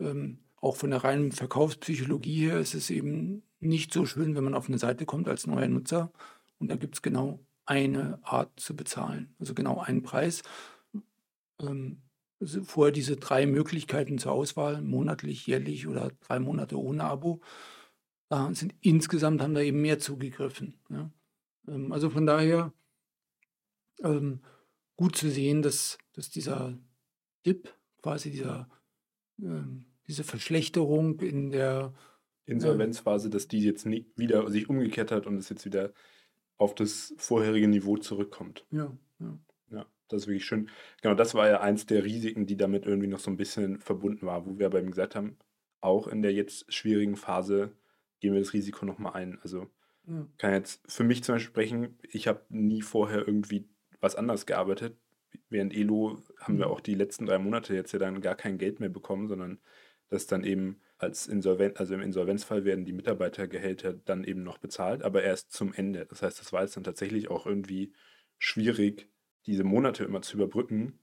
Ähm, 0.00 0.38
auch 0.56 0.74
von 0.74 0.88
der 0.88 1.04
reinen 1.04 1.30
Verkaufspsychologie 1.30 2.46
her 2.46 2.58
ist 2.58 2.72
es 2.72 2.88
eben 2.88 3.42
nicht 3.60 3.92
so 3.92 4.06
schön, 4.06 4.34
wenn 4.34 4.44
man 4.44 4.54
auf 4.54 4.66
eine 4.66 4.78
Seite 4.78 5.04
kommt 5.04 5.28
als 5.28 5.46
neuer 5.46 5.68
Nutzer 5.68 6.10
und 6.58 6.70
da 6.70 6.76
gibt 6.76 6.94
es 6.94 7.02
genau 7.02 7.38
eine 7.66 8.18
Art 8.22 8.58
zu 8.58 8.74
bezahlen, 8.74 9.34
also 9.38 9.52
genau 9.52 9.80
einen 9.80 10.02
Preis. 10.02 10.42
Ähm, 11.60 12.00
also 12.40 12.64
vorher 12.64 12.92
diese 12.92 13.16
drei 13.16 13.44
Möglichkeiten 13.44 14.16
zur 14.16 14.32
Auswahl, 14.32 14.80
monatlich, 14.80 15.46
jährlich 15.46 15.86
oder 15.86 16.12
drei 16.26 16.38
Monate 16.38 16.80
ohne 16.80 17.04
Abo. 17.04 17.42
Da 18.30 18.54
sind 18.54 18.74
insgesamt 18.80 19.42
haben 19.42 19.52
da 19.52 19.60
eben 19.60 19.82
mehr 19.82 19.98
zugegriffen. 19.98 20.78
Ja. 20.88 21.10
Ähm, 21.68 21.92
also 21.92 22.10
von 22.10 22.26
daher 22.26 22.72
ähm, 24.02 24.40
gut 24.96 25.16
zu 25.16 25.30
sehen, 25.30 25.62
dass, 25.62 25.98
dass 26.12 26.30
dieser 26.30 26.78
Dip, 27.46 27.74
quasi 28.02 28.30
dieser, 28.30 28.68
ähm, 29.40 29.86
diese 30.06 30.24
Verschlechterung 30.24 31.20
in 31.20 31.50
der 31.50 31.94
Insolvenzphase, 32.46 33.28
dass 33.28 33.46
die 33.46 33.60
jetzt 33.60 33.84
nie 33.84 34.06
wieder 34.16 34.50
sich 34.50 34.70
umgekehrt 34.70 35.12
hat 35.12 35.26
und 35.26 35.36
es 35.36 35.50
jetzt 35.50 35.66
wieder 35.66 35.92
auf 36.56 36.74
das 36.74 37.14
vorherige 37.18 37.68
Niveau 37.68 37.96
zurückkommt. 37.96 38.66
ja, 38.70 38.96
ja. 39.20 39.38
Ja, 39.70 39.86
das 40.08 40.22
ist 40.22 40.28
wirklich 40.28 40.46
schön. 40.46 40.70
Genau, 41.02 41.14
das 41.14 41.34
war 41.34 41.46
ja 41.46 41.60
eins 41.60 41.84
der 41.84 42.02
Risiken, 42.02 42.46
die 42.46 42.56
damit 42.56 42.86
irgendwie 42.86 43.06
noch 43.06 43.18
so 43.18 43.30
ein 43.30 43.36
bisschen 43.36 43.78
verbunden 43.80 44.24
war, 44.24 44.46
wo 44.46 44.58
wir 44.58 44.66
aber 44.66 44.78
eben 44.78 44.90
gesagt 44.90 45.14
haben, 45.14 45.36
auch 45.80 46.08
in 46.08 46.22
der 46.22 46.32
jetzt 46.32 46.72
schwierigen 46.72 47.16
Phase 47.16 47.72
gehen 48.20 48.32
wir 48.32 48.40
das 48.40 48.54
Risiko 48.54 48.86
nochmal 48.86 49.12
ein. 49.12 49.38
Also 49.42 49.68
ja. 50.08 50.28
kann 50.38 50.52
jetzt 50.52 50.82
für 50.90 51.04
mich 51.04 51.24
zum 51.24 51.34
Beispiel 51.36 51.50
sprechen, 51.50 51.98
ich 52.10 52.28
habe 52.28 52.44
nie 52.50 52.82
vorher 52.82 53.26
irgendwie 53.26 53.68
was 54.00 54.16
anderes 54.16 54.46
gearbeitet. 54.46 54.98
Während 55.50 55.74
Elo 55.74 56.18
haben 56.40 56.58
wir 56.58 56.66
Mhm. 56.66 56.70
auch 56.70 56.80
die 56.80 56.94
letzten 56.94 57.26
drei 57.26 57.38
Monate 57.38 57.74
jetzt 57.74 57.92
ja 57.92 57.98
dann 57.98 58.20
gar 58.20 58.34
kein 58.36 58.58
Geld 58.58 58.80
mehr 58.80 58.88
bekommen, 58.88 59.28
sondern 59.28 59.60
das 60.08 60.26
dann 60.26 60.44
eben 60.44 60.80
als 60.98 61.26
Insolvenz, 61.26 61.78
also 61.78 61.94
im 61.94 62.00
Insolvenzfall 62.00 62.64
werden 62.64 62.84
die 62.84 62.92
Mitarbeitergehälter 62.92 63.94
dann 63.94 64.24
eben 64.24 64.42
noch 64.42 64.58
bezahlt, 64.58 65.02
aber 65.02 65.22
erst 65.22 65.52
zum 65.52 65.72
Ende. 65.74 66.06
Das 66.06 66.22
heißt, 66.22 66.40
das 66.40 66.52
war 66.52 66.62
jetzt 66.62 66.76
dann 66.76 66.84
tatsächlich 66.84 67.28
auch 67.30 67.46
irgendwie 67.46 67.92
schwierig, 68.38 69.08
diese 69.46 69.64
Monate 69.64 70.04
immer 70.04 70.22
zu 70.22 70.36
überbrücken. 70.36 70.98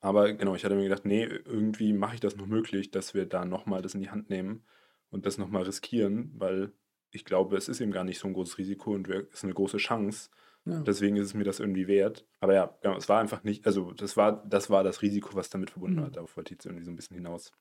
Aber 0.00 0.32
genau, 0.32 0.54
ich 0.54 0.64
hatte 0.64 0.74
mir 0.76 0.84
gedacht, 0.84 1.04
nee, 1.04 1.24
irgendwie 1.24 1.92
mache 1.92 2.14
ich 2.14 2.20
das 2.20 2.36
noch 2.36 2.46
möglich, 2.46 2.90
dass 2.90 3.14
wir 3.14 3.26
da 3.26 3.44
nochmal 3.44 3.82
das 3.82 3.94
in 3.94 4.00
die 4.00 4.10
Hand 4.10 4.30
nehmen 4.30 4.64
und 5.10 5.26
das 5.26 5.38
nochmal 5.38 5.64
riskieren, 5.64 6.32
weil 6.36 6.72
ich 7.10 7.24
glaube, 7.24 7.56
es 7.56 7.68
ist 7.68 7.80
eben 7.80 7.92
gar 7.92 8.04
nicht 8.04 8.18
so 8.18 8.28
ein 8.28 8.34
großes 8.34 8.58
Risiko 8.58 8.92
und 8.94 9.08
es 9.08 9.26
ist 9.34 9.44
eine 9.44 9.54
große 9.54 9.78
Chance. 9.78 10.30
ja. 10.64 10.86
Deswegen 10.86 11.16
ist 11.16 11.26
es 11.26 11.34
mir 11.34 11.44
das 11.44 11.60
irgendwie 11.60 11.88
wert. 11.88 12.26
Aber 12.40 12.54
ja, 12.54 12.78
genau, 12.82 12.96
es 12.96 13.08
war 13.08 13.20
einfach 13.20 13.42
nicht, 13.44 13.66
also 13.66 13.92
das 13.92 14.16
war, 14.16 14.44
das 14.46 14.70
war 14.70 14.84
das 14.84 15.02
Risiko, 15.02 15.34
was 15.34 15.50
damit 15.50 15.70
verbunden 15.70 15.96
Mhm. 15.96 16.02
war. 16.02 16.10
Darauf 16.10 16.36
wollte 16.36 16.52
ich 16.52 16.58
jetzt 16.58 16.66
irgendwie 16.66 16.84
so 16.84 16.90
ein 16.90 16.96
bisschen 16.96 17.16
hinaus. 17.16 17.52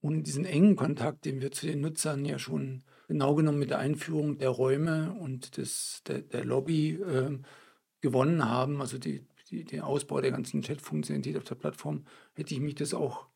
ohne 0.00 0.22
diesen 0.22 0.44
engen 0.44 0.76
Kontakt, 0.76 1.24
den 1.24 1.40
wir 1.40 1.50
zu 1.52 1.66
den 1.66 1.80
Nutzern 1.80 2.24
ja 2.24 2.38
schon 2.38 2.84
genau 3.08 3.34
genommen 3.34 3.58
mit 3.58 3.70
der 3.70 3.78
Einführung 3.78 4.38
der 4.38 4.50
Räume 4.50 5.12
und 5.20 5.56
des, 5.56 6.02
der, 6.06 6.22
der 6.22 6.44
Lobby 6.44 7.00
ähm, 7.06 7.44
gewonnen 8.00 8.48
haben, 8.48 8.80
also 8.80 8.98
die, 8.98 9.26
die, 9.50 9.64
den 9.64 9.80
Ausbau 9.80 10.20
der 10.20 10.30
ganzen 10.32 10.62
Chat-Funktionalität 10.62 11.36
auf 11.36 11.44
der 11.44 11.54
Plattform, 11.56 12.04
hätte 12.34 12.54
ich 12.54 12.60
mich 12.60 12.74
das 12.76 12.94
auch 12.94 13.28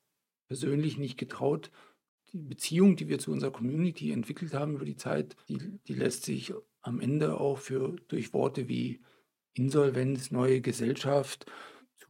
persönlich 0.49 0.99
nicht 0.99 1.19
getraut. 1.19 1.71
Die 2.33 2.39
Beziehung, 2.39 2.97
die 2.97 3.09
wir 3.09 3.19
zu 3.19 3.33
unserer 3.33 3.51
Community 3.51 4.13
entwickelt 4.13 4.55
haben 4.55 4.75
über 4.75 4.85
die 4.85 4.97
Zeit, 4.97 5.37
die, 5.49 5.59
die 5.87 5.95
lässt 5.95 6.25
sich 6.25 6.53
am 6.83 7.01
Ende 7.01 7.41
auch 7.41 7.59
für, 7.59 7.97
durch 8.09 8.33
Worte 8.33 8.69
wie 8.69 9.01
Insolvenz, 9.55 10.31
neue 10.31 10.61
Gesellschaft, 10.61 11.47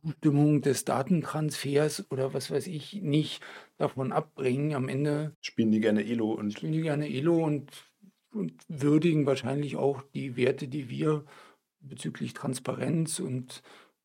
Zustimmung 0.02 0.62
des 0.62 0.84
Datentransfers 0.84 2.10
oder 2.10 2.32
was 2.32 2.50
weiß 2.50 2.66
ich 2.66 3.02
nicht 3.02 3.42
davon 3.76 4.12
abbringen. 4.12 4.74
Am 4.74 4.88
Ende 4.88 5.36
Spielen 5.40 5.72
die 5.72 5.80
gerne 5.80 6.04
Elo 6.04 6.32
und 6.32 6.52
spielen 6.52 6.72
die 6.72 6.82
gerne 6.82 7.08
Elo 7.08 7.44
und, 7.44 7.70
und 8.32 8.52
würdigen 8.68 9.26
wahrscheinlich 9.26 9.76
auch 9.76 10.02
die 10.14 10.36
Werte, 10.36 10.68
die 10.68 10.88
wir 10.88 11.24
bezüglich 11.80 12.34
Transparenz 12.34 13.20
und 13.20 13.62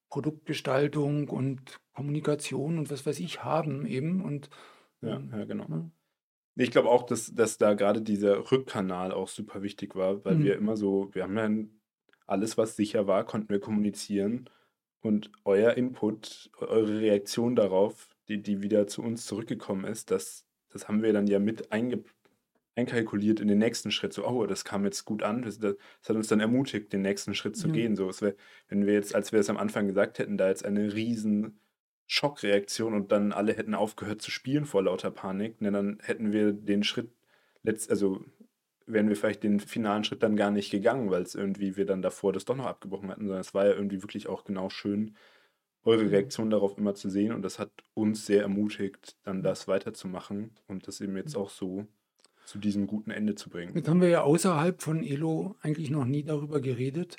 Produktgestaltung 0.10 1.30
und 1.30 1.80
Kommunikation 1.94 2.78
und 2.78 2.90
was 2.90 3.06
weiß 3.06 3.20
ich 3.20 3.44
haben 3.44 3.86
eben. 3.86 4.22
Und 4.22 4.50
ja, 5.02 5.18
ähm, 5.18 5.30
ja, 5.32 5.46
genau. 5.46 5.92
Ich 6.58 6.72
glaube 6.72 6.90
auch, 6.90 7.04
dass, 7.04 7.34
dass 7.36 7.58
da 7.58 7.74
gerade 7.74 8.02
dieser 8.02 8.50
Rückkanal 8.52 9.12
auch 9.12 9.28
super 9.28 9.62
wichtig 9.62 9.96
war, 9.96 10.24
weil 10.24 10.38
Mhm. 10.38 10.44
wir 10.44 10.56
immer 10.56 10.78
so, 10.78 11.10
wir 11.14 11.24
haben 11.24 11.38
ja 11.38 11.50
alles, 12.28 12.58
was 12.58 12.76
sicher 12.76 13.08
war, 13.08 13.26
konnten 13.26 13.50
wir 13.50 13.60
kommunizieren 13.60 14.50
und 15.02 15.32
euer 15.44 15.74
Input, 15.76 16.50
eure 16.58 17.00
Reaktion 17.02 17.56
darauf, 17.56 18.10
die, 18.30 18.42
die 18.42 18.62
wieder 18.62 18.88
zu 18.88 19.04
uns 19.04 19.26
zurückgekommen 19.26 19.86
ist, 19.86 20.12
das, 20.12 20.48
das 20.70 20.88
haben 20.88 21.04
wir 21.04 21.14
dann 21.14 21.28
ja 21.28 21.40
mit 21.40 21.72
einge, 21.72 22.04
einkalkuliert 22.76 23.40
in 23.40 23.48
den 23.48 23.60
nächsten 23.60 23.92
Schritt. 23.92 24.14
So, 24.14 24.28
oh, 24.28 24.46
das 24.48 24.66
kam 24.66 24.86
jetzt 24.86 25.06
gut 25.06 25.24
an, 25.24 25.42
das, 25.44 25.60
das 25.60 25.76
hat 26.08 26.16
uns 26.16 26.28
dann 26.28 26.40
ermutigt, 26.42 26.92
den 26.94 27.02
nächsten 27.02 27.36
Schritt 27.36 27.56
zu 27.58 27.70
Ja. 27.70 27.74
gehen. 27.74 27.96
So, 27.96 28.10
es 28.10 28.22
wär, 28.22 28.36
wenn 28.68 28.86
wir 28.86 28.94
jetzt, 28.94 29.16
als 29.16 29.32
wir 29.32 29.40
es 29.40 29.50
am 29.50 29.58
Anfang 29.58 29.88
gesagt 29.88 30.20
hätten, 30.20 30.38
da 30.38 30.50
jetzt 30.50 30.66
eine 30.66 30.94
riesen 30.94 31.60
Schockreaktion 32.08 32.94
und 32.94 33.12
dann 33.12 33.32
alle 33.32 33.54
hätten 33.54 33.74
aufgehört 33.74 34.22
zu 34.22 34.32
spielen 34.32 34.66
vor 34.66 34.84
lauter 34.84 35.12
Panik, 35.12 35.62
ne, 35.62 35.72
dann 35.72 36.00
hätten 36.04 36.32
wir 36.32 36.54
den 36.54 36.84
Schritt, 36.84 37.12
letzt, 37.64 37.90
also 37.90 38.24
wären 38.86 39.10
wir 39.10 39.16
vielleicht 39.16 39.44
den 39.44 39.60
finalen 39.60 40.04
Schritt 40.04 40.22
dann 40.22 40.36
gar 40.36 40.52
nicht 40.52 40.70
gegangen, 40.70 41.10
weil 41.10 41.24
es 41.24 41.34
irgendwie 41.34 41.76
wir 41.76 41.86
dann 41.86 42.04
davor 42.04 42.34
das 42.34 42.46
doch 42.46 42.56
noch 42.56 42.68
abgebrochen 42.68 43.10
hatten, 43.10 43.26
sondern 43.26 43.42
es 43.42 43.54
war 43.54 43.66
ja 43.66 43.74
irgendwie 43.74 44.04
wirklich 44.04 44.28
auch 44.28 44.44
genau 44.44 44.70
schön, 44.70 45.16
eure 45.84 46.04
Mhm. 46.04 46.10
Reaktion 46.10 46.50
darauf 46.50 46.78
immer 46.78 46.96
zu 46.96 47.10
sehen 47.10 47.32
und 47.32 47.42
das 47.42 47.60
hat 47.60 47.72
uns 47.94 48.26
sehr 48.26 48.42
ermutigt, 48.42 49.18
dann 49.24 49.44
das 49.44 49.68
weiterzumachen 49.68 50.52
und 50.68 50.88
das 50.88 51.00
eben 51.00 51.16
jetzt 51.16 51.36
auch 51.36 51.50
so 51.50 51.88
zu 52.46 52.60
diesem 52.60 52.88
guten 52.88 53.12
Ende 53.12 53.36
zu 53.36 53.50
bringen. 53.50 53.76
Jetzt 53.76 53.88
haben 53.88 54.02
wir 54.02 54.10
ja 54.10 54.22
außerhalb 54.22 54.82
von 54.82 55.04
Elo 55.04 55.56
eigentlich 55.62 55.90
noch 55.90 56.06
nie 56.06 56.24
darüber 56.24 56.60
geredet. 56.60 57.18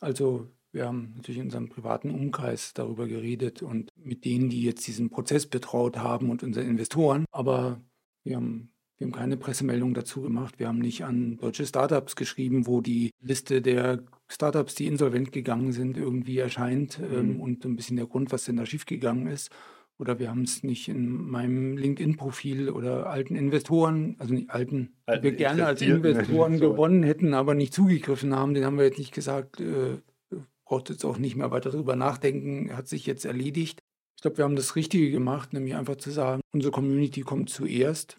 Also 0.00 0.48
wir 0.72 0.86
haben 0.86 1.12
natürlich 1.16 1.38
in 1.38 1.46
unserem 1.46 1.68
privaten 1.68 2.10
Umkreis 2.10 2.72
darüber 2.74 3.06
geredet 3.06 3.62
und 3.62 3.90
mit 3.96 4.24
denen, 4.24 4.48
die 4.50 4.62
jetzt 4.62 4.86
diesen 4.86 5.10
Prozess 5.10 5.46
betraut 5.46 5.98
haben 5.98 6.30
und 6.30 6.42
unseren 6.42 6.66
Investoren. 6.68 7.24
Aber 7.30 7.80
wir 8.24 8.36
haben, 8.36 8.70
wir 8.98 9.06
haben 9.06 9.12
keine 9.12 9.36
Pressemeldung 9.36 9.94
dazu 9.94 10.22
gemacht. 10.22 10.58
Wir 10.58 10.68
haben 10.68 10.78
nicht 10.78 11.04
an 11.04 11.36
deutsche 11.38 11.66
Startups 11.66 12.16
geschrieben, 12.16 12.66
wo 12.66 12.80
die 12.80 13.10
Liste 13.20 13.60
der 13.62 14.02
Startups, 14.28 14.74
die 14.74 14.86
insolvent 14.86 15.30
gegangen 15.30 15.72
sind, 15.72 15.96
irgendwie 15.98 16.38
erscheint 16.38 16.98
ähm, 17.12 17.34
Mhm. 17.34 17.40
und 17.40 17.62
so 17.62 17.68
ein 17.68 17.76
bisschen 17.76 17.96
der 17.98 18.06
Grund, 18.06 18.32
was 18.32 18.44
denn 18.44 18.56
da 18.56 18.64
schiefgegangen 18.64 19.26
ist. 19.26 19.50
Oder 19.98 20.18
wir 20.18 20.30
haben 20.30 20.42
es 20.42 20.62
nicht 20.62 20.88
in 20.88 21.28
meinem 21.30 21.76
LinkedIn-Profil 21.76 22.70
oder 22.70 23.10
alten 23.10 23.36
Investoren, 23.36 24.16
also 24.18 24.32
nicht 24.32 24.48
alten, 24.50 24.94
die 25.06 25.10
Alten 25.12 25.22
wir 25.22 25.32
gerne 25.32 25.66
als 25.66 25.82
Investoren. 25.82 26.58
gewonnen 26.58 27.02
hätten, 27.02 27.34
aber 27.34 27.54
nicht 27.54 27.74
zugegriffen 27.74 28.34
haben. 28.34 28.54
Den 28.54 28.64
haben 28.64 28.78
wir 28.78 28.84
jetzt 28.86 28.98
nicht 28.98 29.12
gesagt, 29.12 29.60
äh, 29.60 29.98
braucht 30.72 30.88
jetzt 30.88 31.04
auch 31.04 31.18
nicht 31.18 31.36
mehr 31.36 31.50
weiter 31.50 31.70
darüber 31.70 31.96
nachdenken, 31.96 32.74
hat 32.74 32.88
sich 32.88 33.04
jetzt 33.04 33.26
erledigt. 33.26 33.82
Ich 34.16 34.22
glaube, 34.22 34.38
wir 34.38 34.44
haben 34.44 34.56
das 34.56 34.74
Richtige 34.74 35.10
gemacht, 35.10 35.52
nämlich 35.52 35.74
einfach 35.74 35.96
zu 35.96 36.10
sagen, 36.10 36.40
unsere 36.54 36.72
Community 36.72 37.20
kommt 37.20 37.50
zuerst. 37.50 38.16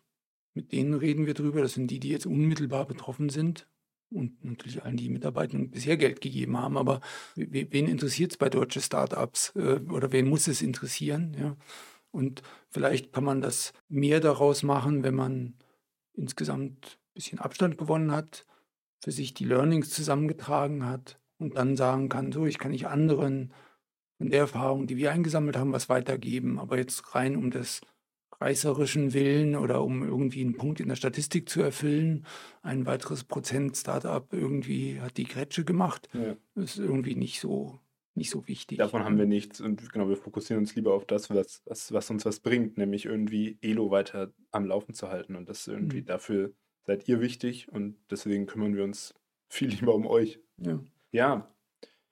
Mit 0.54 0.72
denen 0.72 0.94
reden 0.94 1.26
wir 1.26 1.34
drüber. 1.34 1.64
Das 1.64 1.74
sind 1.74 1.90
die, 1.90 2.00
die 2.00 2.10
jetzt 2.10 2.28
unmittelbar 2.28 2.86
betroffen 2.86 3.30
sind. 3.30 3.68
Und 4.12 4.46
natürlich 4.46 4.84
allen, 4.84 4.98
die 4.98 5.10
Mitarbeitern 5.10 5.72
bisher 5.72 5.98
Geld 5.98 6.22
gegeben 6.22 6.56
haben. 6.56 6.78
Aber 6.78 7.02
we- 7.36 7.66
wen 7.72 7.88
interessiert 7.88 8.34
es 8.34 8.38
bei 8.38 8.50
deutschen 8.50 8.84
Startups? 8.84 9.52
Äh, 9.56 9.80
Oder 9.90 10.12
wen 10.12 10.30
muss 10.30 10.48
es 10.48 10.62
interessieren? 10.62 11.36
Ja? 11.40 11.58
Und 12.12 12.44
vielleicht 12.70 13.14
kann 13.14 13.24
man 13.24 13.42
das 13.42 13.74
mehr 13.90 14.20
daraus 14.20 14.62
machen, 14.62 15.02
wenn 15.04 15.16
man 15.16 15.56
insgesamt 16.14 17.00
ein 17.00 17.14
bisschen 17.16 17.40
Abstand 17.40 17.80
gewonnen 17.80 18.12
hat, 18.12 18.46
für 19.04 19.12
sich 19.12 19.34
die 19.34 19.46
Learnings 19.46 19.90
zusammengetragen 19.90 20.86
hat 20.86 21.20
und 21.44 21.56
dann 21.58 21.76
sagen 21.78 22.10
kann, 22.10 22.32
so, 22.32 22.46
ich 22.46 22.58
kann 22.58 22.72
nicht 22.72 22.88
anderen 22.88 23.54
von 24.18 24.30
der 24.30 24.40
Erfahrung, 24.40 24.88
die 24.88 24.98
wir 24.98 25.12
eingesammelt 25.12 25.58
haben, 25.58 25.74
was 25.74 25.90
weitergeben. 25.90 26.60
Aber 26.60 26.78
jetzt 26.78 27.14
rein 27.14 27.36
um 27.36 27.52
des 27.52 27.82
reißerischen 28.40 29.14
Willen 29.14 29.56
oder 29.56 29.84
um 29.84 30.04
irgendwie 30.04 30.42
einen 30.42 30.58
Punkt 30.58 30.80
in 30.80 30.90
der 30.90 30.96
Statistik 30.96 31.50
zu 31.50 31.62
erfüllen. 31.62 32.26
Ein 32.62 32.86
weiteres 32.86 33.24
Prozent 33.24 33.78
Startup 33.78 34.26
irgendwie 34.32 35.00
hat 35.00 35.18
die 35.18 35.26
Grätsche 35.26 35.64
gemacht. 35.64 36.10
Ja. 36.14 36.36
Das 36.56 36.76
ist 36.76 36.80
irgendwie 36.80 37.16
nicht 37.16 37.40
so, 37.40 37.80
nicht 38.16 38.30
so 38.30 38.48
wichtig. 38.48 38.78
Davon 38.80 39.04
haben 39.04 39.18
wir 39.18 39.26
nichts 39.26 39.62
und 39.62 39.92
genau, 39.92 40.10
wir 40.10 40.18
fokussieren 40.18 40.64
uns 40.64 40.76
lieber 40.76 40.94
auf 40.94 41.06
das, 41.06 41.30
was, 41.30 41.62
was, 41.66 41.92
was 41.94 42.10
uns 42.10 42.26
was 42.26 42.40
bringt, 42.40 42.78
nämlich 42.78 43.06
irgendwie 43.06 43.58
Elo 43.62 43.92
weiter 43.92 44.34
am 44.52 44.66
Laufen 44.66 44.94
zu 44.94 45.10
halten. 45.10 45.36
Und 45.36 45.48
das 45.50 45.68
irgendwie 45.68 46.02
Mhm. 46.02 46.06
dafür 46.06 46.54
seid 46.86 47.08
ihr 47.08 47.22
wichtig 47.22 47.72
und 47.72 47.96
deswegen 48.12 48.46
kümmern 48.46 48.76
wir 48.76 48.84
uns 48.84 49.14
viel 49.48 49.70
lieber 49.90 49.96
um 49.96 50.06
euch. 50.06 50.40
Ja. 50.58 50.80
Ja, 51.14 51.48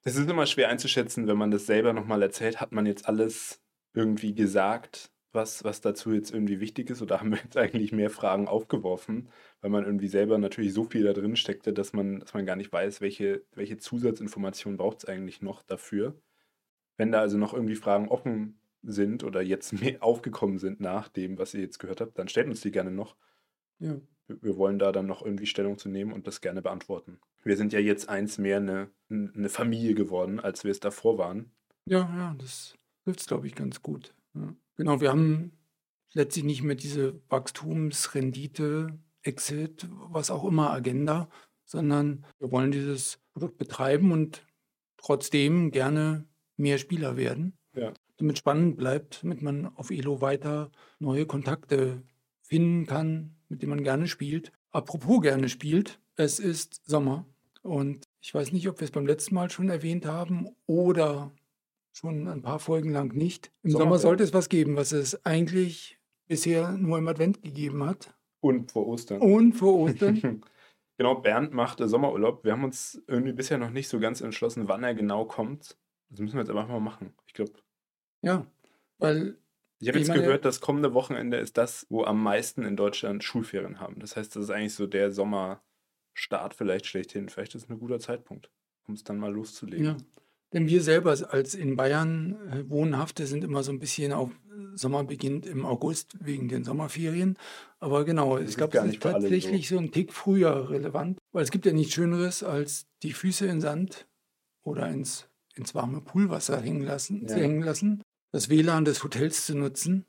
es 0.04 0.16
ist 0.16 0.30
immer 0.30 0.46
schwer 0.46 0.70
einzuschätzen, 0.70 1.28
wenn 1.28 1.38
man 1.38 1.50
das 1.52 1.66
selber 1.66 1.92
nochmal 1.92 2.22
erzählt, 2.22 2.62
hat 2.62 2.72
man 2.72 2.86
jetzt 2.86 3.08
alles 3.08 3.60
irgendwie 3.94 4.36
gesagt, 4.36 5.12
was, 5.32 5.64
was 5.64 5.82
dazu 5.82 6.14
jetzt 6.14 6.32
irgendwie 6.32 6.60
wichtig 6.60 6.90
ist, 6.92 7.02
oder 7.02 7.20
haben 7.20 7.32
wir 7.32 7.40
jetzt 7.40 7.58
eigentlich 7.58 7.92
mehr 7.92 8.12
Fragen 8.12 8.48
aufgeworfen, 8.48 9.30
weil 9.60 9.72
man 9.72 9.86
irgendwie 9.86 10.08
selber 10.08 10.38
natürlich 10.38 10.74
so 10.74 10.84
viel 10.84 11.04
da 11.04 11.14
drin 11.14 11.36
steckte, 11.36 11.74
dass 11.74 11.94
man, 11.94 12.20
dass 12.20 12.36
man 12.36 12.46
gar 12.46 12.56
nicht 12.56 12.72
weiß, 12.72 13.02
welche, 13.02 13.44
welche 13.54 13.78
Zusatzinformationen 13.78 14.78
braucht 14.78 15.00
es 15.00 15.06
eigentlich 15.06 15.42
noch 15.42 15.64
dafür. 15.64 16.22
Wenn 16.98 17.12
da 17.12 17.22
also 17.22 17.38
noch 17.40 17.54
irgendwie 17.56 17.76
Fragen 17.76 18.08
offen 18.08 18.60
sind 18.84 19.24
oder 19.24 19.42
jetzt 19.42 19.74
mehr 19.82 20.04
aufgekommen 20.04 20.60
sind 20.60 20.80
nach 20.80 21.08
dem, 21.10 21.40
was 21.40 21.56
ihr 21.56 21.62
jetzt 21.62 21.80
gehört 21.80 22.02
habt, 22.02 22.20
dann 22.20 22.28
stellt 22.28 22.48
uns 22.48 22.62
die 22.62 22.72
gerne 22.72 22.92
noch. 22.92 23.16
Ja. 23.80 24.00
Wir 24.28 24.44
wir 24.44 24.58
wollen 24.58 24.78
da 24.78 24.92
dann 24.92 25.08
noch 25.08 25.24
irgendwie 25.26 25.48
Stellung 25.48 25.80
zu 25.80 25.90
nehmen 25.90 26.14
und 26.14 26.28
das 26.28 26.42
gerne 26.42 26.62
beantworten. 26.62 27.20
Wir 27.44 27.58
sind 27.58 27.74
ja 27.74 27.80
jetzt 27.80 28.10
eins 28.10 28.38
mehr 28.38 28.58
eine, 28.58 28.90
eine 29.10 29.50
Familie 29.50 29.96
geworden, 29.96 30.40
als 30.40 30.64
wir 30.64 30.72
es 30.72 30.80
davor 30.80 31.18
waren. 31.18 31.52
Ja, 31.86 32.00
ja, 32.16 32.36
das 32.38 32.76
es, 33.06 33.26
glaube 33.26 33.48
ich, 33.48 33.56
ganz 33.56 33.82
gut. 33.82 34.14
Ja. 34.36 34.56
Genau, 34.78 35.02
wir 35.02 35.10
haben 35.10 35.52
letztlich 36.14 36.44
nicht 36.44 36.64
mehr 36.64 36.76
diese 36.76 37.20
Wachstumsrendite, 37.30 39.00
Exit, 39.24 39.88
was 39.92 40.32
auch 40.32 40.44
immer 40.46 40.72
Agenda, 40.72 41.30
sondern 41.64 42.26
wir 42.40 42.52
wollen 42.52 42.72
dieses 42.72 43.20
Produkt 43.34 43.58
betreiben 43.58 44.12
und 44.12 44.46
trotzdem 44.98 45.72
gerne 45.72 46.28
mehr 46.58 46.78
Spieler 46.78 47.18
werden. 47.18 47.58
Ja. 47.76 47.94
Damit 48.18 48.40
spannend 48.40 48.78
bleibt, 48.78 49.24
damit 49.24 49.42
man 49.42 49.68
auf 49.76 49.92
Elo 49.92 50.22
weiter 50.22 50.72
neue 51.00 51.26
Kontakte 51.26 52.04
finden 52.42 52.86
kann, 52.88 53.36
mit 53.48 53.62
denen 53.62 53.72
man 53.72 53.84
gerne 53.84 54.08
spielt. 54.08 54.52
Apropos 54.72 55.22
gerne 55.22 55.50
spielt, 55.50 56.01
es 56.16 56.40
ist 56.40 56.86
Sommer 56.86 57.26
und 57.62 58.08
ich 58.22 58.34
weiß 58.34 58.52
nicht, 58.52 58.68
ob 58.70 58.80
wir 58.80 58.86
es 58.86 58.92
beim 58.92 59.06
letzten 59.08 59.36
Mal 59.36 59.50
schon 59.50 59.70
erwähnt 59.70 60.06
haben 60.06 60.50
oder 60.66 61.32
schon 61.94 62.28
ein 62.28 62.42
paar 62.42 62.60
Folgen 62.60 62.92
lang 62.92 63.14
nicht. 63.16 63.52
Im 63.64 63.72
Sommer, 63.72 63.84
Sommerferien. 63.84 64.02
sollte 64.02 64.24
es 64.24 64.34
was 64.34 64.50
geben, 64.50 64.76
was 64.76 64.92
es 64.92 65.26
eigentlich 65.26 66.00
bisher 66.28 66.72
nur 66.72 66.98
im 66.98 67.08
Advent 67.08 67.42
gegeben 67.42 67.86
hat. 67.86 68.14
Und 68.40 68.72
vor 68.72 68.88
Ostern. 68.88 69.22
Und 69.22 69.54
vor 69.54 69.78
Ostern. 69.78 70.44
genau, 70.98 71.16
Bernd 71.16 71.54
macht 71.54 71.80
Sommerurlaub. 71.80 72.44
Wir 72.44 72.54
haben 72.54 72.64
uns 72.64 73.02
irgendwie 73.08 73.34
bisher 73.34 73.58
noch 73.58 73.70
nicht 73.70 73.90
so 73.90 74.00
ganz 74.00 74.22
entschlossen, 74.22 74.68
wann 74.68 74.84
er 74.84 74.96
genau 74.96 75.26
kommt. 75.26 75.78
Das 76.10 76.20
müssen 76.20 76.36
wir 76.36 76.42
jetzt 76.42 76.50
einfach 76.50 76.68
mal 76.68 76.80
machen. 76.80 77.14
Ich 77.28 77.34
glaube, 77.34 77.54
ja, 78.22 78.46
weil 78.98 79.38
ich 79.80 79.88
habe 79.88 80.00
jetzt 80.00 80.10
meine- 80.10 80.22
gehört, 80.22 80.46
das 80.46 80.62
kommende 80.62 80.94
Wochenende 80.94 81.38
ist 81.38 81.58
das, 81.58 81.86
wo 81.90 82.04
am 82.04 82.22
meisten 82.22 82.64
in 82.64 82.76
Deutschland 82.76 83.24
Schulferien 83.24 83.80
haben. 83.80 84.00
Das 84.00 84.16
heißt, 84.16 84.36
das 84.36 84.44
ist 84.44 84.50
eigentlich 84.50 84.76
so 84.76 84.88
der 84.88 85.12
Sommerstart 86.14 86.54
vielleicht 86.54 86.86
schlechthin. 86.86 87.30
Vielleicht 87.30 87.56
ist 87.56 87.64
es 87.66 87.70
ein 87.70 87.80
guter 87.80 88.00
Zeitpunkt, 88.00 88.50
um 88.88 88.94
es 88.94 89.04
dann 89.04 89.18
mal 89.18 89.32
loszulegen. 89.34 89.86
Ja, 89.86 89.98
denn 90.54 90.68
wir 90.68 90.82
selber 90.82 91.16
als 91.32 91.56
in 91.56 91.76
Bayern 91.76 92.36
äh, 92.52 92.70
Wohnhafte 92.70 93.26
sind 93.26 93.44
immer 93.44 93.64
so 93.64 93.72
ein 93.72 93.80
bisschen 93.80 94.12
auf 94.12 94.32
Sommer 94.76 95.04
beginnt 95.04 95.46
im 95.46 95.66
August 95.66 96.18
wegen 96.26 96.48
den 96.48 96.64
Sommerferien. 96.64 97.38
Aber 97.80 98.06
genau, 98.06 98.36
Das 98.36 98.44
ich 98.44 98.50
ist 98.52 98.58
glaube, 98.58 98.74
gar 98.74 98.86
es 98.86 98.96
ist 98.96 99.06
alle 99.06 99.14
so. 99.16 99.20
tatsächlich 99.22 99.68
so. 99.70 99.78
ein 99.78 99.92
Tick 99.92 100.14
früher 100.14 100.70
relevant, 100.70 101.18
weil 101.32 101.44
es 101.44 101.52
gibt 101.52 101.66
ja 101.66 101.74
nichts 101.74 101.94
Schöneres, 101.94 102.44
als 102.44 102.86
die 103.04 103.14
Füße 103.14 103.46
in 103.48 103.60
Sand 103.62 104.08
oder 104.64 104.90
ins, 104.90 105.28
ins 105.56 105.74
warme 105.76 106.02
Poolwasser 106.02 106.62
hängen 106.62 106.84
lassen, 106.84 107.26
Ja. 107.28 107.36
hängen 107.36 107.62
lassen, 107.64 108.02
das 108.32 108.50
WLAN 108.50 108.86
des 108.86 109.04
Hotels 109.04 109.46
zu 109.46 109.58
nutzen, 109.58 110.06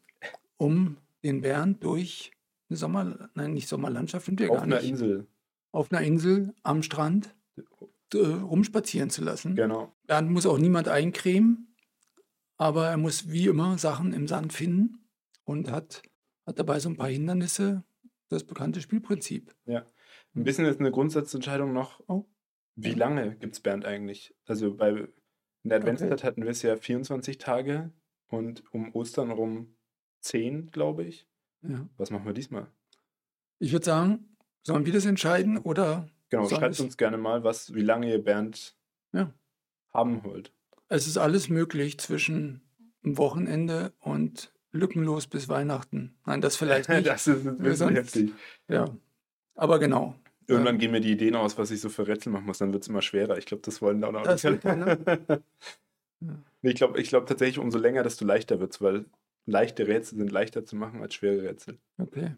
um 0.58 0.96
den 1.24 1.40
Bernd 1.40 1.82
durch 1.84 2.32
eine 2.68 2.76
Sommer, 2.76 3.30
nein, 3.34 3.54
nicht 3.54 3.68
Sommerlandschaft, 3.68 4.28
ja 4.40 4.48
Auf 4.48 4.56
gar 4.56 4.62
einer 4.62 4.76
nicht, 4.80 4.90
Insel. 4.90 5.26
Auf 5.72 5.90
einer 5.90 6.02
Insel 6.02 6.54
am 6.62 6.82
Strand 6.82 7.34
äh, 8.14 8.18
rumspazieren 8.18 9.10
zu 9.10 9.22
lassen. 9.24 9.56
Genau. 9.56 9.92
Bernd 10.06 10.30
muss 10.30 10.46
auch 10.46 10.58
niemand 10.58 10.88
eincremen, 10.88 11.74
aber 12.56 12.88
er 12.88 12.98
muss 12.98 13.30
wie 13.30 13.46
immer 13.46 13.78
Sachen 13.78 14.12
im 14.12 14.28
Sand 14.28 14.52
finden 14.52 15.08
und 15.44 15.70
hat, 15.70 16.02
hat 16.46 16.58
dabei 16.58 16.78
so 16.78 16.88
ein 16.88 16.96
paar 16.96 17.08
Hindernisse, 17.08 17.84
das 18.28 18.44
bekannte 18.44 18.80
Spielprinzip. 18.80 19.54
Ein 20.34 20.44
bisschen 20.44 20.64
ist 20.66 20.80
eine 20.80 20.90
Grundsatzentscheidung 20.90 21.72
noch. 21.72 22.00
Oh. 22.06 22.24
Wie 22.76 22.94
lange 22.94 23.36
gibt 23.36 23.54
es 23.54 23.60
Bernd 23.60 23.84
eigentlich? 23.84 24.34
Also 24.46 24.74
bei 24.74 25.08
in 25.64 25.70
der 25.70 25.78
Adventszeit 25.78 26.24
hatten 26.24 26.42
wir 26.42 26.50
es 26.50 26.62
ja 26.62 26.76
24 26.76 27.38
Tage 27.38 27.92
und 28.28 28.64
um 28.72 28.94
Ostern 28.94 29.30
rum 29.30 29.76
10, 30.20 30.70
glaube 30.70 31.04
ich. 31.04 31.28
Ja. 31.62 31.88
Was 31.96 32.10
machen 32.10 32.26
wir 32.26 32.32
diesmal? 32.32 32.66
Ich 33.60 33.72
würde 33.72 33.84
sagen, 33.84 34.31
sollen 34.62 34.86
wir 34.86 34.92
das 34.92 35.06
entscheiden 35.06 35.58
oder 35.58 36.08
Genau, 36.30 36.48
schreibt 36.48 36.80
uns 36.80 36.96
gerne 36.96 37.18
mal, 37.18 37.44
was, 37.44 37.74
wie 37.74 37.82
lange 37.82 38.10
ihr 38.10 38.22
Bernd 38.22 38.74
Ja. 39.12 39.32
haben 39.92 40.24
wollt. 40.24 40.50
es 40.88 41.06
ist 41.06 41.18
alles 41.18 41.48
möglich 41.48 41.98
zwischen 41.98 42.62
Wochenende 43.02 43.92
und 44.00 44.52
lückenlos 44.70 45.26
bis 45.26 45.48
Weihnachten. 45.48 46.14
Nein, 46.24 46.40
das 46.40 46.56
vielleicht 46.56 46.88
nicht. 46.88 47.06
das 47.06 47.26
ist 47.26 47.46
ein 47.46 47.58
bisschen 47.58 47.76
sonst- 47.76 47.96
heftig. 47.96 48.32
ja. 48.68 48.86
Aber 49.54 49.78
genau. 49.78 50.14
Irgendwann 50.46 50.74
Ähm, 50.76 50.80
gehen 50.80 50.90
mir 50.90 51.00
die 51.00 51.12
Ideen 51.12 51.36
aus, 51.36 51.56
was 51.58 51.70
ich 51.70 51.80
so 51.80 51.88
für 51.88 52.06
Rätsel 52.08 52.32
machen 52.32 52.46
muss, 52.46 52.58
dann 52.58 52.72
wird 52.72 52.82
es 52.82 52.88
immer 52.88 53.02
schwerer. 53.02 53.38
Ich 53.38 53.46
glaube, 53.46 53.62
das 53.62 53.80
wollen 53.82 54.00
da 54.00 54.08
auch 54.08 54.22
Das 54.22 54.42
nicht. 54.44 54.62
Nee, 56.64 56.70
ich 56.70 56.76
glaube 56.76 57.00
ich 57.00 57.08
glaub 57.08 57.26
tatsächlich, 57.26 57.58
umso 57.58 57.78
länger, 57.78 58.02
desto 58.04 58.24
leichter 58.24 58.60
wird 58.60 58.72
es, 58.72 58.80
weil 58.80 59.06
leichte 59.46 59.88
Rätsel 59.88 60.18
sind 60.18 60.30
leichter 60.30 60.64
zu 60.64 60.76
machen 60.76 61.02
als 61.02 61.14
schwere 61.14 61.42
Rätsel. 61.42 61.78
Okay. 61.98 62.36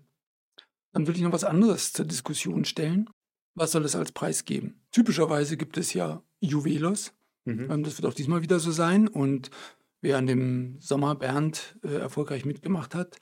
Dann 0.95 1.07
würde 1.07 1.18
ich 1.18 1.24
noch 1.24 1.32
was 1.32 1.45
anderes 1.45 1.92
zur 1.92 2.07
Diskussion 2.07 2.64
stellen. 2.64 3.11
Was 3.55 3.72
soll 3.72 3.84
es 3.84 3.95
als 3.95 4.12
Preis 4.12 4.45
geben? 4.45 4.80
Typischerweise 4.90 5.57
gibt 5.57 5.76
es 5.76 5.92
ja 5.92 6.22
Juwelos. 6.40 7.12
Mhm. 7.45 7.70
Ähm, 7.70 7.82
Das 7.84 7.99
wird 8.01 8.11
auch 8.11 8.14
diesmal 8.16 8.42
wieder 8.42 8.59
so 8.59 8.70
sein. 8.72 9.07
Und 9.09 9.51
wer 10.01 10.16
an 10.18 10.26
dem 10.26 10.76
Sommer 10.80 11.14
Bernd 11.14 11.76
äh, 11.84 11.97
erfolgreich 11.97 12.45
mitgemacht 12.45 12.95
hat, 12.95 13.18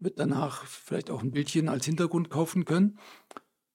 wird 0.00 0.18
danach 0.18 0.66
vielleicht 0.66 1.10
auch 1.10 1.22
ein 1.22 1.30
Bildchen 1.30 1.68
als 1.68 1.86
Hintergrund 1.86 2.28
kaufen 2.30 2.64
können. 2.64 2.98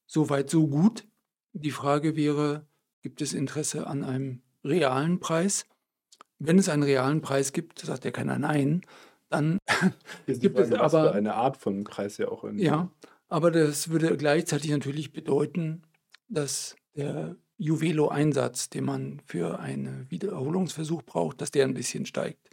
Soweit, 0.06 0.50
so 0.50 0.68
gut. 0.68 1.08
Die 1.54 1.72
Frage 1.72 2.16
wäre, 2.16 2.68
gibt 3.02 3.22
es 3.22 3.34
Interesse 3.34 3.88
an 3.88 4.04
einem 4.04 4.42
realen 4.64 5.20
Preis? 5.20 5.66
Wenn 6.40 6.60
es 6.60 6.70
einen 6.70 6.84
realen 6.84 7.22
Preis 7.22 7.52
gibt, 7.54 7.80
sagt 7.80 8.06
ja 8.06 8.12
keiner 8.12 8.38
nein, 8.38 8.82
dann 9.30 9.58
Gibt 10.28 10.58
es 10.60 10.70
Frage, 10.70 10.82
was 10.84 10.94
aber- 10.96 11.14
eine 11.14 11.36
Art 11.36 11.58
von 11.58 11.84
Preis 11.84 12.18
ja 12.18 12.28
auch 12.30 12.44
irgendwie. 12.44 12.66
Ja, 12.66 12.90
aber 13.30 13.52
das 13.52 13.90
würde 13.90 14.18
gleichzeitig 14.18 14.72
natürlich 14.72 15.14
bedeuten, 15.14 15.84
dass 16.28 16.76
der 16.96 17.36
Juvelo-Einsatz, 17.58 18.70
den 18.70 18.86
man 18.86 19.22
für 19.26 19.60
einen 19.60 20.10
Wiederholungsversuch 20.10 21.04
braucht, 21.04 21.42
dass 21.42 21.52
der 21.52 21.66
ein 21.66 21.74
bisschen 21.74 22.06
steigt. 22.06 22.50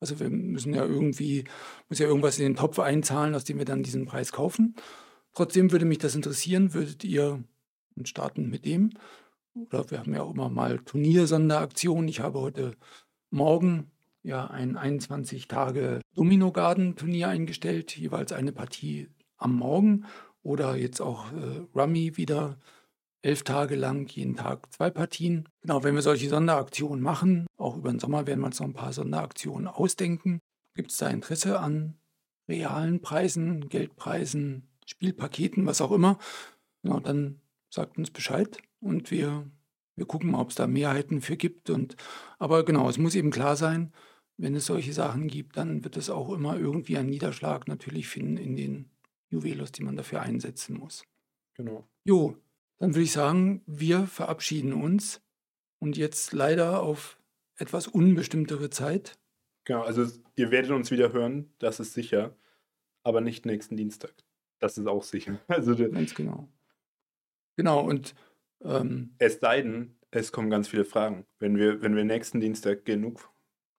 Also 0.00 0.20
wir 0.20 0.30
müssen 0.30 0.74
ja 0.74 0.84
irgendwie, 0.84 1.44
muss 1.88 1.98
ja 1.98 2.06
irgendwas 2.06 2.38
in 2.38 2.44
den 2.44 2.56
Topf 2.56 2.78
einzahlen, 2.78 3.34
aus 3.34 3.44
dem 3.44 3.58
wir 3.58 3.64
dann 3.64 3.82
diesen 3.82 4.06
Preis 4.06 4.32
kaufen. 4.32 4.76
Trotzdem 5.32 5.72
würde 5.72 5.86
mich 5.86 5.98
das 5.98 6.14
interessieren, 6.14 6.74
würdet 6.74 7.04
ihr 7.04 7.42
starten 8.04 8.50
mit 8.50 8.66
dem? 8.66 8.90
Oder 9.54 9.90
wir 9.90 9.98
haben 9.98 10.14
ja 10.14 10.22
auch 10.22 10.34
immer 10.34 10.48
mal 10.48 10.78
Turniersonderaktionen. 10.80 12.08
Ich 12.08 12.20
habe 12.20 12.40
heute 12.40 12.72
Morgen 13.30 13.90
ja 14.22 14.46
ein 14.46 14.76
21 14.76 15.48
Tage 15.48 16.00
Domino 16.14 16.52
Garden 16.52 16.96
Turnier 16.96 17.28
eingestellt, 17.28 17.96
jeweils 17.96 18.32
eine 18.32 18.52
Partie 18.52 19.08
am 19.44 19.56
Morgen 19.56 20.06
oder 20.42 20.76
jetzt 20.76 21.00
auch 21.00 21.32
äh, 21.32 21.66
Rummy 21.74 22.16
wieder 22.16 22.58
elf 23.22 23.42
Tage 23.42 23.74
lang, 23.74 24.06
jeden 24.08 24.36
Tag 24.36 24.72
zwei 24.72 24.90
Partien. 24.90 25.48
Genau, 25.62 25.82
wenn 25.82 25.94
wir 25.94 26.02
solche 26.02 26.28
Sonderaktionen 26.28 27.02
machen, 27.02 27.46
auch 27.56 27.76
über 27.76 27.90
den 27.90 27.98
Sommer 27.98 28.26
werden 28.26 28.40
wir 28.40 28.46
uns 28.46 28.60
noch 28.60 28.66
ein 28.66 28.74
paar 28.74 28.92
Sonderaktionen 28.92 29.66
ausdenken. 29.66 30.40
Gibt 30.74 30.90
es 30.90 30.98
da 30.98 31.08
Interesse 31.08 31.58
an 31.58 31.96
realen 32.48 33.00
Preisen, 33.00 33.68
Geldpreisen, 33.68 34.68
Spielpaketen, 34.86 35.64
was 35.64 35.80
auch 35.80 35.92
immer? 35.92 36.18
Genau, 36.82 37.00
dann 37.00 37.40
sagt 37.70 37.96
uns 37.96 38.10
Bescheid 38.10 38.58
und 38.80 39.10
wir, 39.10 39.50
wir 39.96 40.06
gucken 40.06 40.30
mal, 40.30 40.40
ob 40.40 40.50
es 40.50 40.56
da 40.56 40.66
Mehrheiten 40.66 41.22
für 41.22 41.38
gibt. 41.38 41.70
Und, 41.70 41.96
aber 42.38 42.64
genau, 42.64 42.90
es 42.90 42.98
muss 42.98 43.14
eben 43.14 43.30
klar 43.30 43.56
sein, 43.56 43.92
wenn 44.36 44.54
es 44.54 44.66
solche 44.66 44.92
Sachen 44.92 45.28
gibt, 45.28 45.56
dann 45.56 45.84
wird 45.84 45.96
es 45.96 46.10
auch 46.10 46.32
immer 46.32 46.58
irgendwie 46.58 46.98
einen 46.98 47.08
Niederschlag 47.08 47.68
natürlich 47.68 48.08
finden 48.08 48.36
in 48.36 48.56
den 48.56 48.90
Juwelos, 49.30 49.72
die 49.72 49.82
man 49.82 49.96
dafür 49.96 50.22
einsetzen 50.22 50.78
muss. 50.78 51.04
Genau. 51.54 51.86
Jo, 52.04 52.36
dann 52.78 52.94
würde 52.94 53.04
ich 53.04 53.12
sagen, 53.12 53.62
wir 53.66 54.06
verabschieden 54.06 54.72
uns 54.72 55.22
und 55.78 55.96
jetzt 55.96 56.32
leider 56.32 56.82
auf 56.82 57.18
etwas 57.56 57.86
unbestimmtere 57.86 58.70
Zeit. 58.70 59.18
Genau, 59.64 59.82
also 59.82 60.06
ihr 60.36 60.50
werdet 60.50 60.70
uns 60.72 60.90
wieder 60.90 61.12
hören, 61.12 61.52
das 61.58 61.80
ist 61.80 61.94
sicher. 61.94 62.36
aber 63.06 63.20
nicht 63.20 63.44
nächsten 63.44 63.76
Dienstag. 63.76 64.14
Das 64.60 64.78
ist 64.78 64.86
auch 64.86 65.02
sicher. 65.02 65.38
Also, 65.48 65.76
Ganz 65.76 66.14
genau. 66.14 66.48
Genau, 67.56 67.80
und 67.80 68.14
ähm, 68.62 69.14
es 69.18 69.40
sei 69.40 69.60
denn, 69.62 69.96
es 70.10 70.32
kommen 70.32 70.48
ganz 70.50 70.68
viele 70.68 70.84
Fragen. 70.84 71.26
Wenn 71.38 71.56
wir, 71.58 71.82
wenn 71.82 71.94
wir 71.96 72.04
nächsten 72.04 72.40
Dienstag 72.40 72.84
genug 72.84 73.30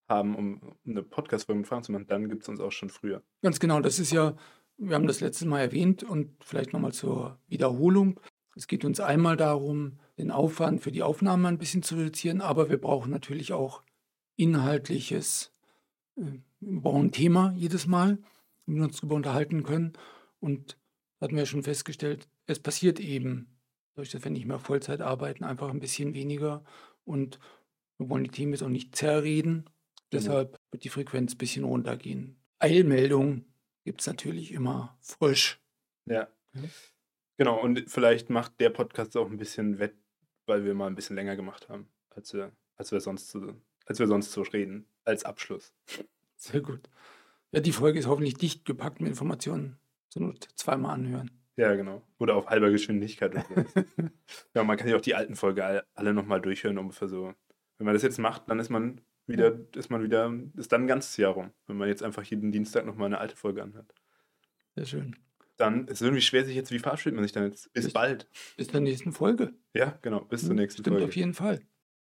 haben, 0.07 0.35
um, 0.35 0.59
um 0.61 0.91
eine 0.91 1.01
Podcast-Folge 1.01 1.59
mit 1.59 1.67
Fragen 1.67 1.83
zu 1.83 1.91
machen, 1.91 2.07
dann 2.07 2.29
gibt 2.29 2.43
es 2.43 2.49
uns 2.49 2.59
auch 2.59 2.71
schon 2.71 2.89
früher. 2.89 3.23
ganz 3.41 3.59
genau, 3.59 3.79
das 3.79 3.97
ist 3.99 4.11
ja, 4.11 4.35
wir 4.77 4.95
haben 4.95 5.07
das 5.07 5.21
letztes 5.21 5.47
Mal 5.47 5.61
erwähnt 5.61 6.03
und 6.03 6.31
vielleicht 6.43 6.73
nochmal 6.73 6.93
zur 6.93 7.39
Wiederholung. 7.47 8.19
Es 8.55 8.67
geht 8.67 8.85
uns 8.85 8.99
einmal 8.99 9.37
darum, 9.37 9.99
den 10.17 10.31
Aufwand 10.31 10.81
für 10.81 10.91
die 10.91 11.03
Aufnahme 11.03 11.47
ein 11.47 11.57
bisschen 11.57 11.83
zu 11.83 11.95
reduzieren, 11.95 12.41
aber 12.41 12.69
wir 12.69 12.79
brauchen 12.79 13.11
natürlich 13.11 13.53
auch 13.53 13.83
inhaltliches, 14.37 15.51
äh, 16.17 16.39
wir 16.59 16.81
brauchen 16.81 17.07
ein 17.07 17.11
Thema 17.11 17.53
jedes 17.55 17.87
Mal, 17.87 18.17
wo 18.65 18.75
wir 18.75 18.83
uns 18.83 18.97
darüber 18.97 19.15
unterhalten 19.15 19.63
können. 19.63 19.93
Und 20.39 20.77
da 21.19 21.25
hatten 21.25 21.35
wir 21.35 21.43
ja 21.43 21.47
schon 21.47 21.63
festgestellt, 21.63 22.27
es 22.47 22.59
passiert 22.59 22.99
eben, 22.99 23.47
dadurch, 23.93 24.11
dass 24.11 24.23
wir 24.23 24.31
nicht 24.31 24.45
mehr 24.45 24.59
Vollzeit 24.59 25.01
arbeiten, 25.01 25.43
einfach 25.43 25.69
ein 25.69 25.79
bisschen 25.79 26.13
weniger. 26.13 26.63
Und 27.05 27.39
wir 27.97 28.09
wollen 28.09 28.23
die 28.23 28.29
Themen 28.29 28.51
jetzt 28.51 28.63
auch 28.63 28.69
nicht 28.69 28.95
zerreden. 28.95 29.69
Deshalb 30.11 30.57
wird 30.71 30.83
die 30.83 30.89
Frequenz 30.89 31.33
ein 31.33 31.37
bisschen 31.37 31.63
runtergehen. 31.63 32.37
Eilmeldung 32.59 33.45
gibt 33.85 34.01
es 34.01 34.07
natürlich 34.07 34.51
immer 34.51 34.97
frisch. 34.99 35.61
Ja. 36.05 36.27
Mhm. 36.51 36.69
Genau, 37.37 37.61
und 37.61 37.89
vielleicht 37.89 38.29
macht 38.29 38.59
der 38.59 38.69
Podcast 38.69 39.15
auch 39.15 39.29
ein 39.29 39.37
bisschen 39.37 39.79
wett, 39.79 39.95
weil 40.45 40.65
wir 40.65 40.73
mal 40.73 40.87
ein 40.87 40.95
bisschen 40.95 41.15
länger 41.15 41.35
gemacht 41.35 41.69
haben, 41.69 41.87
als 42.09 42.33
wir, 42.33 42.51
als 42.75 42.91
wir 42.91 42.99
sonst 42.99 43.29
so, 43.29 43.55
als 43.85 43.99
wir 43.99 44.07
sonst 44.07 44.31
so 44.31 44.41
reden, 44.41 44.87
als 45.03 45.23
Abschluss. 45.23 45.73
Sehr 46.35 46.61
gut. 46.61 46.89
Ja, 47.51 47.61
die 47.61 47.71
Folge 47.71 47.99
ist 47.99 48.07
hoffentlich 48.07 48.35
dicht 48.35 48.65
gepackt 48.65 48.99
mit 48.99 49.09
Informationen. 49.09 49.77
Zur 50.09 50.23
Not 50.23 50.47
zweimal 50.55 50.93
anhören. 50.95 51.31
Ja, 51.57 51.73
genau. 51.75 52.01
Oder 52.17 52.35
auf 52.35 52.47
halber 52.47 52.69
Geschwindigkeit. 52.69 53.33
So. 53.33 53.83
ja, 54.53 54.63
man 54.63 54.77
kann 54.77 54.89
ja 54.89 54.97
auch 54.97 55.01
die 55.01 55.15
alten 55.15 55.35
Folgen 55.35 55.61
alle, 55.61 55.85
alle 55.93 56.13
nochmal 56.13 56.41
durchhören, 56.41 56.77
um 56.77 56.91
für 56.91 57.07
so. 57.07 57.33
Wenn 57.77 57.85
man 57.85 57.93
das 57.93 58.03
jetzt 58.03 58.19
macht, 58.19 58.49
dann 58.49 58.59
ist 58.59 58.69
man 58.69 59.01
wieder, 59.27 59.57
ist 59.75 59.89
man 59.89 60.03
wieder, 60.03 60.33
ist 60.55 60.71
dann 60.71 60.83
ein 60.83 60.87
ganzes 60.87 61.17
Jahr 61.17 61.33
rum, 61.33 61.51
wenn 61.67 61.77
man 61.77 61.87
jetzt 61.87 62.03
einfach 62.03 62.23
jeden 62.23 62.51
Dienstag 62.51 62.85
nochmal 62.85 63.07
eine 63.07 63.17
alte 63.19 63.35
Folge 63.35 63.63
anhört. 63.63 63.93
Sehr 64.75 64.85
schön. 64.85 65.15
Dann 65.57 65.87
ist 65.87 65.95
es 65.95 66.01
irgendwie 66.01 66.21
schwer, 66.21 66.43
sich 66.43 66.55
jetzt, 66.55 66.71
wie 66.71 66.79
verabschiedet 66.79 67.15
man 67.15 67.23
sich 67.23 67.31
dann 67.31 67.45
jetzt? 67.45 67.71
Bis 67.73 67.85
Bis- 67.85 67.93
bald. 67.93 68.27
Bis 68.57 68.67
zur 68.67 68.81
nächsten 68.81 69.13
Folge. 69.13 69.53
Ja, 69.73 69.97
genau, 70.01 70.21
bis 70.25 70.45
zur 70.45 70.53
nächsten 70.53 70.81
Stimmt 70.81 70.95
Folge. 70.95 71.05
auf 71.07 71.15
jeden 71.15 71.33
Fall. 71.33 71.61